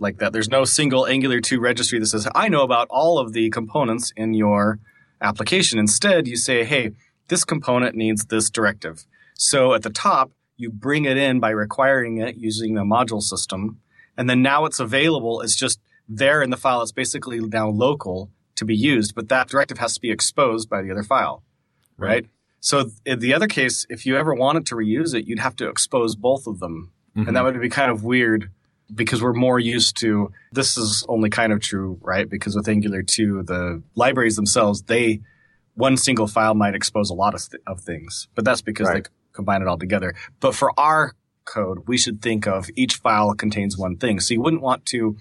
like 0.02 0.18
that. 0.18 0.32
There's 0.32 0.48
no 0.48 0.64
single 0.64 1.06
Angular 1.06 1.40
two 1.40 1.60
registry 1.60 1.98
that 1.98 2.06
says 2.06 2.28
I 2.34 2.48
know 2.48 2.62
about 2.62 2.88
all 2.90 3.18
of 3.18 3.32
the 3.32 3.48
components 3.50 4.12
in 4.16 4.34
your 4.34 4.78
application. 5.20 5.78
Instead, 5.78 6.26
you 6.26 6.36
say, 6.36 6.64
hey, 6.64 6.90
this 7.28 7.44
component 7.44 7.94
needs 7.94 8.26
this 8.26 8.50
directive. 8.50 9.06
So 9.34 9.72
at 9.72 9.82
the 9.82 9.90
top, 9.90 10.32
you 10.56 10.70
bring 10.70 11.04
it 11.06 11.16
in 11.16 11.40
by 11.40 11.50
requiring 11.50 12.18
it 12.18 12.36
using 12.36 12.74
the 12.74 12.82
module 12.82 13.22
system. 13.22 13.80
And 14.16 14.28
then 14.28 14.42
now 14.42 14.66
it's 14.66 14.80
available. 14.80 15.40
It's 15.40 15.56
just 15.56 15.80
there 16.08 16.42
in 16.42 16.50
the 16.50 16.56
file. 16.56 16.82
It's 16.82 16.92
basically 16.92 17.40
now 17.40 17.68
local 17.68 18.30
to 18.56 18.64
be 18.64 18.76
used, 18.76 19.14
but 19.14 19.28
that 19.30 19.48
directive 19.48 19.78
has 19.78 19.94
to 19.94 20.00
be 20.00 20.10
exposed 20.10 20.68
by 20.68 20.82
the 20.82 20.90
other 20.90 21.02
file, 21.02 21.42
right? 21.96 22.26
So 22.60 22.90
in 23.06 23.18
the 23.18 23.34
other 23.34 23.48
case, 23.48 23.86
if 23.88 24.04
you 24.04 24.16
ever 24.16 24.34
wanted 24.34 24.66
to 24.66 24.74
reuse 24.74 25.14
it, 25.14 25.26
you'd 25.26 25.38
have 25.38 25.56
to 25.56 25.68
expose 25.68 26.14
both 26.14 26.46
of 26.46 26.60
them. 26.60 26.92
Mm-hmm. 27.16 27.28
And 27.28 27.36
that 27.36 27.44
would 27.44 27.60
be 27.60 27.68
kind 27.68 27.90
of 27.90 28.04
weird 28.04 28.50
because 28.94 29.22
we're 29.22 29.32
more 29.32 29.58
used 29.58 29.96
to 29.98 30.30
this 30.52 30.76
is 30.76 31.04
only 31.08 31.30
kind 31.30 31.52
of 31.52 31.60
true, 31.60 31.98
right? 32.02 32.28
Because 32.28 32.54
with 32.54 32.68
Angular 32.68 33.02
2, 33.02 33.44
the 33.44 33.82
libraries 33.94 34.36
themselves, 34.36 34.82
they 34.82 35.20
one 35.74 35.96
single 35.96 36.26
file 36.26 36.54
might 36.54 36.74
expose 36.74 37.10
a 37.10 37.14
lot 37.14 37.34
of, 37.34 37.48
th- 37.48 37.62
of 37.66 37.80
things, 37.80 38.28
but 38.34 38.44
that's 38.44 38.60
because 38.60 38.88
right. 38.88 39.04
they 39.04 39.10
combine 39.32 39.62
it 39.62 39.68
all 39.68 39.78
together. 39.78 40.14
But 40.40 40.54
for 40.54 40.78
our 40.78 41.14
code, 41.44 41.88
we 41.88 41.96
should 41.96 42.20
think 42.20 42.46
of 42.46 42.68
each 42.76 42.96
file 42.96 43.34
contains 43.34 43.78
one 43.78 43.96
thing. 43.96 44.20
So 44.20 44.34
you 44.34 44.40
wouldn't 44.42 44.62
want 44.62 44.86
to, 44.86 45.16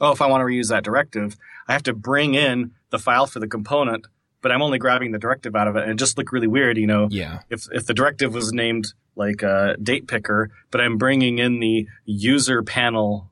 oh, 0.00 0.12
if 0.12 0.20
I 0.20 0.26
want 0.26 0.42
to 0.42 0.44
reuse 0.44 0.68
that 0.68 0.84
directive, 0.84 1.36
I 1.66 1.72
have 1.72 1.82
to 1.84 1.94
bring 1.94 2.34
in 2.34 2.72
the 2.90 2.98
file 2.98 3.26
for 3.26 3.40
the 3.40 3.48
component, 3.48 4.06
but 4.44 4.52
I'm 4.52 4.60
only 4.60 4.78
grabbing 4.78 5.10
the 5.10 5.18
directive 5.18 5.56
out 5.56 5.68
of 5.68 5.76
it 5.76 5.84
and 5.84 5.92
it 5.92 5.96
just 5.96 6.18
look 6.18 6.30
really 6.30 6.46
weird, 6.46 6.76
you 6.76 6.86
know? 6.86 7.08
Yeah. 7.10 7.40
If, 7.48 7.66
if 7.72 7.86
the 7.86 7.94
directive 7.94 8.34
was 8.34 8.52
named 8.52 8.92
like 9.16 9.42
a 9.42 9.74
date 9.82 10.06
picker, 10.06 10.50
but 10.70 10.82
I'm 10.82 10.98
bringing 10.98 11.38
in 11.38 11.60
the 11.60 11.88
user 12.04 12.62
panel 12.62 13.30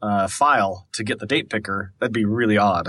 uh, 0.00 0.26
file 0.26 0.88
to 0.92 1.04
get 1.04 1.18
the 1.18 1.26
date 1.26 1.50
picker, 1.50 1.92
that'd 2.00 2.14
be 2.14 2.24
really 2.24 2.56
odd. 2.56 2.88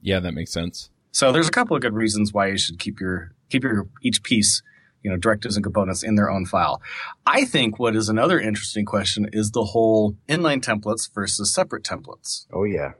Yeah, 0.00 0.20
that 0.20 0.32
makes 0.32 0.52
sense. 0.52 0.88
So 1.10 1.32
there's 1.32 1.48
a 1.48 1.52
couple 1.52 1.76
of 1.76 1.82
good 1.82 1.92
reasons 1.92 2.32
why 2.32 2.46
you 2.46 2.56
should 2.56 2.78
keep 2.78 2.98
your 2.98 3.32
keep 3.50 3.62
your 3.62 3.88
each 4.00 4.22
piece, 4.22 4.62
you 5.02 5.10
know, 5.10 5.18
directives 5.18 5.54
and 5.54 5.62
components 5.62 6.02
in 6.02 6.14
their 6.14 6.30
own 6.30 6.46
file. 6.46 6.80
I 7.26 7.44
think 7.44 7.78
what 7.78 7.94
is 7.94 8.08
another 8.08 8.40
interesting 8.40 8.86
question 8.86 9.28
is 9.34 9.50
the 9.50 9.64
whole 9.64 10.16
inline 10.30 10.64
templates 10.64 11.12
versus 11.12 11.52
separate 11.52 11.84
templates. 11.84 12.46
Oh 12.50 12.64
yeah. 12.64 12.92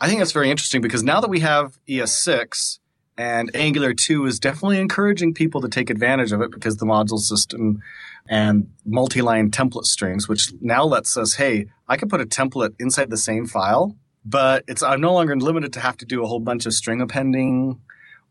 I 0.00 0.08
think 0.08 0.18
that's 0.20 0.32
very 0.32 0.50
interesting 0.50 0.80
because 0.80 1.02
now 1.02 1.20
that 1.20 1.28
we 1.28 1.40
have 1.40 1.78
ES6 1.86 2.78
and 3.20 3.54
Angular 3.54 3.92
2 3.92 4.26
is 4.26 4.40
definitely 4.40 4.78
encouraging 4.78 5.34
people 5.34 5.60
to 5.60 5.68
take 5.68 5.90
advantage 5.90 6.32
of 6.32 6.40
it 6.40 6.50
because 6.50 6.78
the 6.78 6.86
module 6.86 7.18
system 7.18 7.82
and 8.28 8.70
multi-line 8.84 9.50
template 9.50 9.84
strings, 9.84 10.28
which 10.28 10.52
now 10.60 10.84
lets 10.84 11.16
us, 11.16 11.34
hey, 11.34 11.66
I 11.88 11.96
can 11.96 12.08
put 12.08 12.20
a 12.20 12.26
template 12.26 12.74
inside 12.78 13.10
the 13.10 13.16
same 13.16 13.46
file 13.46 13.96
but 14.24 14.64
it's 14.68 14.82
I'm 14.82 15.00
no 15.00 15.12
longer 15.12 15.36
limited 15.36 15.72
to 15.74 15.80
have 15.80 15.96
to 15.98 16.06
do 16.06 16.22
a 16.22 16.26
whole 16.26 16.40
bunch 16.40 16.66
of 16.66 16.74
string 16.74 17.00
appending 17.00 17.80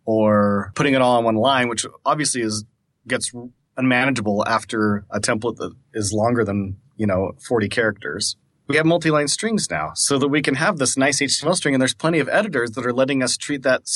or 0.05 0.71
putting 0.75 0.93
it 0.93 1.01
all 1.01 1.17
on 1.17 1.23
one 1.23 1.35
line, 1.35 1.67
which 1.67 1.85
obviously 2.05 2.41
is 2.41 2.63
gets 3.07 3.31
unmanageable 3.77 4.47
after 4.47 5.05
a 5.09 5.19
template 5.19 5.57
that 5.57 5.73
is 5.93 6.13
longer 6.13 6.43
than 6.43 6.77
you 6.95 7.07
know 7.07 7.33
40 7.47 7.69
characters. 7.69 8.35
We 8.67 8.77
have 8.77 8.85
multi-line 8.85 9.27
strings 9.27 9.67
now, 9.71 9.93
so 9.95 10.19
that 10.19 10.27
we 10.27 10.43
can 10.43 10.55
have 10.55 10.77
this 10.77 10.95
nice 10.95 11.19
HTML 11.21 11.55
string, 11.55 11.73
and 11.73 11.81
there's 11.81 11.95
plenty 11.95 12.19
of 12.19 12.29
editors 12.29 12.71
that 12.71 12.85
are 12.85 12.93
letting 12.93 13.23
us 13.23 13.35
treat 13.35 13.63
that 13.63 13.87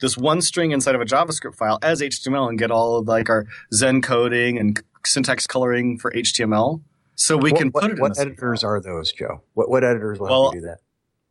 this 0.00 0.16
one 0.16 0.40
string 0.40 0.72
inside 0.72 0.94
of 0.94 1.00
a 1.00 1.04
JavaScript 1.04 1.56
file 1.56 1.78
as 1.82 2.00
HTML 2.00 2.48
and 2.48 2.58
get 2.58 2.70
all 2.70 2.98
of 2.98 3.08
like 3.08 3.30
our 3.30 3.46
Zen 3.72 4.02
coding 4.02 4.58
and 4.58 4.82
syntax 5.06 5.46
coloring 5.46 5.98
for 5.98 6.10
HTML. 6.12 6.82
So 7.14 7.36
we 7.36 7.52
what, 7.52 7.60
can 7.60 7.72
put 7.72 7.82
what, 7.82 7.90
it. 7.90 7.98
What 8.00 8.18
editors 8.18 8.62
file. 8.62 8.70
are 8.70 8.80
those, 8.80 9.12
Joe? 9.12 9.42
What 9.54 9.70
what 9.70 9.84
editors 9.84 10.18
will 10.18 10.28
well, 10.28 10.50
do 10.50 10.60
that? 10.62 10.78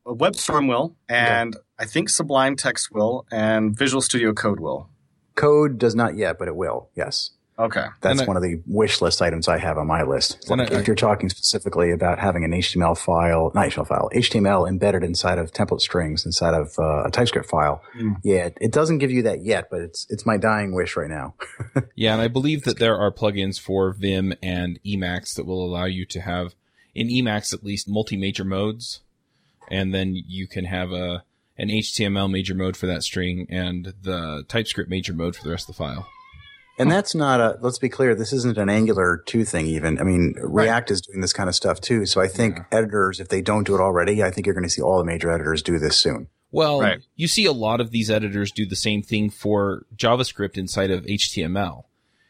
WebStorm 0.06 0.68
will, 0.68 0.96
and 1.08 1.56
okay. 1.56 1.64
I 1.80 1.86
think 1.86 2.10
Sublime 2.10 2.56
Text 2.56 2.92
will, 2.92 3.26
and 3.32 3.78
Visual 3.78 4.02
Studio 4.02 4.34
Code 4.34 4.60
will. 4.60 4.90
Code 5.36 5.78
does 5.78 5.96
not 5.96 6.16
yet, 6.16 6.38
but 6.38 6.48
it 6.48 6.56
will. 6.56 6.90
Yes. 6.96 7.32
Okay. 7.58 7.86
That's 8.02 8.22
I, 8.22 8.26
one 8.26 8.36
of 8.36 8.44
the 8.44 8.62
wish 8.66 9.02
list 9.02 9.22
items 9.22 9.48
I 9.48 9.58
have 9.60 9.78
on 9.78 9.86
my 9.86 10.04
list. 10.04 10.50
Like 10.50 10.72
I, 10.72 10.80
if 10.80 10.88
you're 10.88 10.96
talking 10.96 11.30
specifically 11.30 11.92
about 11.92 12.18
having 12.18 12.44
an 12.44 12.52
HTML 12.52 12.98
file, 12.98 13.52
not 13.54 13.68
HTML 13.68 13.88
file, 13.88 14.10
HTML 14.14 14.68
embedded 14.68 15.04
inside 15.04 15.38
of 15.38 15.52
template 15.52 15.82
strings 15.82 16.26
inside 16.26 16.56
of 16.56 16.74
uh, 16.80 17.04
a 17.04 17.12
TypeScript 17.12 17.48
file, 17.48 17.82
mm. 17.96 18.16
yeah, 18.24 18.46
it, 18.46 18.58
it, 18.60 18.72
doesn't 18.72 18.98
give 18.98 19.12
you 19.12 19.22
that 19.24 19.44
yet, 19.44 19.68
but 19.70 19.82
it's 19.82 20.08
it's 20.10 20.26
my 20.26 20.38
dying 20.38 20.74
wish 20.74 20.96
right 20.96 21.10
now. 21.10 21.36
yeah, 21.96 22.14
and 22.14 22.22
I 22.22 22.28
believe 22.28 22.64
that 22.64 22.80
there 22.80 22.98
are 22.98 23.12
plugins 23.12 23.60
for 23.60 23.94
Vim 23.94 24.34
and 24.42 24.80
Emacs 24.84 25.36
that 25.36 25.46
will 25.46 25.64
allow 25.64 25.86
you 25.86 26.06
to 26.08 26.22
have 26.22 26.56
in 26.96 27.08
Emacs 27.08 27.54
at 27.54 27.64
least 27.64 27.88
multi 27.88 28.18
major 28.18 28.44
modes 28.44 29.02
and 29.70 29.94
then 29.94 30.16
you 30.28 30.48
can 30.48 30.66
have 30.66 30.92
a 30.92 31.24
an 31.58 31.70
HTML 31.70 32.32
major 32.32 32.56
mode 32.56 32.76
for 32.76 32.88
that 32.88 33.04
string 33.04 33.46
and 33.50 33.94
the 34.02 34.44
TypeScript 34.48 34.90
major 34.90 35.14
mode 35.14 35.36
for 35.36 35.44
the 35.44 35.52
rest 35.52 35.70
of 35.70 35.76
the 35.76 35.78
file. 35.78 36.08
And 36.78 36.92
that's 36.92 37.14
not 37.14 37.40
a, 37.40 37.58
let's 37.62 37.78
be 37.78 37.90
clear, 37.90 38.16
this 38.16 38.34
isn't 38.34 38.58
an 38.58 38.70
Angular 38.70 39.18
2 39.26 39.46
thing 39.46 39.68
even. 39.68 40.00
I 40.00 40.04
mean, 40.04 40.36
right. 40.42 40.66
React 40.66 40.92
is 40.92 41.02
doing 41.02 41.22
this 41.22 41.34
kind 41.34 41.48
of 41.48 41.56
stuff 41.56 41.80
too. 41.80 42.06
So 42.06 42.20
I 42.20 42.28
think 42.28 42.58
yeah. 42.58 42.80
editors, 42.80 43.20
if 43.20 43.30
they 43.30 43.42
don't 43.42 43.66
do 43.66 43.76
it 43.76 43.82
already, 43.82 44.24
I 44.24 44.32
think 44.32 44.48
you're 44.48 44.56
going 44.56 44.64
to 44.64 44.70
see 44.70 44.82
all 44.82 44.98
the 44.98 45.04
major 45.04 45.30
editors 45.32 45.62
do 45.62 45.78
this 45.78 45.98
soon. 45.98 46.28
Well, 46.52 46.82
right. 46.82 47.02
you 47.16 47.28
see 47.28 47.46
a 47.46 47.52
lot 47.52 47.82
of 47.82 47.92
these 47.92 48.12
editors 48.12 48.52
do 48.52 48.66
the 48.66 48.76
same 48.76 49.02
thing 49.02 49.30
for 49.30 49.86
JavaScript 49.96 50.58
inside 50.58 50.92
of 50.92 51.04
HTML. 51.06 51.86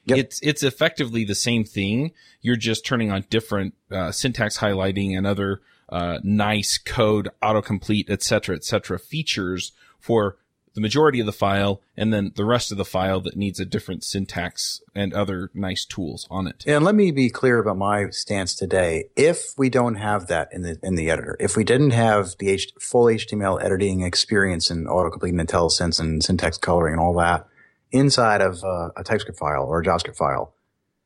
Yep. 0.06 0.18
It's 0.18 0.40
it's 0.42 0.64
effectively 0.64 1.24
the 1.24 1.36
same 1.36 1.64
thing. 1.64 2.12
You're 2.42 2.58
just 2.58 2.86
turning 2.86 3.12
on 3.12 3.26
different 3.30 3.74
uh, 3.92 4.12
syntax 4.12 4.58
highlighting 4.58 5.18
and 5.18 5.26
other 5.26 5.62
uh, 5.90 6.20
nice 6.24 6.78
code, 6.78 7.30
autocomplete, 7.42 8.10
etc., 8.10 8.56
etc. 8.56 9.00
features 9.00 9.72
for 10.00 10.38
the 10.74 10.82
majority 10.82 11.20
of 11.20 11.26
the 11.26 11.32
file, 11.32 11.82
and 11.96 12.14
then 12.14 12.32
the 12.36 12.46
rest 12.46 12.72
of 12.72 12.78
the 12.78 12.86
file 12.86 13.20
that 13.22 13.38
needs 13.38 13.60
a 13.60 13.66
different 13.66 14.04
syntax 14.04 14.82
and 14.96 15.14
other 15.14 15.52
nice 15.54 15.86
tools 15.86 16.28
on 16.32 16.48
it. 16.48 16.64
And 16.66 16.84
let 16.84 16.96
me 16.96 17.12
be 17.12 17.30
clear 17.30 17.60
about 17.60 17.78
my 17.78 18.10
stance 18.10 18.56
today. 18.56 19.06
If 19.16 19.54
we 19.58 19.70
don't 19.70 19.96
have 19.96 20.28
that 20.28 20.50
in 20.52 20.64
the 20.64 20.80
in 20.82 20.96
the 20.96 21.10
editor, 21.10 21.38
if 21.40 21.56
we 21.56 21.64
didn't 21.64 21.92
have 21.92 22.36
the 22.40 22.50
H, 22.50 22.74
full 22.80 23.06
HTML 23.06 23.64
editing 23.64 24.02
experience 24.02 24.70
and 24.70 24.88
autocomplete 24.88 25.40
and 25.40 25.48
IntelliSense 25.48 26.00
and 26.00 26.24
syntax 26.24 26.58
coloring 26.58 26.94
and 26.94 27.02
all 27.02 27.14
that 27.16 27.48
inside 27.94 28.42
of 28.42 28.64
uh, 28.64 28.90
a 28.98 29.04
TypeScript 29.04 29.40
file 29.40 29.64
or 29.64 29.80
a 29.80 29.86
JavaScript 29.86 30.18
file, 30.18 30.54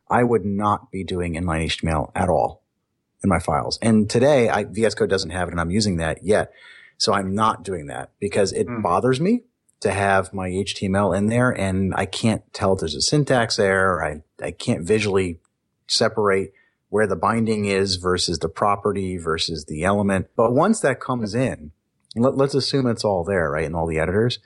I 0.09 0.23
would 0.23 0.45
not 0.45 0.89
be 0.89 1.03
doing 1.03 1.35
inline 1.35 1.65
HTML 1.65 2.11
at 2.15 2.29
all 2.29 2.63
in 3.21 3.29
my 3.29 3.39
files. 3.39 3.77
And 3.81 4.09
today, 4.09 4.49
I, 4.49 4.63
VS 4.63 4.95
Code 4.95 5.09
doesn't 5.09 5.31
have 5.31 5.49
it, 5.49 5.51
and 5.51 5.59
I'm 5.59 5.71
using 5.71 5.97
that 5.97 6.23
yet. 6.23 6.51
So 6.97 7.13
I'm 7.13 7.35
not 7.35 7.63
doing 7.63 7.87
that 7.87 8.11
because 8.19 8.51
it 8.53 8.67
mm. 8.67 8.81
bothers 8.81 9.19
me 9.19 9.43
to 9.79 9.91
have 9.91 10.33
my 10.33 10.49
HTML 10.49 11.15
in 11.15 11.27
there, 11.27 11.51
and 11.51 11.93
I 11.95 12.05
can't 12.05 12.41
tell 12.53 12.73
if 12.73 12.79
there's 12.79 12.95
a 12.95 13.01
syntax 13.01 13.59
error. 13.59 14.03
I 14.03 14.23
I 14.43 14.51
can't 14.51 14.83
visually 14.83 15.39
separate 15.87 16.53
where 16.89 17.07
the 17.07 17.15
binding 17.15 17.65
is 17.65 17.97
versus 17.97 18.39
the 18.39 18.49
property 18.49 19.17
versus 19.17 19.65
the 19.65 19.83
element. 19.83 20.27
But 20.35 20.53
once 20.53 20.79
that 20.81 20.99
comes 20.99 21.35
in, 21.35 21.71
let, 22.15 22.39
us 22.39 22.55
assume 22.55 22.87
it's 22.87 23.03
all 23.03 23.23
there, 23.23 23.51
right, 23.51 23.65
in 23.65 23.75
all 23.75 23.87
the 23.87 23.99
editors, 23.99 24.39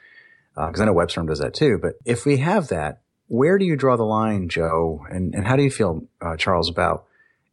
because 0.56 0.80
uh, 0.80 0.84
I 0.84 0.86
know 0.86 0.96
WebStorm 0.96 1.28
does 1.28 1.40
that 1.40 1.54
too. 1.54 1.78
But 1.82 1.96
if 2.04 2.26
we 2.26 2.38
have 2.38 2.68
that, 2.70 3.02
where 3.28 3.58
do 3.58 3.66
you 3.66 3.76
draw 3.76 3.96
the 3.96 4.04
line, 4.04 4.50
Joe? 4.50 5.06
And 5.10 5.34
and 5.34 5.48
how 5.48 5.56
do 5.56 5.64
you 5.64 5.72
feel, 5.72 6.08
uh, 6.22 6.36
Charles, 6.36 6.70
about 6.70 7.06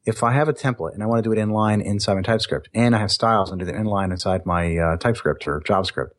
if 0.05 0.23
I 0.23 0.33
have 0.33 0.49
a 0.49 0.55
template 0.55 0.95
and 0.95 1.03
I 1.03 1.07
want 1.07 1.23
to 1.23 1.29
do 1.29 1.39
it 1.39 1.45
inline 1.45 1.85
inside 1.85 2.15
my 2.15 2.23
TypeScript, 2.23 2.69
and 2.75 2.97
I 2.97 2.99
have 2.99 3.13
styles 3.13 3.51
and 3.51 3.61
do 3.61 3.67
them 3.67 3.77
inline 3.77 4.11
inside 4.11 4.47
my 4.47 4.77
uh, 4.77 4.97
TypeScript 4.97 5.47
or 5.47 5.61
JavaScript, 5.61 6.11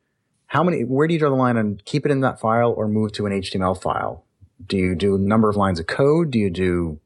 how 0.49 0.63
many? 0.63 0.81
Where 0.81 1.07
do 1.07 1.13
you 1.13 1.19
draw 1.19 1.29
the 1.29 1.35
line 1.35 1.57
and 1.57 1.83
keep 1.85 2.05
it 2.07 2.11
in 2.11 2.21
that 2.21 2.39
file 2.39 2.71
or 2.71 2.87
move 2.87 3.11
to 3.13 3.27
an 3.27 3.31
HTML 3.31 3.79
file? 3.79 4.25
Do 4.65 4.77
you 4.77 4.95
do 4.95 5.17
number 5.17 5.47
of 5.47 5.55
lines 5.55 5.79
of 5.79 5.85
code? 5.85 6.31
Do 6.31 6.39
you 6.39 6.49
do 6.49 6.99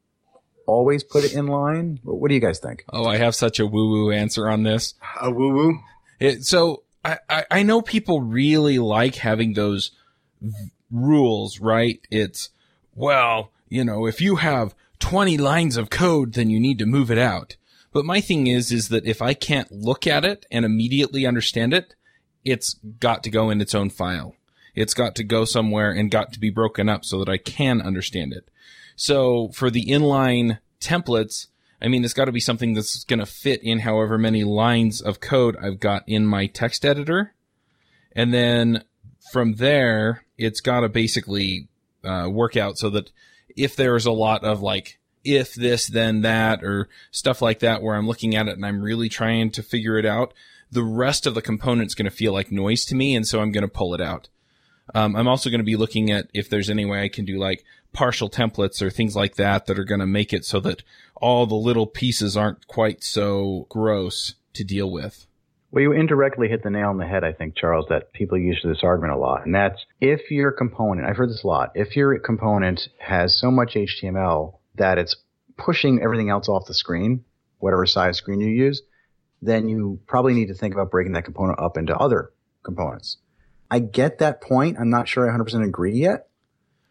always 0.66 1.04
put 1.04 1.26
it 1.26 1.34
in 1.34 1.48
line? 1.48 2.00
What 2.04 2.30
do 2.30 2.36
you 2.36 2.40
guys 2.40 2.60
think? 2.60 2.86
Oh, 2.92 3.06
I 3.06 3.18
have 3.18 3.36
such 3.36 3.60
a 3.60 3.66
woo 3.66 3.90
woo 3.90 4.12
answer 4.12 4.50
on 4.50 4.64
this. 4.64 4.94
A 5.22 5.30
woo 5.30 5.54
woo. 6.20 6.40
So 6.40 6.84
I, 7.04 7.18
I, 7.30 7.46
I 7.52 7.64
know 7.64 7.82
people 7.82 8.22
really 8.22 8.80
like 8.80 9.16
having 9.16 9.54
those 9.54 9.92
v- 10.42 10.72
rules, 10.90 11.60
right? 11.60 12.00
It's 12.10 12.50
well, 12.96 13.52
you 13.68 13.84
know, 13.84 14.06
if 14.06 14.22
you 14.22 14.38
have 14.38 14.74
20 15.00 15.38
lines 15.38 15.76
of 15.76 15.90
code, 15.90 16.32
then 16.34 16.50
you 16.50 16.62
need 16.62 16.80
to 16.80 16.86
move 16.86 17.12
it 17.12 17.18
out. 17.18 17.58
But 17.92 18.06
my 18.06 18.22
thing 18.22 18.48
is, 18.48 18.72
is 18.72 18.88
that 18.88 19.06
if 19.06 19.22
I 19.22 19.34
can't 19.34 19.70
look 19.70 20.08
at 20.08 20.24
it 20.24 20.46
and 20.50 20.64
immediately 20.64 21.26
understand 21.26 21.74
it, 21.74 21.94
it's 22.44 22.76
got 23.00 23.24
to 23.24 23.30
go 23.30 23.50
in 23.50 23.62
its 23.62 23.76
own 23.76 23.90
file. 23.90 24.36
It's 24.76 24.94
got 24.94 25.16
to 25.16 25.24
go 25.24 25.46
somewhere 25.46 25.92
and 25.92 26.10
got 26.10 26.34
to 26.34 26.40
be 26.40 26.50
broken 26.50 26.90
up 26.90 27.06
so 27.06 27.20
that 27.20 27.30
I 27.30 27.38
can 27.38 27.82
understand 27.82 28.34
it. 28.34 28.50
So 28.96 29.50
for 29.50 29.70
the 29.70 29.86
inline 29.86 30.60
templates, 30.80 31.48
I 31.82 31.88
mean, 31.90 32.04
it's 32.04 32.14
got 32.14 32.26
to 32.26 32.32
be 32.32 32.40
something 32.40 32.74
that's 32.74 33.04
going 33.04 33.20
to 33.20 33.26
fit 33.26 33.62
in 33.62 33.80
however 33.80 34.18
many 34.18 34.44
lines 34.44 35.02
of 35.02 35.20
code 35.20 35.58
I've 35.62 35.80
got 35.80 36.04
in 36.08 36.26
my 36.26 36.48
text 36.48 36.86
editor. 36.86 37.34
And 38.14 38.34
then 38.34 38.84
from 39.32 39.56
there, 39.56 40.26
it's 40.38 40.62
got 40.62 40.82
to 40.82 40.90
basically 40.90 41.68
uh, 42.04 42.30
work 42.32 42.56
out 42.56 42.78
so 42.78 42.90
that 42.92 43.12
if 43.56 43.76
there's 43.76 44.06
a 44.06 44.12
lot 44.12 44.44
of 44.44 44.62
like, 44.62 44.98
if 45.24 45.54
this, 45.56 45.88
then 45.88 46.22
that, 46.22 46.64
or 46.64 46.90
stuff 47.12 47.42
like 47.42 47.60
that, 47.60 47.82
where 47.82 47.96
I'm 47.96 48.08
looking 48.08 48.36
at 48.36 48.48
it 48.48 48.56
and 48.56 48.66
I'm 48.66 48.82
really 48.82 49.10
trying 49.10 49.52
to 49.52 49.64
figure 49.64 49.98
it 49.98 50.06
out, 50.06 50.34
the 50.74 50.84
rest 50.84 51.26
of 51.26 51.36
the 51.36 51.42
component's 51.42 51.96
going 51.96 52.10
to 52.10 52.16
feel 52.16 52.34
like 52.34 52.52
noise 52.52 52.86
to 52.86 52.96
me. 52.96 53.16
And 53.16 53.28
so 53.28 53.42
I'm 53.42 53.52
going 53.52 53.64
to 53.64 53.68
pull 53.68 53.94
it 53.94 54.02
out. 54.02 54.30
Um, 54.94 55.16
I'm 55.16 55.28
also 55.28 55.50
going 55.50 55.60
to 55.60 55.66
be 55.66 55.76
looking 55.76 56.12
at 56.12 56.28
if 56.34 56.50
there's 56.50 56.70
any 56.70 56.86
way 56.86 57.04
I 57.04 57.10
can 57.10 57.26
do 57.26 57.38
like 57.38 57.64
partial 57.94 58.30
templates 58.30 58.82
or 58.82 58.90
things 58.90 59.16
like 59.16 59.36
that 59.36 59.66
that 59.66 59.80
are 59.80 59.86
going 59.86 60.02
to 60.02 60.08
make 60.08 60.34
it 60.34 60.46
so 60.46 60.60
that 60.62 60.84
all 61.16 61.46
the 61.46 61.56
little 61.56 61.88
pieces 61.88 62.36
aren't 62.36 62.68
quite 62.68 63.04
so 63.04 63.66
gross 63.70 64.36
to 64.54 64.64
deal 64.64 64.92
with. 64.92 65.26
Well, 65.72 65.82
you 65.82 65.92
indirectly 65.92 66.50
hit 66.50 66.62
the 66.62 66.70
nail 66.70 66.90
on 66.90 66.98
the 66.98 67.08
head, 67.08 67.24
I 67.24 67.34
think, 67.34 67.56
Charles, 67.56 67.88
that 67.90 68.14
people 68.14 68.38
use 68.38 68.62
this 68.64 68.84
argument 68.84 69.14
a 69.14 69.18
lot. 69.18 69.46
And 69.46 69.56
that's 69.56 69.84
if 70.02 70.30
your 70.30 70.52
component, 70.52 71.08
I've 71.08 71.18
heard 71.18 71.30
this 71.30 71.44
a 71.44 71.48
lot, 71.48 71.72
if 71.74 71.96
your 71.96 72.20
component 72.20 72.90
has 73.00 73.40
so 73.40 73.50
much 73.50 73.74
HTML 73.74 74.60
that 74.76 74.98
it's 74.98 75.16
pushing 75.58 76.02
everything 76.04 76.30
else 76.30 76.48
off 76.48 76.68
the 76.68 76.76
screen, 76.76 77.24
whatever 77.58 77.86
size 77.86 78.18
screen 78.18 78.40
you 78.40 78.50
use, 78.50 78.84
then 79.46 79.68
you 79.68 80.00
probably 80.08 80.34
need 80.34 80.48
to 80.48 80.54
think 80.54 80.74
about 80.74 80.92
breaking 80.92 81.14
that 81.14 81.26
component 81.26 81.60
up 81.60 81.78
into 81.78 81.96
other 81.96 82.32
components. 82.64 83.18
I 83.70 83.80
get 83.80 84.20
that 84.20 84.42
point. 84.42 84.78
I'm 84.80 84.90
not 84.90 85.08
sure 85.08 85.30
I 85.30 85.38
100% 85.38 85.64
agree 85.64 85.96
yet. 85.96 86.28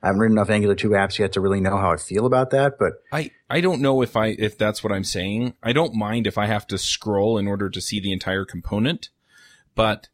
I 0.03 0.09
haven't 0.09 0.21
written 0.21 0.37
enough 0.37 0.51
Angular 0.51 0.75
2 0.75 0.91
apps 0.91 1.19
yet 1.19 1.33
to 1.33 1.41
really 1.41 1.61
know 1.61 1.77
how 1.77 1.93
I 1.93 1.97
feel 1.97 2.27
about 2.27 2.51
that, 2.51 2.77
but 2.77 2.95
I, 3.13 3.31
I 3.49 3.61
don't 3.61 3.81
know 3.81 4.03
if 4.03 4.17
I 4.17 4.35
if 4.37 4.59
that's 4.59 4.83
what 4.83 4.93
I'm 4.93 5.05
saying. 5.05 5.55
I 5.63 5.73
don't 5.73 5.95
mind 5.95 6.27
if 6.27 6.37
I 6.37 6.47
have 6.47 6.67
to 6.69 6.79
scroll 6.79 7.39
in 7.39 7.47
order 7.47 7.71
to 7.71 7.81
see 7.81 8.01
the 8.01 8.13
entire 8.13 8.45
component, 8.45 9.11
but 9.77 10.09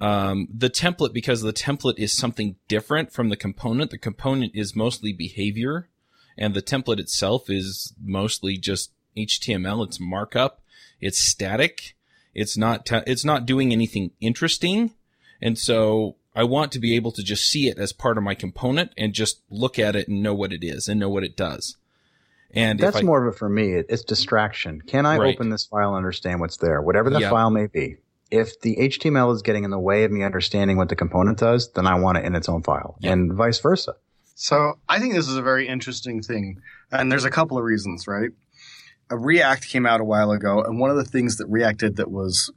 um, 0.00 0.48
the 0.52 0.70
template 0.70 1.12
because 1.12 1.42
the 1.42 1.52
template 1.52 1.98
is 1.98 2.16
something 2.16 2.56
different 2.68 3.12
from 3.12 3.28
the 3.28 3.36
component. 3.36 3.90
The 3.90 3.98
component 3.98 4.52
is 4.54 4.74
mostly 4.74 5.12
behavior, 5.12 5.90
and 6.38 6.54
the 6.54 6.62
template 6.62 6.98
itself 6.98 7.50
is 7.50 7.94
mostly 8.02 8.56
just 8.56 8.92
HTML. 9.14 9.86
It's 9.86 10.00
markup. 10.00 10.62
It's 11.04 11.18
static. 11.18 11.94
It's 12.34 12.56
not 12.56 12.86
te- 12.86 13.02
it's 13.06 13.24
not 13.24 13.44
doing 13.46 13.72
anything 13.72 14.10
interesting, 14.20 14.92
and 15.42 15.58
so 15.58 16.16
I 16.34 16.44
want 16.44 16.72
to 16.72 16.80
be 16.80 16.96
able 16.96 17.12
to 17.12 17.22
just 17.22 17.44
see 17.44 17.68
it 17.68 17.78
as 17.78 17.92
part 17.92 18.16
of 18.18 18.24
my 18.24 18.34
component 18.34 18.92
and 18.96 19.12
just 19.12 19.42
look 19.50 19.78
at 19.78 19.94
it 19.94 20.08
and 20.08 20.22
know 20.22 20.34
what 20.34 20.52
it 20.52 20.64
is 20.64 20.88
and 20.88 20.98
know 20.98 21.08
what 21.10 21.22
it 21.22 21.36
does. 21.36 21.76
And 22.52 22.78
that's 22.80 22.96
I, 22.96 23.02
more 23.02 23.24
of 23.26 23.34
it 23.34 23.38
for 23.38 23.48
me. 23.48 23.72
It's 23.74 24.02
distraction. 24.04 24.80
Can 24.80 25.06
I 25.06 25.18
Right. 25.18 25.34
open 25.34 25.50
this 25.50 25.66
file 25.66 25.90
and 25.90 25.96
understand 25.98 26.40
what's 26.40 26.56
there? 26.56 26.80
Whatever 26.80 27.10
the 27.10 27.20
Yeah. 27.20 27.30
file 27.30 27.50
may 27.50 27.66
be. 27.66 27.96
If 28.30 28.60
the 28.60 28.78
HTML 28.78 29.30
is 29.32 29.42
getting 29.42 29.64
in 29.64 29.70
the 29.70 29.78
way 29.78 30.04
of 30.04 30.10
me 30.10 30.22
understanding 30.22 30.76
what 30.76 30.88
the 30.88 30.96
component 30.96 31.38
does, 31.38 31.70
then 31.72 31.86
I 31.86 31.98
want 32.00 32.18
it 32.18 32.24
in 32.24 32.34
its 32.34 32.48
own 32.48 32.62
file, 32.62 32.96
Yeah. 33.00 33.12
and 33.12 33.32
vice 33.34 33.58
versa. 33.60 33.94
So 34.34 34.78
I 34.88 34.98
think 34.98 35.14
this 35.14 35.28
is 35.28 35.36
a 35.36 35.42
very 35.42 35.68
interesting 35.68 36.22
thing, 36.22 36.60
and 36.90 37.12
there's 37.12 37.24
a 37.24 37.30
couple 37.30 37.58
of 37.58 37.64
reasons, 37.64 38.08
right? 38.08 38.30
A 39.10 39.16
React 39.16 39.68
came 39.68 39.86
out 39.86 40.00
a 40.00 40.04
while 40.04 40.30
ago, 40.30 40.62
and 40.62 40.78
one 40.78 40.90
of 40.90 40.96
the 40.96 41.04
things 41.04 41.36
that 41.36 41.46
React 41.46 41.78
did 41.78 41.96
that 41.96 42.10
was 42.10 42.52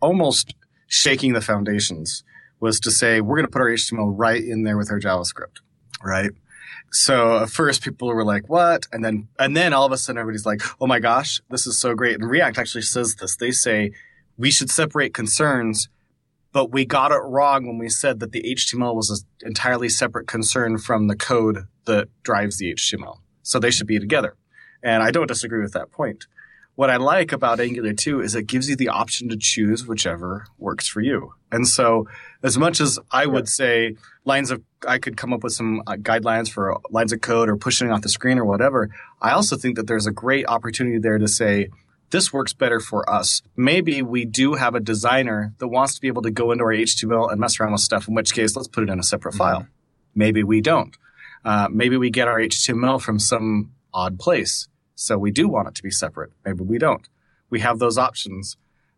almost 0.00 0.54
shaking 0.86 1.32
the 1.32 1.40
foundations 1.40 2.22
was 2.60 2.80
to 2.80 2.90
say 2.90 3.20
we're 3.20 3.36
going 3.36 3.46
to 3.46 3.50
put 3.50 3.62
our 3.62 3.68
HTML 3.68 4.12
right 4.16 4.42
in 4.42 4.62
there 4.62 4.76
with 4.76 4.90
our 4.90 5.00
JavaScript, 5.00 5.60
right? 6.02 6.30
So 6.92 7.38
at 7.38 7.50
first 7.50 7.82
people 7.82 8.08
were 8.08 8.24
like, 8.24 8.48
"What?" 8.48 8.86
and 8.92 9.04
then 9.04 9.28
and 9.38 9.56
then 9.56 9.72
all 9.72 9.84
of 9.84 9.92
a 9.92 9.98
sudden 9.98 10.18
everybody's 10.18 10.46
like, 10.46 10.62
"Oh 10.80 10.86
my 10.86 11.00
gosh, 11.00 11.40
this 11.50 11.66
is 11.66 11.78
so 11.78 11.94
great!" 11.94 12.14
And 12.14 12.30
React 12.30 12.58
actually 12.58 12.82
says 12.82 13.16
this. 13.16 13.36
They 13.36 13.50
say 13.50 13.92
we 14.38 14.50
should 14.50 14.70
separate 14.70 15.12
concerns 15.12 15.88
but 16.56 16.72
we 16.72 16.86
got 16.86 17.12
it 17.12 17.18
wrong 17.18 17.66
when 17.66 17.76
we 17.76 17.90
said 17.90 18.18
that 18.20 18.32
the 18.32 18.40
HTML 18.42 18.94
was 18.94 19.10
an 19.10 19.46
entirely 19.46 19.90
separate 19.90 20.26
concern 20.26 20.78
from 20.78 21.06
the 21.06 21.14
code 21.14 21.66
that 21.84 22.08
drives 22.22 22.56
the 22.56 22.72
HTML. 22.72 23.18
So 23.42 23.58
they 23.58 23.70
should 23.70 23.86
be 23.86 23.98
together. 23.98 24.36
And 24.86 25.02
I 25.02 25.10
don't 25.10 25.26
disagree 25.26 25.60
with 25.62 25.72
that 25.72 25.90
point. 25.90 26.28
What 26.76 26.90
I 26.90 26.96
like 26.96 27.32
about 27.32 27.58
Angular 27.58 27.92
2 27.92 28.20
is 28.20 28.36
it 28.36 28.46
gives 28.46 28.70
you 28.70 28.76
the 28.76 28.90
option 28.90 29.28
to 29.30 29.36
choose 29.36 29.84
whichever 29.84 30.46
works 30.58 30.86
for 30.86 31.00
you. 31.00 31.34
And 31.50 31.66
so 31.66 32.06
as 32.44 32.56
much 32.56 32.80
as 32.80 32.96
I 33.10 33.26
would 33.26 33.48
say 33.48 33.96
lines 34.24 34.52
of, 34.52 34.62
I 34.86 34.98
could 34.98 35.16
come 35.16 35.32
up 35.32 35.42
with 35.42 35.54
some 35.54 35.82
uh, 35.88 35.94
guidelines 35.94 36.48
for 36.48 36.78
lines 36.88 37.12
of 37.12 37.20
code 37.20 37.48
or 37.48 37.56
pushing 37.56 37.88
it 37.88 37.90
off 37.90 38.02
the 38.02 38.08
screen 38.08 38.38
or 38.38 38.44
whatever. 38.44 38.90
I 39.20 39.32
also 39.32 39.56
think 39.56 39.74
that 39.74 39.88
there's 39.88 40.06
a 40.06 40.12
great 40.12 40.46
opportunity 40.46 40.98
there 40.98 41.18
to 41.18 41.26
say, 41.26 41.68
this 42.10 42.32
works 42.32 42.52
better 42.52 42.78
for 42.78 43.10
us. 43.10 43.42
Maybe 43.56 44.02
we 44.02 44.24
do 44.24 44.54
have 44.54 44.76
a 44.76 44.80
designer 44.80 45.52
that 45.58 45.66
wants 45.66 45.96
to 45.96 46.00
be 46.00 46.06
able 46.06 46.22
to 46.22 46.30
go 46.30 46.52
into 46.52 46.62
our 46.62 46.72
HTML 46.72 47.32
and 47.32 47.40
mess 47.40 47.58
around 47.58 47.72
with 47.72 47.80
stuff, 47.80 48.06
in 48.06 48.14
which 48.14 48.32
case, 48.32 48.54
let's 48.54 48.68
put 48.68 48.84
it 48.84 48.90
in 48.90 49.00
a 49.00 49.02
separate 49.02 49.34
file. 49.34 49.66
Maybe 50.14 50.44
we 50.44 50.60
don't. 50.60 50.96
Uh, 51.44 51.66
maybe 51.72 51.96
we 51.96 52.10
get 52.10 52.28
our 52.28 52.38
HTML 52.38 53.02
from 53.02 53.18
some 53.18 53.72
odd 53.92 54.20
place. 54.20 54.68
So 54.96 55.16
we 55.18 55.30
do 55.30 55.46
want 55.46 55.68
it 55.68 55.74
to 55.76 55.82
be 55.82 55.90
separate. 55.90 56.32
Maybe 56.44 56.64
we 56.64 56.78
don't. 56.78 57.06
We 57.50 57.60
have 57.60 57.78
those 57.78 57.96
options. 57.98 58.56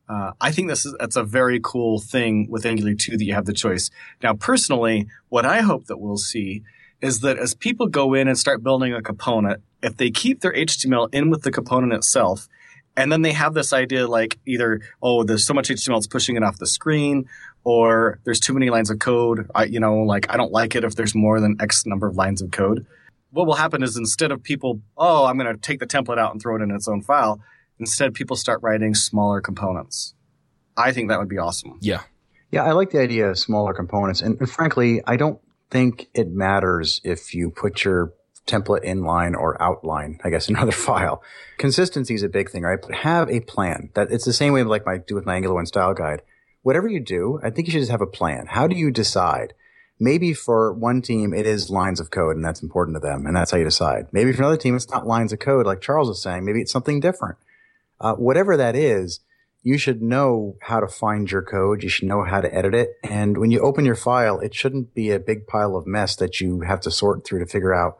Uh, 0.08 0.32
I 0.40 0.52
think 0.52 0.68
this 0.68 0.86
is 0.86 0.94
that's 0.98 1.16
a 1.16 1.22
very 1.22 1.60
cool 1.62 2.00
thing 2.00 2.46
with 2.48 2.64
Angular 2.64 2.94
2 2.94 3.18
that 3.18 3.24
you 3.24 3.34
have 3.34 3.44
the 3.44 3.52
choice. 3.52 3.90
Now, 4.22 4.32
personally, 4.32 5.08
what 5.28 5.44
I 5.44 5.60
hope 5.60 5.86
that 5.86 5.98
we'll 5.98 6.16
see 6.16 6.62
is 7.02 7.20
that 7.20 7.38
as 7.38 7.54
people 7.54 7.88
go 7.88 8.14
in 8.14 8.26
and 8.26 8.38
start 8.38 8.62
building 8.62 8.94
a 8.94 9.02
component, 9.02 9.62
if 9.82 9.96
they 9.96 10.10
keep 10.10 10.40
their 10.40 10.52
HTML 10.52 11.12
in 11.12 11.30
with 11.30 11.42
the 11.42 11.50
component 11.50 11.92
itself, 11.92 12.48
and 12.96 13.12
then 13.12 13.22
they 13.22 13.32
have 13.32 13.54
this 13.54 13.72
idea 13.72 14.08
like 14.08 14.38
either, 14.46 14.80
oh, 15.02 15.24
there's 15.24 15.46
so 15.46 15.54
much 15.54 15.68
HTML 15.68 15.98
it's 15.98 16.06
pushing 16.06 16.36
it 16.36 16.42
off 16.42 16.58
the 16.58 16.66
screen, 16.66 17.28
or 17.64 18.18
there's 18.24 18.40
too 18.40 18.54
many 18.54 18.70
lines 18.70 18.90
of 18.90 18.98
code. 18.98 19.50
I, 19.54 19.64
you 19.64 19.78
know, 19.78 19.98
like 19.98 20.32
I 20.32 20.36
don't 20.36 20.52
like 20.52 20.74
it 20.74 20.84
if 20.84 20.94
there's 20.94 21.14
more 21.14 21.40
than 21.40 21.56
X 21.60 21.86
number 21.86 22.06
of 22.06 22.16
lines 22.16 22.40
of 22.40 22.50
code. 22.50 22.86
What 23.30 23.46
will 23.46 23.54
happen 23.54 23.82
is 23.82 23.96
instead 23.96 24.32
of 24.32 24.42
people, 24.42 24.80
oh, 24.96 25.26
I'm 25.26 25.38
going 25.38 25.52
to 25.52 25.60
take 25.60 25.80
the 25.80 25.86
template 25.86 26.18
out 26.18 26.32
and 26.32 26.40
throw 26.40 26.56
it 26.56 26.62
in 26.62 26.70
its 26.70 26.88
own 26.88 27.02
file, 27.02 27.40
instead 27.78 28.14
people 28.14 28.36
start 28.36 28.60
writing 28.62 28.94
smaller 28.94 29.40
components. 29.40 30.14
I 30.76 30.92
think 30.92 31.08
that 31.08 31.18
would 31.18 31.28
be 31.28 31.38
awesome. 31.38 31.78
yeah, 31.80 32.02
Yeah, 32.50 32.64
I 32.64 32.72
like 32.72 32.90
the 32.90 33.00
idea 33.00 33.30
of 33.30 33.38
smaller 33.38 33.74
components. 33.74 34.22
And, 34.22 34.38
and 34.38 34.48
frankly, 34.48 35.02
I 35.06 35.16
don't 35.16 35.40
think 35.70 36.08
it 36.14 36.30
matters 36.30 37.00
if 37.04 37.34
you 37.34 37.50
put 37.50 37.84
your 37.84 38.14
template 38.46 38.84
inline 38.84 39.34
or 39.34 39.60
outline, 39.62 40.18
I 40.24 40.30
guess, 40.30 40.48
another 40.48 40.72
file. 40.88 41.22
Consistency 41.58 42.14
is 42.14 42.22
a 42.22 42.28
big 42.28 42.50
thing, 42.50 42.62
right? 42.62 42.80
But 42.80 42.94
have 42.94 43.30
a 43.30 43.40
plan. 43.40 43.90
That 43.94 44.10
it's 44.10 44.24
the 44.24 44.32
same 44.32 44.52
way 44.52 44.62
like 44.62 44.88
I 44.88 44.98
do 44.98 45.14
with 45.14 45.26
my 45.26 45.34
Angular 45.36 45.54
1 45.54 45.66
style 45.66 45.94
guide. 45.94 46.22
Whatever 46.62 46.88
you 46.88 47.00
do, 47.00 47.40
I 47.42 47.50
think 47.50 47.68
you 47.68 47.72
should 47.72 47.82
just 47.82 47.90
have 47.90 48.00
a 48.00 48.06
plan. 48.06 48.46
How 48.48 48.66
do 48.66 48.76
you 48.76 48.90
decide? 48.90 49.54
Maybe 50.00 50.32
for 50.32 50.72
one 50.72 51.02
team, 51.02 51.34
it 51.34 51.46
is 51.46 51.70
lines 51.70 51.98
of 51.98 52.10
code 52.10 52.36
and 52.36 52.44
that's 52.44 52.62
important 52.62 52.94
to 52.96 53.00
them. 53.00 53.26
And 53.26 53.34
that's 53.34 53.50
how 53.50 53.58
you 53.58 53.64
decide. 53.64 54.06
Maybe 54.12 54.32
for 54.32 54.42
another 54.42 54.56
team, 54.56 54.76
it's 54.76 54.88
not 54.90 55.06
lines 55.06 55.32
of 55.32 55.40
code 55.40 55.66
like 55.66 55.80
Charles 55.80 56.08
was 56.08 56.22
saying. 56.22 56.44
Maybe 56.44 56.60
it's 56.60 56.70
something 56.72 57.00
different. 57.00 57.36
Uh, 58.00 58.14
whatever 58.14 58.56
that 58.56 58.76
is, 58.76 59.20
you 59.62 59.76
should 59.76 60.00
know 60.00 60.56
how 60.62 60.78
to 60.78 60.86
find 60.86 61.28
your 61.30 61.42
code. 61.42 61.82
You 61.82 61.88
should 61.88 62.06
know 62.08 62.22
how 62.22 62.40
to 62.40 62.54
edit 62.54 62.74
it. 62.74 62.90
And 63.02 63.38
when 63.38 63.50
you 63.50 63.58
open 63.60 63.84
your 63.84 63.96
file, 63.96 64.38
it 64.38 64.54
shouldn't 64.54 64.94
be 64.94 65.10
a 65.10 65.18
big 65.18 65.48
pile 65.48 65.74
of 65.74 65.84
mess 65.86 66.14
that 66.16 66.40
you 66.40 66.60
have 66.60 66.80
to 66.82 66.92
sort 66.92 67.24
through 67.24 67.40
to 67.40 67.46
figure 67.46 67.74
out 67.74 67.98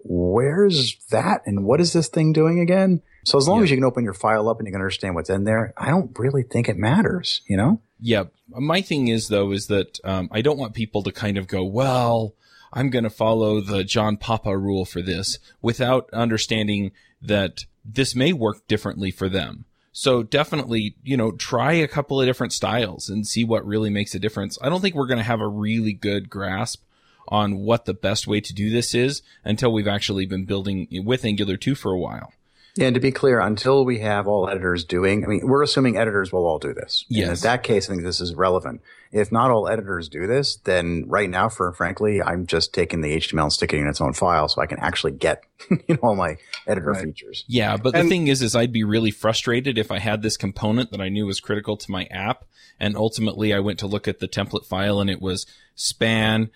where's 0.00 0.96
that 1.10 1.42
and 1.46 1.64
what 1.64 1.80
is 1.80 1.92
this 1.92 2.08
thing 2.08 2.32
doing 2.32 2.60
again? 2.60 3.00
So 3.24 3.36
as 3.38 3.48
long 3.48 3.58
Yeah. 3.58 3.64
as 3.64 3.70
you 3.70 3.76
can 3.76 3.84
open 3.84 4.04
your 4.04 4.14
file 4.14 4.48
up 4.48 4.58
and 4.58 4.66
you 4.66 4.72
can 4.72 4.80
understand 4.80 5.14
what's 5.14 5.30
in 5.30 5.44
there, 5.44 5.72
I 5.76 5.90
don't 5.90 6.16
really 6.18 6.42
think 6.42 6.68
it 6.68 6.76
matters, 6.76 7.42
you 7.48 7.56
know? 7.56 7.80
Yeah. 8.00 8.24
My 8.48 8.80
thing 8.80 9.08
is 9.08 9.28
though 9.28 9.52
is 9.52 9.66
that 9.66 9.98
um, 10.04 10.28
I 10.32 10.42
don't 10.42 10.58
want 10.58 10.74
people 10.74 11.02
to 11.02 11.12
kind 11.12 11.38
of 11.38 11.46
go, 11.46 11.64
well, 11.64 12.34
I'm 12.72 12.90
going 12.90 13.04
to 13.04 13.10
follow 13.10 13.60
the 13.60 13.84
John 13.84 14.16
Papa 14.16 14.56
rule 14.56 14.84
for 14.84 15.02
this 15.02 15.38
without 15.62 16.08
understanding 16.12 16.92
that 17.22 17.64
this 17.84 18.14
may 18.14 18.32
work 18.32 18.66
differently 18.68 19.10
for 19.10 19.28
them. 19.28 19.64
So 19.92 20.22
definitely, 20.22 20.94
you 21.02 21.16
know, 21.16 21.32
try 21.32 21.72
a 21.72 21.88
couple 21.88 22.20
of 22.20 22.26
different 22.26 22.52
styles 22.52 23.08
and 23.08 23.26
see 23.26 23.42
what 23.42 23.66
really 23.66 23.90
makes 23.90 24.14
a 24.14 24.20
difference. 24.20 24.58
I 24.62 24.68
don't 24.68 24.80
think 24.80 24.94
we're 24.94 25.06
going 25.06 25.18
to 25.18 25.24
have 25.24 25.40
a 25.40 25.48
really 25.48 25.92
good 25.92 26.30
grasp 26.30 26.82
on 27.26 27.58
what 27.58 27.84
the 27.84 27.94
best 27.94 28.26
way 28.26 28.40
to 28.40 28.54
do 28.54 28.70
this 28.70 28.94
is 28.94 29.22
until 29.44 29.72
we've 29.72 29.88
actually 29.88 30.26
been 30.26 30.44
building 30.44 30.86
with 31.04 31.24
Angular 31.24 31.56
2 31.56 31.74
for 31.74 31.92
a 31.92 31.98
while. 31.98 32.32
Yeah, 32.78 32.86
and 32.86 32.94
to 32.94 33.00
be 33.00 33.10
clear, 33.10 33.40
until 33.40 33.84
we 33.84 33.98
have 33.98 34.28
all 34.28 34.48
editors 34.48 34.84
doing, 34.84 35.24
I 35.24 35.26
mean, 35.26 35.40
we're 35.42 35.64
assuming 35.64 35.96
editors 35.96 36.32
will 36.32 36.46
all 36.46 36.60
do 36.60 36.72
this. 36.72 37.04
And 37.08 37.18
Yes. 37.18 37.42
in 37.42 37.48
that 37.48 37.64
case, 37.64 37.88
I 37.88 37.92
think 37.92 38.04
this 38.04 38.20
is 38.20 38.36
relevant. 38.36 38.82
If 39.10 39.32
not 39.32 39.50
all 39.50 39.66
editors 39.66 40.08
do 40.08 40.28
this, 40.28 40.54
then 40.62 41.04
right 41.08 41.28
now, 41.28 41.48
for 41.48 41.72
frankly, 41.72 42.22
I'm 42.22 42.46
just 42.46 42.72
taking 42.72 43.00
the 43.00 43.16
HTML 43.16 43.42
and 43.44 43.52
sticking 43.52 43.80
it 43.80 43.82
in 43.82 43.88
its 43.88 44.00
own 44.00 44.12
file 44.12 44.48
so 44.48 44.62
I 44.62 44.66
can 44.66 44.78
actually 44.78 45.12
get, 45.12 45.42
you 45.70 45.80
know, 45.88 45.96
all 46.02 46.14
my 46.14 46.36
editor 46.68 46.92
Right. 46.92 47.02
features. 47.04 47.44
Yeah, 47.48 47.76
but 47.78 47.94
the 47.94 48.04
thing 48.04 48.28
is, 48.28 48.42
is 48.42 48.54
I'd 48.54 48.72
be 48.72 48.84
really 48.84 49.10
frustrated 49.10 49.76
if 49.76 49.90
I 49.90 49.98
had 49.98 50.22
this 50.22 50.36
component 50.36 50.92
that 50.92 51.00
I 51.00 51.08
knew 51.08 51.26
was 51.26 51.40
critical 51.40 51.76
to 51.78 51.90
my 51.90 52.04
app, 52.12 52.44
and 52.78 52.96
ultimately 52.96 53.52
I 53.52 53.58
went 53.58 53.80
to 53.80 53.88
look 53.88 54.06
at 54.06 54.20
the 54.20 54.28
template 54.28 54.66
file 54.66 55.00
and 55.00 55.10
it 55.10 55.20
was 55.20 55.46
span, 55.74 56.50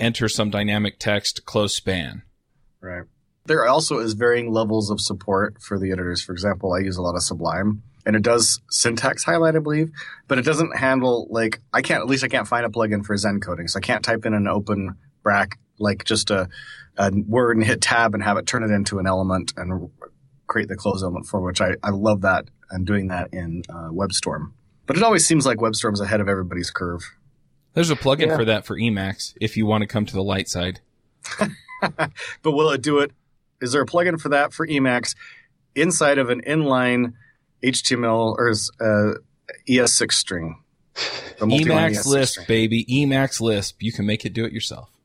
enter 0.00 0.28
some 0.28 0.50
dynamic 0.50 0.98
text, 0.98 1.44
close 1.44 1.74
span. 1.76 2.22
Right. 2.80 3.04
There 3.50 3.66
also 3.66 3.98
is 3.98 4.12
varying 4.12 4.52
levels 4.52 4.90
of 4.92 5.00
support 5.00 5.60
for 5.60 5.76
the 5.76 5.90
editors. 5.90 6.22
For 6.22 6.30
example, 6.30 6.72
I 6.72 6.78
use 6.78 6.96
a 6.96 7.02
lot 7.02 7.16
of 7.16 7.22
Sublime 7.24 7.82
and 8.06 8.14
it 8.14 8.22
does 8.22 8.60
syntax 8.70 9.24
highlight, 9.24 9.56
I 9.56 9.58
believe, 9.58 9.90
but 10.28 10.38
it 10.38 10.44
doesn't 10.44 10.76
handle 10.76 11.26
like 11.30 11.60
I 11.72 11.82
can't 11.82 12.00
at 12.00 12.06
least 12.06 12.22
I 12.22 12.28
can't 12.28 12.46
find 12.46 12.64
a 12.64 12.68
plugin 12.68 13.04
for 13.04 13.16
Zen 13.16 13.40
coding. 13.40 13.66
So 13.66 13.78
I 13.78 13.80
can't 13.80 14.04
type 14.04 14.24
in 14.24 14.34
an 14.34 14.46
open 14.46 14.94
brack 15.24 15.58
like 15.80 16.04
just 16.04 16.30
a, 16.30 16.48
a 16.96 17.10
word 17.26 17.56
and 17.56 17.66
hit 17.66 17.80
tab 17.80 18.14
and 18.14 18.22
have 18.22 18.36
it 18.36 18.46
turn 18.46 18.62
it 18.62 18.70
into 18.70 19.00
an 19.00 19.08
element 19.08 19.52
and 19.56 19.90
create 20.46 20.68
the 20.68 20.76
close 20.76 21.02
element 21.02 21.26
for 21.26 21.40
which 21.40 21.60
I, 21.60 21.72
I 21.82 21.90
love 21.90 22.20
that 22.20 22.44
and 22.70 22.86
doing 22.86 23.08
that 23.08 23.30
in 23.32 23.64
uh, 23.68 23.88
WebStorm. 23.90 24.52
But 24.86 24.96
it 24.96 25.02
always 25.02 25.26
seems 25.26 25.44
like 25.44 25.58
WebStorm's 25.58 26.00
ahead 26.00 26.20
of 26.20 26.28
everybody's 26.28 26.70
curve. 26.70 27.02
There's 27.74 27.90
a 27.90 27.96
plugin 27.96 28.28
Yeah. 28.28 28.36
for 28.36 28.44
that 28.44 28.64
for 28.64 28.78
Emacs 28.78 29.34
if 29.40 29.56
you 29.56 29.66
want 29.66 29.82
to 29.82 29.88
come 29.88 30.06
to 30.06 30.14
the 30.14 30.22
light 30.22 30.48
side. 30.48 30.82
but 31.80 32.52
will 32.52 32.70
it 32.70 32.80
do 32.80 33.00
it? 33.00 33.10
Is 33.60 33.72
there 33.72 33.82
a 33.82 33.86
plugin 33.86 34.20
for 34.20 34.30
that 34.30 34.52
for 34.52 34.66
Emacs 34.66 35.14
inside 35.74 36.18
of 36.18 36.30
an 36.30 36.42
inline 36.42 37.14
HTML 37.62 38.36
or 38.38 38.50
uh, 38.80 39.14
ES6 39.68 40.12
string. 40.12 40.62
Emacs 41.38 41.98
ES6 42.00 42.06
Lisp, 42.06 42.32
string. 42.32 42.46
baby. 42.48 42.84
Emacs 42.86 43.40
Lisp. 43.40 43.82
You 43.82 43.92
can 43.92 44.06
make 44.06 44.24
it 44.24 44.32
do 44.32 44.44
it 44.44 44.52
yourself. 44.52 44.90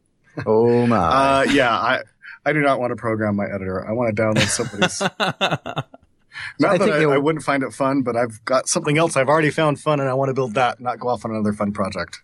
Oh 0.46 0.86
my! 0.86 0.98
Uh, 0.98 1.44
yeah, 1.50 1.72
I, 1.72 2.02
I 2.46 2.52
do 2.52 2.60
not 2.60 2.78
want 2.78 2.92
to 2.92 2.98
program 2.98 3.38
my 3.38 3.46
editor. 3.46 3.88
I 3.88 3.94
want 3.94 4.14
to 4.14 4.22
download 4.22 4.48
somebody's. 4.50 5.00
Not 6.60 6.72
I 6.72 6.78
that 6.78 6.84
think 6.84 6.92
I, 6.92 7.14
I 7.14 7.18
wouldn't 7.18 7.46
find 7.46 7.64
it 7.64 7.72
fun, 7.72 8.02
but 8.02 8.18
I've 8.18 8.44
got 8.44 8.68
something 8.68 8.98
else 8.98 9.16
I've 9.16 9.30
already 9.30 9.50
found 9.50 9.80
fun, 9.80 10.02
and 10.02 10.10
I 10.10 10.14
want 10.14 10.28
to 10.28 10.34
build 10.34 10.56
that, 10.56 10.82
not 10.82 11.00
go 11.00 11.08
off 11.08 11.24
on 11.24 11.32
another 11.32 11.54
fun 11.54 11.72
project. 11.72 12.22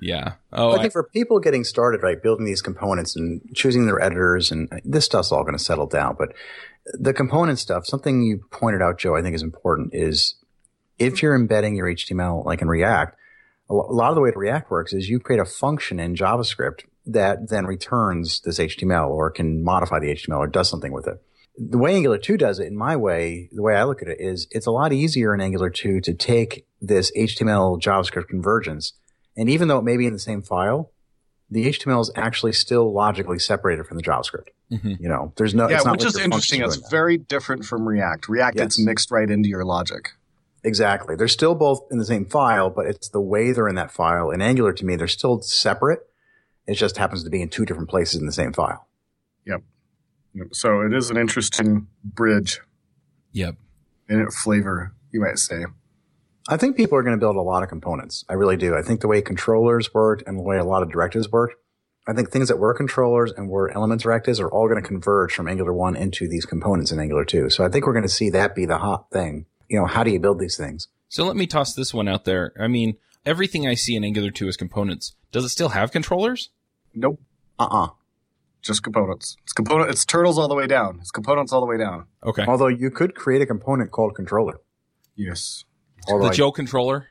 Yeah. 0.00 0.34
Oh, 0.52 0.70
I 0.70 0.76
I, 0.76 0.80
think 0.80 0.92
for 0.92 1.04
people 1.04 1.38
getting 1.40 1.64
started, 1.64 2.02
right, 2.02 2.22
building 2.22 2.44
these 2.44 2.62
components 2.62 3.16
and 3.16 3.40
choosing 3.54 3.86
their 3.86 4.00
editors, 4.00 4.50
and 4.50 4.72
uh, 4.72 4.76
this 4.84 5.04
stuff's 5.04 5.32
all 5.32 5.42
going 5.42 5.56
to 5.56 5.62
settle 5.62 5.86
down. 5.86 6.16
But 6.18 6.34
the 6.94 7.12
component 7.12 7.58
stuff, 7.58 7.86
something 7.86 8.22
you 8.22 8.44
pointed 8.50 8.82
out, 8.82 8.98
Joe, 8.98 9.16
I 9.16 9.22
think 9.22 9.34
is 9.34 9.42
important 9.42 9.90
is 9.92 10.36
if 10.98 11.22
you're 11.22 11.34
embedding 11.34 11.76
your 11.76 11.86
HTML 11.86 12.44
like 12.44 12.62
in 12.62 12.68
React, 12.68 13.16
a 13.70 13.74
a 13.74 13.94
lot 13.94 14.10
of 14.10 14.14
the 14.14 14.20
way 14.20 14.30
that 14.30 14.38
React 14.38 14.70
works 14.70 14.92
is 14.92 15.08
you 15.08 15.18
create 15.18 15.40
a 15.40 15.44
function 15.44 16.00
in 16.00 16.14
JavaScript 16.14 16.84
that 17.06 17.48
then 17.48 17.66
returns 17.66 18.40
this 18.40 18.58
HTML 18.58 19.08
or 19.08 19.30
can 19.30 19.64
modify 19.64 19.98
the 19.98 20.08
HTML 20.08 20.38
or 20.38 20.46
does 20.46 20.68
something 20.68 20.92
with 20.92 21.06
it. 21.06 21.20
The 21.58 21.78
way 21.78 21.94
Angular 21.94 22.18
2 22.18 22.38
does 22.38 22.58
it, 22.58 22.66
in 22.66 22.76
my 22.76 22.96
way, 22.96 23.50
the 23.52 23.62
way 23.62 23.76
I 23.76 23.84
look 23.84 24.00
at 24.00 24.08
it 24.08 24.18
is 24.20 24.46
it's 24.50 24.66
a 24.66 24.70
lot 24.70 24.92
easier 24.92 25.34
in 25.34 25.40
Angular 25.40 25.68
2 25.68 26.00
to 26.00 26.14
take 26.14 26.66
this 26.80 27.12
HTML 27.16 27.80
JavaScript 27.80 28.28
convergence 28.28 28.94
and 29.36 29.48
even 29.48 29.68
though 29.68 29.78
it 29.78 29.84
may 29.84 29.96
be 29.96 30.06
in 30.06 30.12
the 30.12 30.18
same 30.18 30.42
file, 30.42 30.90
the 31.50 31.66
HTML 31.66 32.00
is 32.00 32.10
actually 32.16 32.52
still 32.52 32.92
logically 32.92 33.38
separated 33.38 33.86
from 33.86 33.96
the 33.98 34.02
JavaScript. 34.02 34.48
Mhm. 34.70 34.98
You 35.00 35.08
know, 35.08 35.32
there's 35.36 35.54
no. 35.54 35.68
yeah, 35.68 35.76
it's 35.76 35.84
not 35.84 35.92
which 35.92 36.00
like 36.04 36.08
is 36.14 36.18
interesting. 36.18 36.60
function's 36.60 36.82
It's 36.82 36.90
very 36.90 37.18
different 37.18 37.64
from 37.64 37.86
React. 37.86 38.28
React 38.28 38.56
Yes. 38.56 38.64
gets 38.64 38.78
mixed 38.84 39.10
right 39.10 39.30
into 39.30 39.48
your 39.48 39.64
logic. 39.64 40.10
exactly. 40.64 41.16
They're 41.16 41.26
still 41.28 41.54
both 41.56 41.80
in 41.90 41.98
the 41.98 42.04
same 42.04 42.24
file, 42.24 42.70
but 42.70 42.86
it's 42.86 43.08
the 43.08 43.20
way 43.20 43.50
they're 43.52 43.66
in 43.68 43.74
that 43.74 43.90
file. 43.90 44.30
In 44.30 44.40
Angular, 44.40 44.72
to 44.72 44.84
me, 44.86 44.94
they're 44.96 45.08
still 45.08 45.42
separate. 45.42 46.00
It 46.68 46.74
just 46.74 46.96
happens 46.96 47.24
to 47.24 47.30
be 47.30 47.42
in 47.42 47.48
two 47.48 47.64
different 47.66 47.90
places 47.90 48.20
in 48.20 48.26
the 48.26 48.32
same 48.32 48.52
file. 48.52 48.86
Yep. 49.44 49.62
So 50.52 50.80
it 50.82 50.94
is 50.94 51.10
an 51.10 51.16
interesting 51.18 51.88
bridge 52.04 52.60
yep. 53.32 53.56
in 54.08 54.20
it 54.20 54.32
flavor, 54.32 54.94
you 55.10 55.20
might 55.20 55.38
say. 55.38 55.64
I 56.48 56.56
think 56.56 56.76
people 56.76 56.98
are 56.98 57.02
going 57.02 57.16
to 57.16 57.20
build 57.20 57.36
a 57.36 57.40
lot 57.40 57.62
of 57.62 57.68
components. 57.68 58.24
I 58.28 58.34
really 58.34 58.56
do. 58.56 58.74
I 58.74 58.82
think 58.82 59.00
the 59.00 59.08
way 59.08 59.22
controllers 59.22 59.94
worked 59.94 60.24
and 60.26 60.38
the 60.38 60.42
way 60.42 60.58
a 60.58 60.64
lot 60.64 60.82
of 60.82 60.90
directives 60.90 61.30
worked, 61.30 61.54
I 62.06 62.12
think 62.14 62.30
things 62.30 62.48
that 62.48 62.58
were 62.58 62.74
controllers 62.74 63.30
and 63.32 63.48
were 63.48 63.70
element 63.70 64.02
directives 64.02 64.40
are 64.40 64.50
all 64.50 64.68
going 64.68 64.82
to 64.82 64.86
converge 64.86 65.32
from 65.32 65.46
Angular 65.46 65.72
1 65.72 65.94
into 65.94 66.26
these 66.28 66.44
components 66.44 66.90
in 66.90 66.98
Angular 66.98 67.24
2. 67.24 67.48
So 67.50 67.64
I 67.64 67.68
think 67.68 67.86
we're 67.86 67.92
going 67.92 68.02
to 68.02 68.08
see 68.08 68.28
that 68.30 68.56
be 68.56 68.66
the 68.66 68.78
hot 68.78 69.10
thing. 69.12 69.46
You 69.68 69.78
know, 69.78 69.86
how 69.86 70.02
do 70.02 70.10
you 70.10 70.18
build 70.18 70.40
these 70.40 70.56
things? 70.56 70.88
So 71.08 71.24
let 71.24 71.36
me 71.36 71.46
toss 71.46 71.74
this 71.74 71.94
one 71.94 72.08
out 72.08 72.24
there. 72.24 72.52
I 72.58 72.66
mean, 72.66 72.96
everything 73.24 73.68
I 73.68 73.74
see 73.74 73.94
in 73.94 74.02
Angular 74.02 74.30
2 74.32 74.48
is 74.48 74.56
components. 74.56 75.14
Does 75.30 75.44
it 75.44 75.50
still 75.50 75.68
have 75.70 75.92
controllers? 75.92 76.50
Nope, 76.92 77.20
Uh-uh. 77.58 77.88
just 78.62 78.82
components. 78.82 79.36
It's 79.44 79.52
component. 79.52 79.90
It's 79.90 80.04
turtles 80.04 80.38
all 80.38 80.48
the 80.48 80.54
way 80.56 80.66
down. 80.66 80.98
It's 81.00 81.10
components 81.12 81.52
all 81.52 81.60
the 81.60 81.66
way 81.66 81.78
down. 81.78 82.06
Okay. 82.24 82.44
Although 82.48 82.66
you 82.66 82.90
could 82.90 83.14
create 83.14 83.40
a 83.42 83.46
component 83.46 83.92
called 83.92 84.14
controller. 84.16 84.60
Yes. 85.14 85.64
Although 86.08 86.24
the 86.24 86.30
I, 86.30 86.34
Joe 86.34 86.52
controller? 86.52 87.08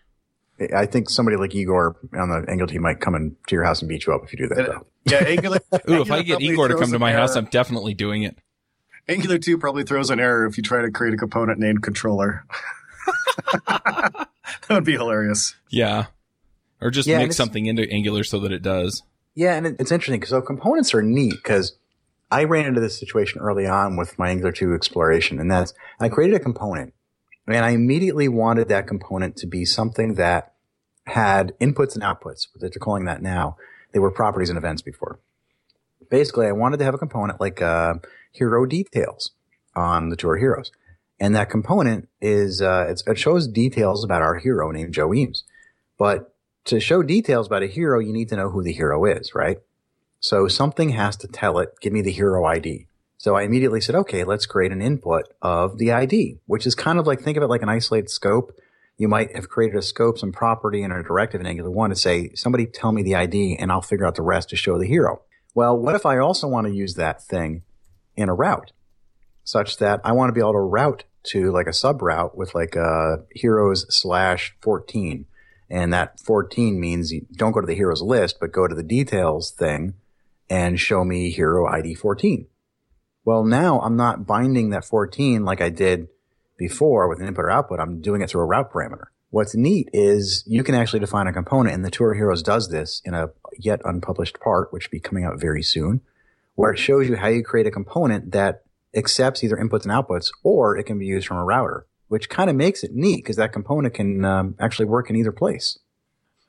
I 0.75 0.85
think 0.85 1.09
somebody 1.09 1.37
like 1.37 1.55
Igor 1.55 1.95
on 2.13 2.29
the 2.29 2.45
Angular 2.49 2.67
team 2.67 2.81
might 2.83 2.99
come 2.99 3.15
in 3.15 3.35
to 3.47 3.55
your 3.55 3.63
house 3.63 3.81
and 3.81 3.89
beat 3.89 4.05
you 4.05 4.13
up 4.13 4.21
if 4.23 4.33
you 4.33 4.37
do 4.39 4.47
that. 4.49 4.57
And- 4.59 4.67
Though. 4.67 4.87
Yeah, 5.05 5.23
Angular. 5.25 5.59
Ooh, 5.89 6.01
if 6.01 6.11
I 6.11 6.21
get 6.21 6.41
Igor 6.41 6.67
to 6.67 6.75
come 6.75 6.89
to 6.89 6.95
an 6.95 6.99
my 7.01 7.13
house. 7.13 7.35
I'm 7.35 7.45
definitely 7.45 7.93
doing 7.95 8.21
it. 8.23 8.37
Angular 9.07 9.39
2 9.39 9.57
probably 9.57 9.83
throws 9.83 10.11
an 10.11 10.19
error 10.19 10.45
if 10.45 10.57
you 10.57 10.63
try 10.63 10.81
to 10.83 10.91
create 10.91 11.13
a 11.13 11.17
component 11.17 11.59
named 11.59 11.81
controller. 11.81 12.45
that 13.67 14.27
would 14.69 14.83
be 14.83 14.93
hilarious. 14.93 15.55
Yeah. 15.69 16.05
Or 16.79 16.91
just 16.91 17.07
Yeah, 17.07 17.17
make 17.17 17.33
something 17.33 17.65
into 17.65 17.89
Angular 17.91 18.23
so 18.23 18.39
that 18.41 18.51
it 18.51 18.61
does. 18.61 19.03
Yeah, 19.33 19.55
and 19.55 19.65
it, 19.65 19.75
it's 19.79 19.91
interesting 19.91 20.19
because 20.19 20.29
so 20.29 20.41
components 20.41 20.93
are 20.93 21.01
neat 21.01 21.33
because 21.33 21.77
I 22.29 22.43
ran 22.43 22.65
into 22.65 22.81
this 22.81 22.99
situation 22.99 23.41
early 23.41 23.65
on 23.65 23.97
with 23.97 24.17
my 24.19 24.29
Angular 24.29 24.51
2 24.51 24.73
exploration, 24.73 25.39
and 25.39 25.49
that's 25.49 25.73
I 25.99 26.09
created 26.09 26.35
a 26.35 26.39
component, 26.39 26.93
and 27.53 27.65
I 27.65 27.71
immediately 27.71 28.27
wanted 28.27 28.67
that 28.69 28.87
component 28.87 29.35
to 29.37 29.47
be 29.47 29.65
something 29.65 30.15
that 30.15 30.53
had 31.05 31.53
inputs 31.59 31.95
and 31.95 32.03
outputs. 32.03 32.47
They're 32.55 32.69
calling 32.69 33.05
that 33.05 33.21
now. 33.21 33.57
They 33.91 33.99
were 33.99 34.11
properties 34.11 34.49
and 34.49 34.57
events 34.57 34.81
before. 34.81 35.19
Basically, 36.09 36.47
I 36.47 36.51
wanted 36.51 36.77
to 36.77 36.85
have 36.85 36.93
a 36.93 36.99
component 36.99 37.39
like 37.39 37.61
uh, 37.61 37.95
hero 38.31 38.65
details 38.65 39.31
on 39.75 40.09
the 40.09 40.15
tour 40.15 40.37
heroes, 40.37 40.71
and 41.19 41.35
that 41.35 41.49
component 41.49 42.09
is 42.19 42.61
uh, 42.61 42.93
it 43.07 43.17
shows 43.17 43.47
details 43.47 44.03
about 44.03 44.21
our 44.21 44.37
hero 44.37 44.71
named 44.71 44.93
Joe 44.93 45.13
Eames, 45.13 45.43
but 45.97 46.33
to 46.65 46.79
show 46.79 47.01
details 47.01 47.47
about 47.47 47.63
a 47.63 47.67
hero, 47.67 47.99
you 47.99 48.13
need 48.13 48.29
to 48.29 48.35
know 48.35 48.49
who 48.49 48.63
the 48.63 48.73
hero 48.73 49.05
is, 49.05 49.33
right? 49.33 49.57
So 50.19 50.47
something 50.47 50.89
has 50.89 51.17
to 51.17 51.27
tell 51.27 51.59
it, 51.59 51.73
give 51.81 51.93
me 51.93 52.01
the 52.01 52.11
hero 52.11 52.45
ID. 52.45 52.87
So 53.21 53.35
I 53.35 53.43
immediately 53.43 53.81
said, 53.81 53.93
okay, 53.93 54.23
let's 54.23 54.47
create 54.47 54.71
an 54.71 54.81
input 54.81 55.31
of 55.43 55.77
the 55.77 55.91
ID, 55.91 56.39
which 56.47 56.65
is 56.65 56.73
kind 56.73 56.97
of 56.97 57.05
like, 57.05 57.21
think 57.21 57.37
of 57.37 57.43
it 57.43 57.49
like 57.49 57.61
an 57.61 57.69
isolated 57.69 58.09
scope. 58.09 58.51
You 58.97 59.07
might 59.07 59.35
have 59.35 59.47
created 59.47 59.77
a 59.77 59.83
scope, 59.83 60.17
some 60.17 60.31
property 60.31 60.81
and 60.81 60.91
a 60.91 61.03
directive 61.03 61.39
in 61.39 61.45
Angular 61.45 61.69
1 61.69 61.91
to 61.91 61.95
say, 61.95 62.31
somebody 62.33 62.65
tell 62.65 62.91
me 62.91 63.03
the 63.03 63.13
ID 63.13 63.57
and 63.57 63.71
I'll 63.71 63.83
figure 63.83 64.07
out 64.07 64.15
the 64.15 64.23
rest 64.23 64.49
to 64.49 64.55
show 64.55 64.79
the 64.79 64.87
hero. 64.87 65.21
Well, 65.53 65.77
what 65.77 65.93
if 65.93 66.03
I 66.03 66.17
also 66.17 66.47
want 66.47 66.65
to 66.65 66.73
use 66.73 66.95
that 66.95 67.21
thing 67.21 67.61
in 68.15 68.27
a 68.27 68.33
route 68.33 68.71
such 69.43 69.77
that 69.77 70.01
I 70.03 70.13
want 70.13 70.29
to 70.29 70.33
be 70.33 70.39
able 70.39 70.53
to 70.53 70.59
route 70.59 71.03
to 71.25 71.51
like 71.51 71.67
a 71.67 71.73
sub 71.73 72.01
route 72.01 72.35
with 72.35 72.55
like 72.55 72.75
uh, 72.75 73.17
heroes 73.35 73.85
slash 73.93 74.55
14 74.63 75.27
and 75.69 75.93
that 75.93 76.19
14 76.19 76.79
means 76.79 77.11
you 77.11 77.27
don't 77.33 77.51
go 77.51 77.61
to 77.61 77.67
the 77.67 77.75
heroes 77.75 78.01
list, 78.01 78.39
but 78.39 78.51
go 78.51 78.67
to 78.67 78.73
the 78.73 78.81
details 78.81 79.51
thing 79.51 79.93
and 80.49 80.79
show 80.79 81.05
me 81.05 81.29
hero 81.29 81.67
ID 81.67 81.93
14. 81.93 82.47
Well, 83.23 83.43
now 83.43 83.79
I'm 83.81 83.95
not 83.95 84.25
binding 84.25 84.69
that 84.69 84.85
14 84.85 85.45
like 85.45 85.61
I 85.61 85.69
did 85.69 86.07
before 86.57 87.07
with 87.07 87.19
an 87.19 87.27
input 87.27 87.45
or 87.45 87.51
output. 87.51 87.79
I'm 87.79 88.01
doing 88.01 88.21
it 88.21 88.29
through 88.29 88.41
a 88.41 88.45
route 88.45 88.71
parameter. 88.71 89.05
What's 89.29 89.55
neat 89.55 89.89
is 89.93 90.43
you 90.45 90.63
can 90.63 90.75
actually 90.75 90.99
define 90.99 91.27
a 91.27 91.33
component 91.33 91.75
and 91.75 91.85
the 91.85 91.91
Tour 91.91 92.13
Heroes 92.13 92.43
does 92.43 92.69
this 92.69 93.01
in 93.05 93.13
a 93.13 93.29
yet 93.57 93.81
unpublished 93.85 94.39
part, 94.39 94.73
which 94.73 94.87
will 94.87 94.97
be 94.97 94.99
coming 94.99 95.23
out 95.23 95.39
very 95.39 95.63
soon, 95.63 96.01
where 96.55 96.71
it 96.71 96.79
shows 96.79 97.07
you 97.07 97.15
how 97.15 97.27
you 97.27 97.43
create 97.43 97.67
a 97.67 97.71
component 97.71 98.31
that 98.31 98.63
accepts 98.93 99.43
either 99.43 99.55
inputs 99.55 99.83
and 99.83 99.91
outputs 99.91 100.31
or 100.43 100.77
it 100.77 100.83
can 100.83 100.99
be 100.99 101.05
used 101.05 101.27
from 101.27 101.37
a 101.37 101.45
router 101.45 101.85
which 102.11 102.27
kind 102.27 102.49
of 102.49 102.57
makes 102.57 102.83
it 102.83 102.93
neat 102.93 103.23
because 103.23 103.37
that 103.37 103.53
component 103.53 103.93
can 103.93 104.25
um, 104.25 104.53
actually 104.59 104.83
work 104.83 105.09
in 105.09 105.15
either 105.15 105.31
place. 105.31 105.79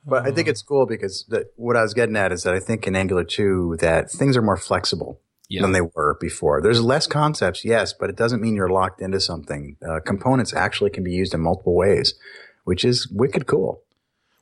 But 0.05 0.27
I 0.27 0.31
think 0.31 0.49
it's 0.49 0.61
cool 0.61 0.85
because 0.85 1.23
the, 1.29 1.49
what 1.55 1.77
I 1.77 1.81
was 1.83 1.93
getting 1.93 2.17
at 2.17 2.33
is 2.33 2.43
that 2.43 2.53
I 2.53 2.59
think 2.59 2.85
in 2.85 2.97
Angular 2.97 3.23
2 3.23 3.77
that 3.79 4.11
things 4.11 4.35
are 4.35 4.41
more 4.41 4.57
flexible 4.57 5.21
Yeah. 5.49 5.61
than 5.61 5.71
they 5.73 5.81
were 5.81 6.17
before. 6.19 6.61
There's 6.61 6.81
less 6.81 7.05
concepts, 7.05 7.63
yes, 7.63 7.93
but 7.93 8.09
it 8.09 8.15
doesn't 8.15 8.41
mean 8.41 8.55
you're 8.55 8.69
locked 8.69 9.01
into 9.01 9.19
something. 9.19 9.77
Uh, 9.87 9.99
components 9.99 10.53
actually 10.53 10.89
can 10.89 11.03
be 11.03 11.11
used 11.11 11.33
in 11.33 11.41
multiple 11.41 11.75
ways, 11.75 12.15
which 12.63 12.83
is 12.83 13.07
wicked 13.11 13.45
cool. 13.45 13.83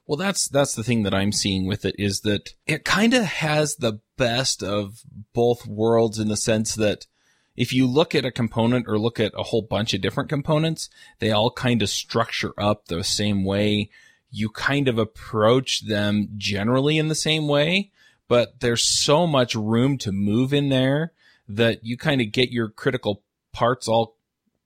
Well, 0.07 0.17
that's 0.17 0.47
that's 0.47 0.75
the 0.75 0.83
thing 0.83 1.03
that 1.03 1.13
I'm 1.13 1.31
seeing 1.31 1.67
with 1.67 1.85
it 1.85 1.95
is 1.97 2.21
that 2.21 2.53
it 2.67 2.85
kind 2.85 3.13
of 3.13 3.23
has 3.23 3.77
the 3.77 3.99
best 4.17 4.61
of 4.61 5.01
both 5.33 5.65
worlds 5.65 6.19
in 6.19 6.27
the 6.27 6.37
sense 6.37 6.75
that 6.75 7.07
if 7.55 7.73
you 7.73 7.87
look 7.87 8.15
at 8.15 8.25
a 8.25 8.31
component 8.31 8.87
or 8.87 8.97
look 8.97 9.19
at 9.19 9.33
a 9.37 9.43
whole 9.43 9.61
bunch 9.61 9.93
of 9.93 10.01
different 10.01 10.29
components, 10.29 10.89
they 11.19 11.31
all 11.31 11.51
kind 11.51 11.81
of 11.81 11.89
structure 11.89 12.53
up 12.57 12.85
the 12.85 13.03
same 13.03 13.43
way. 13.43 13.89
You 14.29 14.49
kind 14.49 14.87
of 14.87 14.97
approach 14.97 15.85
them 15.85 16.29
generally 16.37 16.97
in 16.97 17.07
the 17.07 17.15
same 17.15 17.47
way, 17.47 17.91
but 18.31 18.61
there's 18.61 18.85
so 18.85 19.27
much 19.27 19.55
room 19.55 19.97
to 19.97 20.09
move 20.09 20.53
in 20.53 20.69
there 20.69 21.11
that 21.49 21.83
you 21.83 21.97
kind 21.97 22.21
of 22.21 22.31
get 22.31 22.49
your 22.49 22.69
critical 22.69 23.25
parts 23.51 23.89
all 23.89 24.15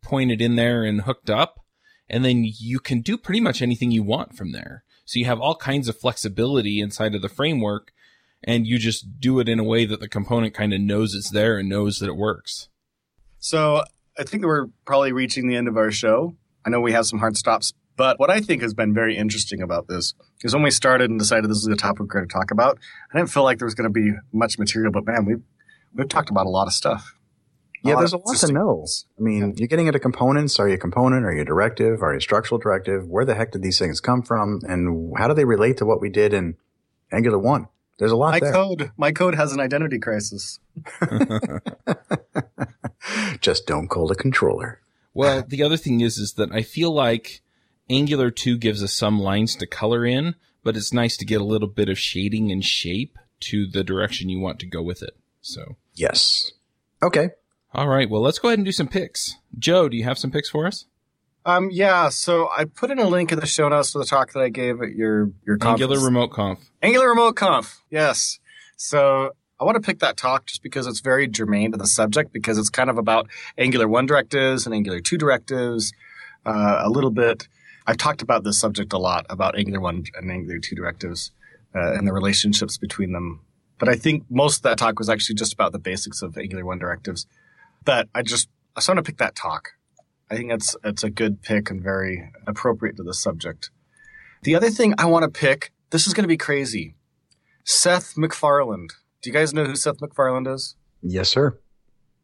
pointed 0.04 0.40
in 0.40 0.56
there 0.56 0.84
and 0.84 1.02
hooked 1.02 1.32
up. 1.32 1.66
And 2.08 2.24
then 2.24 2.44
you 2.46 2.80
can 2.80 3.02
do 3.02 3.18
pretty 3.18 3.42
much 3.42 3.64
anything 3.64 3.90
you 3.90 4.04
want 4.04 4.38
from 4.38 4.52
there. 4.52 4.84
So 5.06 5.18
you 5.18 5.26
have 5.26 5.40
all 5.40 5.56
kinds 5.56 5.88
of 5.88 6.00
flexibility 6.00 6.80
inside 6.80 7.16
of 7.16 7.24
the 7.24 7.28
framework 7.28 7.92
and 8.44 8.68
you 8.68 8.78
just 8.78 9.20
do 9.20 9.40
it 9.40 9.50
in 9.50 9.58
a 9.58 9.64
way 9.64 9.88
that 9.88 10.00
the 10.00 10.08
component 10.08 10.54
kind 10.54 10.72
of 10.72 10.80
knows 10.80 11.16
it's 11.16 11.32
there 11.32 11.58
and 11.58 11.68
knows 11.68 11.98
that 11.98 12.10
it 12.10 12.16
works. 12.16 12.70
So 13.40 13.84
I 14.16 14.26
think 14.26 14.46
we're 14.46 14.68
probably 14.86 15.12
reaching 15.12 15.48
the 15.48 15.56
end 15.56 15.68
of 15.68 15.76
our 15.76 15.90
show. 15.90 16.36
I 16.64 16.70
know 16.70 16.82
we 16.82 16.92
have 16.92 17.08
some 17.08 17.18
hard 17.18 17.36
stops, 17.36 17.74
but 17.98 18.20
what 18.20 18.30
I 18.30 18.42
think 18.42 18.62
has 18.62 18.74
been 18.74 18.94
very 18.94 19.18
interesting 19.18 19.62
about 19.62 19.88
this 19.88 20.14
is 20.42 20.54
when 20.54 20.64
we 20.64 20.72
started 20.72 21.10
and 21.10 21.20
decided 21.20 21.50
this 21.50 21.58
is 21.58 21.66
the 21.66 21.76
topic 21.76 22.02
we're 22.02 22.06
going 22.08 22.28
to 22.28 22.34
talk 22.34 22.52
about, 22.52 22.80
I 23.14 23.18
didn't 23.18 23.30
feel 23.30 23.44
like 23.44 23.58
there 23.60 23.66
was 23.66 23.76
going 23.76 23.92
to 23.92 23.94
be 23.94 24.12
much 24.34 24.60
material, 24.60 24.92
but 24.92 25.06
man, 25.06 25.26
we've, 25.26 25.42
we've 25.94 26.10
talked 26.10 26.30
about 26.30 26.46
a 26.46 26.50
lot 26.50 26.68
of 26.68 26.74
stuff. 26.74 27.18
Yeah, 27.84 27.96
there's 27.98 28.14
a 28.14 28.18
lot 28.18 28.26
to 28.26 28.32
interesting 28.32 28.56
know. 28.56 28.86
I 29.20 29.22
mean, 29.22 29.54
you're 29.58 29.68
getting 29.68 29.86
into 29.86 30.00
components. 30.00 30.60
Are 30.60 30.68
you 30.68 30.74
a 30.74 30.78
component? 30.78 31.24
Are 31.24 31.32
you 31.32 31.44
a 31.44 31.46
directive? 31.46 32.02
Are 32.02 32.14
you 32.14 32.18
a 32.18 32.22
structural 32.22 32.60
directive? 32.60 33.08
Where 33.08 33.26
the 33.26 33.36
heck 33.36 33.52
did 33.52 33.62
these 33.62 33.78
things 33.78 34.00
come 34.00 34.24
from? 34.24 34.62
And 34.68 35.14
how 35.18 35.28
do 35.28 35.36
they 35.36 35.46
relate 35.46 35.78
to 35.78 35.86
what 35.86 36.02
we 36.02 36.10
did 36.10 36.34
in 36.34 36.56
Angular 37.12 37.38
1? 37.38 37.68
There's 38.00 38.12
a 38.12 38.16
lot 38.16 38.32
My 38.32 38.40
there. 38.40 38.52
code, 38.52 38.92
my 38.98 39.12
code 39.12 39.36
has 39.36 39.54
an 39.54 39.60
identity 39.60 40.00
crisis. 40.00 40.60
Just 43.40 43.68
don't 43.68 43.88
call 43.88 44.08
the 44.08 44.16
controller. 44.16 44.82
Well, 45.14 45.44
the 45.48 45.64
other 45.64 45.78
thing 45.78 46.02
is, 46.02 46.18
is 46.18 46.34
that 46.34 46.52
I 46.52 46.62
feel 46.62 46.92
like 46.92 47.42
Angular 47.90 48.32
2 48.32 48.58
gives 48.58 48.84
us 48.84 48.94
some 48.94 49.20
lines 49.20 49.56
to 49.58 49.68
color 49.68 50.06
in, 50.06 50.36
but 50.64 50.76
it's 50.76 50.94
nice 50.94 51.18
to 51.18 51.26
get 51.26 51.42
a 51.42 51.46
little 51.46 51.68
bit 51.68 51.90
of 51.90 52.00
shading 52.00 52.52
and 52.52 52.64
shape 52.64 53.18
to 53.42 53.68
the 53.68 53.84
direction 53.84 54.30
you 54.30 54.40
want 54.40 54.60
to 54.60 54.66
go 54.66 54.82
with 54.82 55.04
it. 55.04 55.16
So, 55.42 55.76
Yes. 55.94 56.52
Okay. 57.04 57.30
all 57.74 57.88
right. 57.88 58.10
Well, 58.10 58.22
let's 58.22 58.40
go 58.40 58.48
ahead 58.50 58.58
and 58.60 58.66
do 58.66 58.72
some 58.72 58.88
picks. 58.88 59.36
Joe, 59.58 59.88
do 59.90 59.96
you 59.98 60.04
have 60.06 60.18
some 60.18 60.32
picks 60.32 60.50
for 60.50 60.66
us? 60.66 60.86
Um, 61.46 61.70
yeah, 61.72 62.10
so 62.10 62.50
I 62.58 62.66
put 62.66 62.90
in 62.90 62.98
a 62.98 63.08
link 63.08 63.32
in 63.32 63.40
the 63.40 63.46
show 63.46 63.70
notes 63.70 63.92
to 63.92 64.00
the 64.00 64.06
talk 64.06 64.34
that 64.34 64.40
I 64.40 64.50
gave 64.50 64.82
at 64.82 64.94
your 64.96 65.30
your 65.46 65.58
conference. 65.60 65.84
Angular 65.92 66.04
Remote 66.04 66.30
Conf. 66.32 66.60
Angular 66.82 67.10
Remote 67.10 67.36
Conf. 67.36 67.82
Yes. 67.92 68.40
So 68.78 69.36
I 69.60 69.64
want 69.64 69.76
to 69.76 69.82
pick 69.82 70.00
that 70.00 70.18
talk 70.18 70.48
just 70.48 70.64
because 70.64 70.88
it's 70.88 71.02
very 71.02 71.28
germane 71.28 71.72
to 71.74 71.78
the 71.78 71.86
subject 71.86 72.34
because 72.34 72.58
it's 72.58 72.72
kind 72.72 72.90
of 72.90 72.98
about 72.98 73.28
Angular 73.60 73.88
1 73.88 74.08
directives 74.08 74.66
and 74.66 74.74
Angular 74.74 75.00
2 75.02 75.18
directives. 75.20 75.94
Uh, 76.48 76.80
a 76.82 76.90
little 76.90 77.12
bit. 77.12 77.48
I've 77.88 77.98
talked 77.98 78.22
about 78.22 78.44
this 78.44 78.60
subject 78.60 78.94
a 78.94 78.98
lot 78.98 79.26
about 79.30 79.58
Angular 79.58 79.80
1 79.80 80.06
and 80.16 80.32
Angular 80.32 80.60
2 80.60 80.76
directives 80.76 81.32
uh, 81.76 81.94
and 81.94 82.08
the 82.08 82.14
relationships 82.14 82.78
between 82.78 83.12
them. 83.12 83.42
But 83.78 83.90
I 83.90 83.96
think 83.96 84.24
most 84.30 84.58
of 84.58 84.62
that 84.64 84.78
talk 84.78 84.98
was 84.98 85.10
actually 85.10 85.36
just 85.36 85.54
about 85.54 85.72
the 85.72 85.80
basics 85.80 86.22
of 86.22 86.38
Angular 86.38 86.66
1 86.66 86.80
directives. 86.80 87.28
But 87.84 88.08
I 88.16 88.22
just, 88.22 88.50
I 88.76 88.80
just 88.80 88.90
want 88.90 88.98
to 88.98 89.04
pick 89.04 89.18
that 89.18 89.36
talk. 89.36 89.72
I 90.32 90.36
think 90.38 90.52
it's, 90.52 90.76
it's 90.84 91.04
a 91.04 91.10
good 91.10 91.42
pick 91.42 91.70
and 91.70 91.84
very 91.84 92.32
appropriate 92.48 92.98
to 92.98 93.04
the 93.04 93.14
subject. 93.14 93.70
The 94.42 94.56
other 94.56 94.70
thing 94.70 94.96
I 94.98 95.06
want 95.06 95.24
to 95.24 95.40
pick, 95.40 95.72
this 95.92 96.08
is 96.08 96.14
going 96.14 96.24
to 96.24 96.28
be 96.28 96.38
crazy. 96.38 96.96
Seth 97.64 98.18
MacFarlane. 98.18 98.88
Do 99.22 99.30
you 99.30 99.34
guys 99.34 99.54
know 99.54 99.66
who 99.66 99.76
Seth 99.76 100.02
MacFarlane 100.02 100.48
is? 100.48 100.76
Yes, 101.02 101.30
sir. 101.30 101.58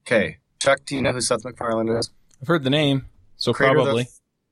Okay. 0.07 0.37
Chuck, 0.59 0.79
do 0.85 0.95
you 0.95 1.01
know 1.01 1.11
who 1.11 1.21
Seth 1.21 1.43
MacFarlane 1.43 1.89
is? 1.89 2.11
I've 2.41 2.47
heard 2.47 2.63
the 2.63 2.69
name, 2.69 3.07
so 3.35 3.53
Creator 3.53 3.77
of 3.79 3.85
the- 3.85 3.91
probably. 3.91 4.07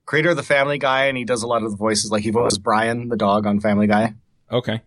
Creator 0.10 0.32
of 0.32 0.38
the 0.38 0.43
Family 0.43 0.80
Guy, 0.80 1.05
and 1.05 1.16
he 1.16 1.24
does 1.24 1.43
a 1.43 1.47
lot 1.47 1.62
of 1.62 1.70
the 1.70 1.78
voices. 1.78 2.10
Like 2.10 2.24
he 2.24 2.32
voices 2.32 2.57
Brian, 2.57 3.10
the 3.10 3.16
dog, 3.16 3.45
on 3.45 3.60
Family 3.60 3.86
Guy. 3.86 4.16
Okay. 4.51 4.82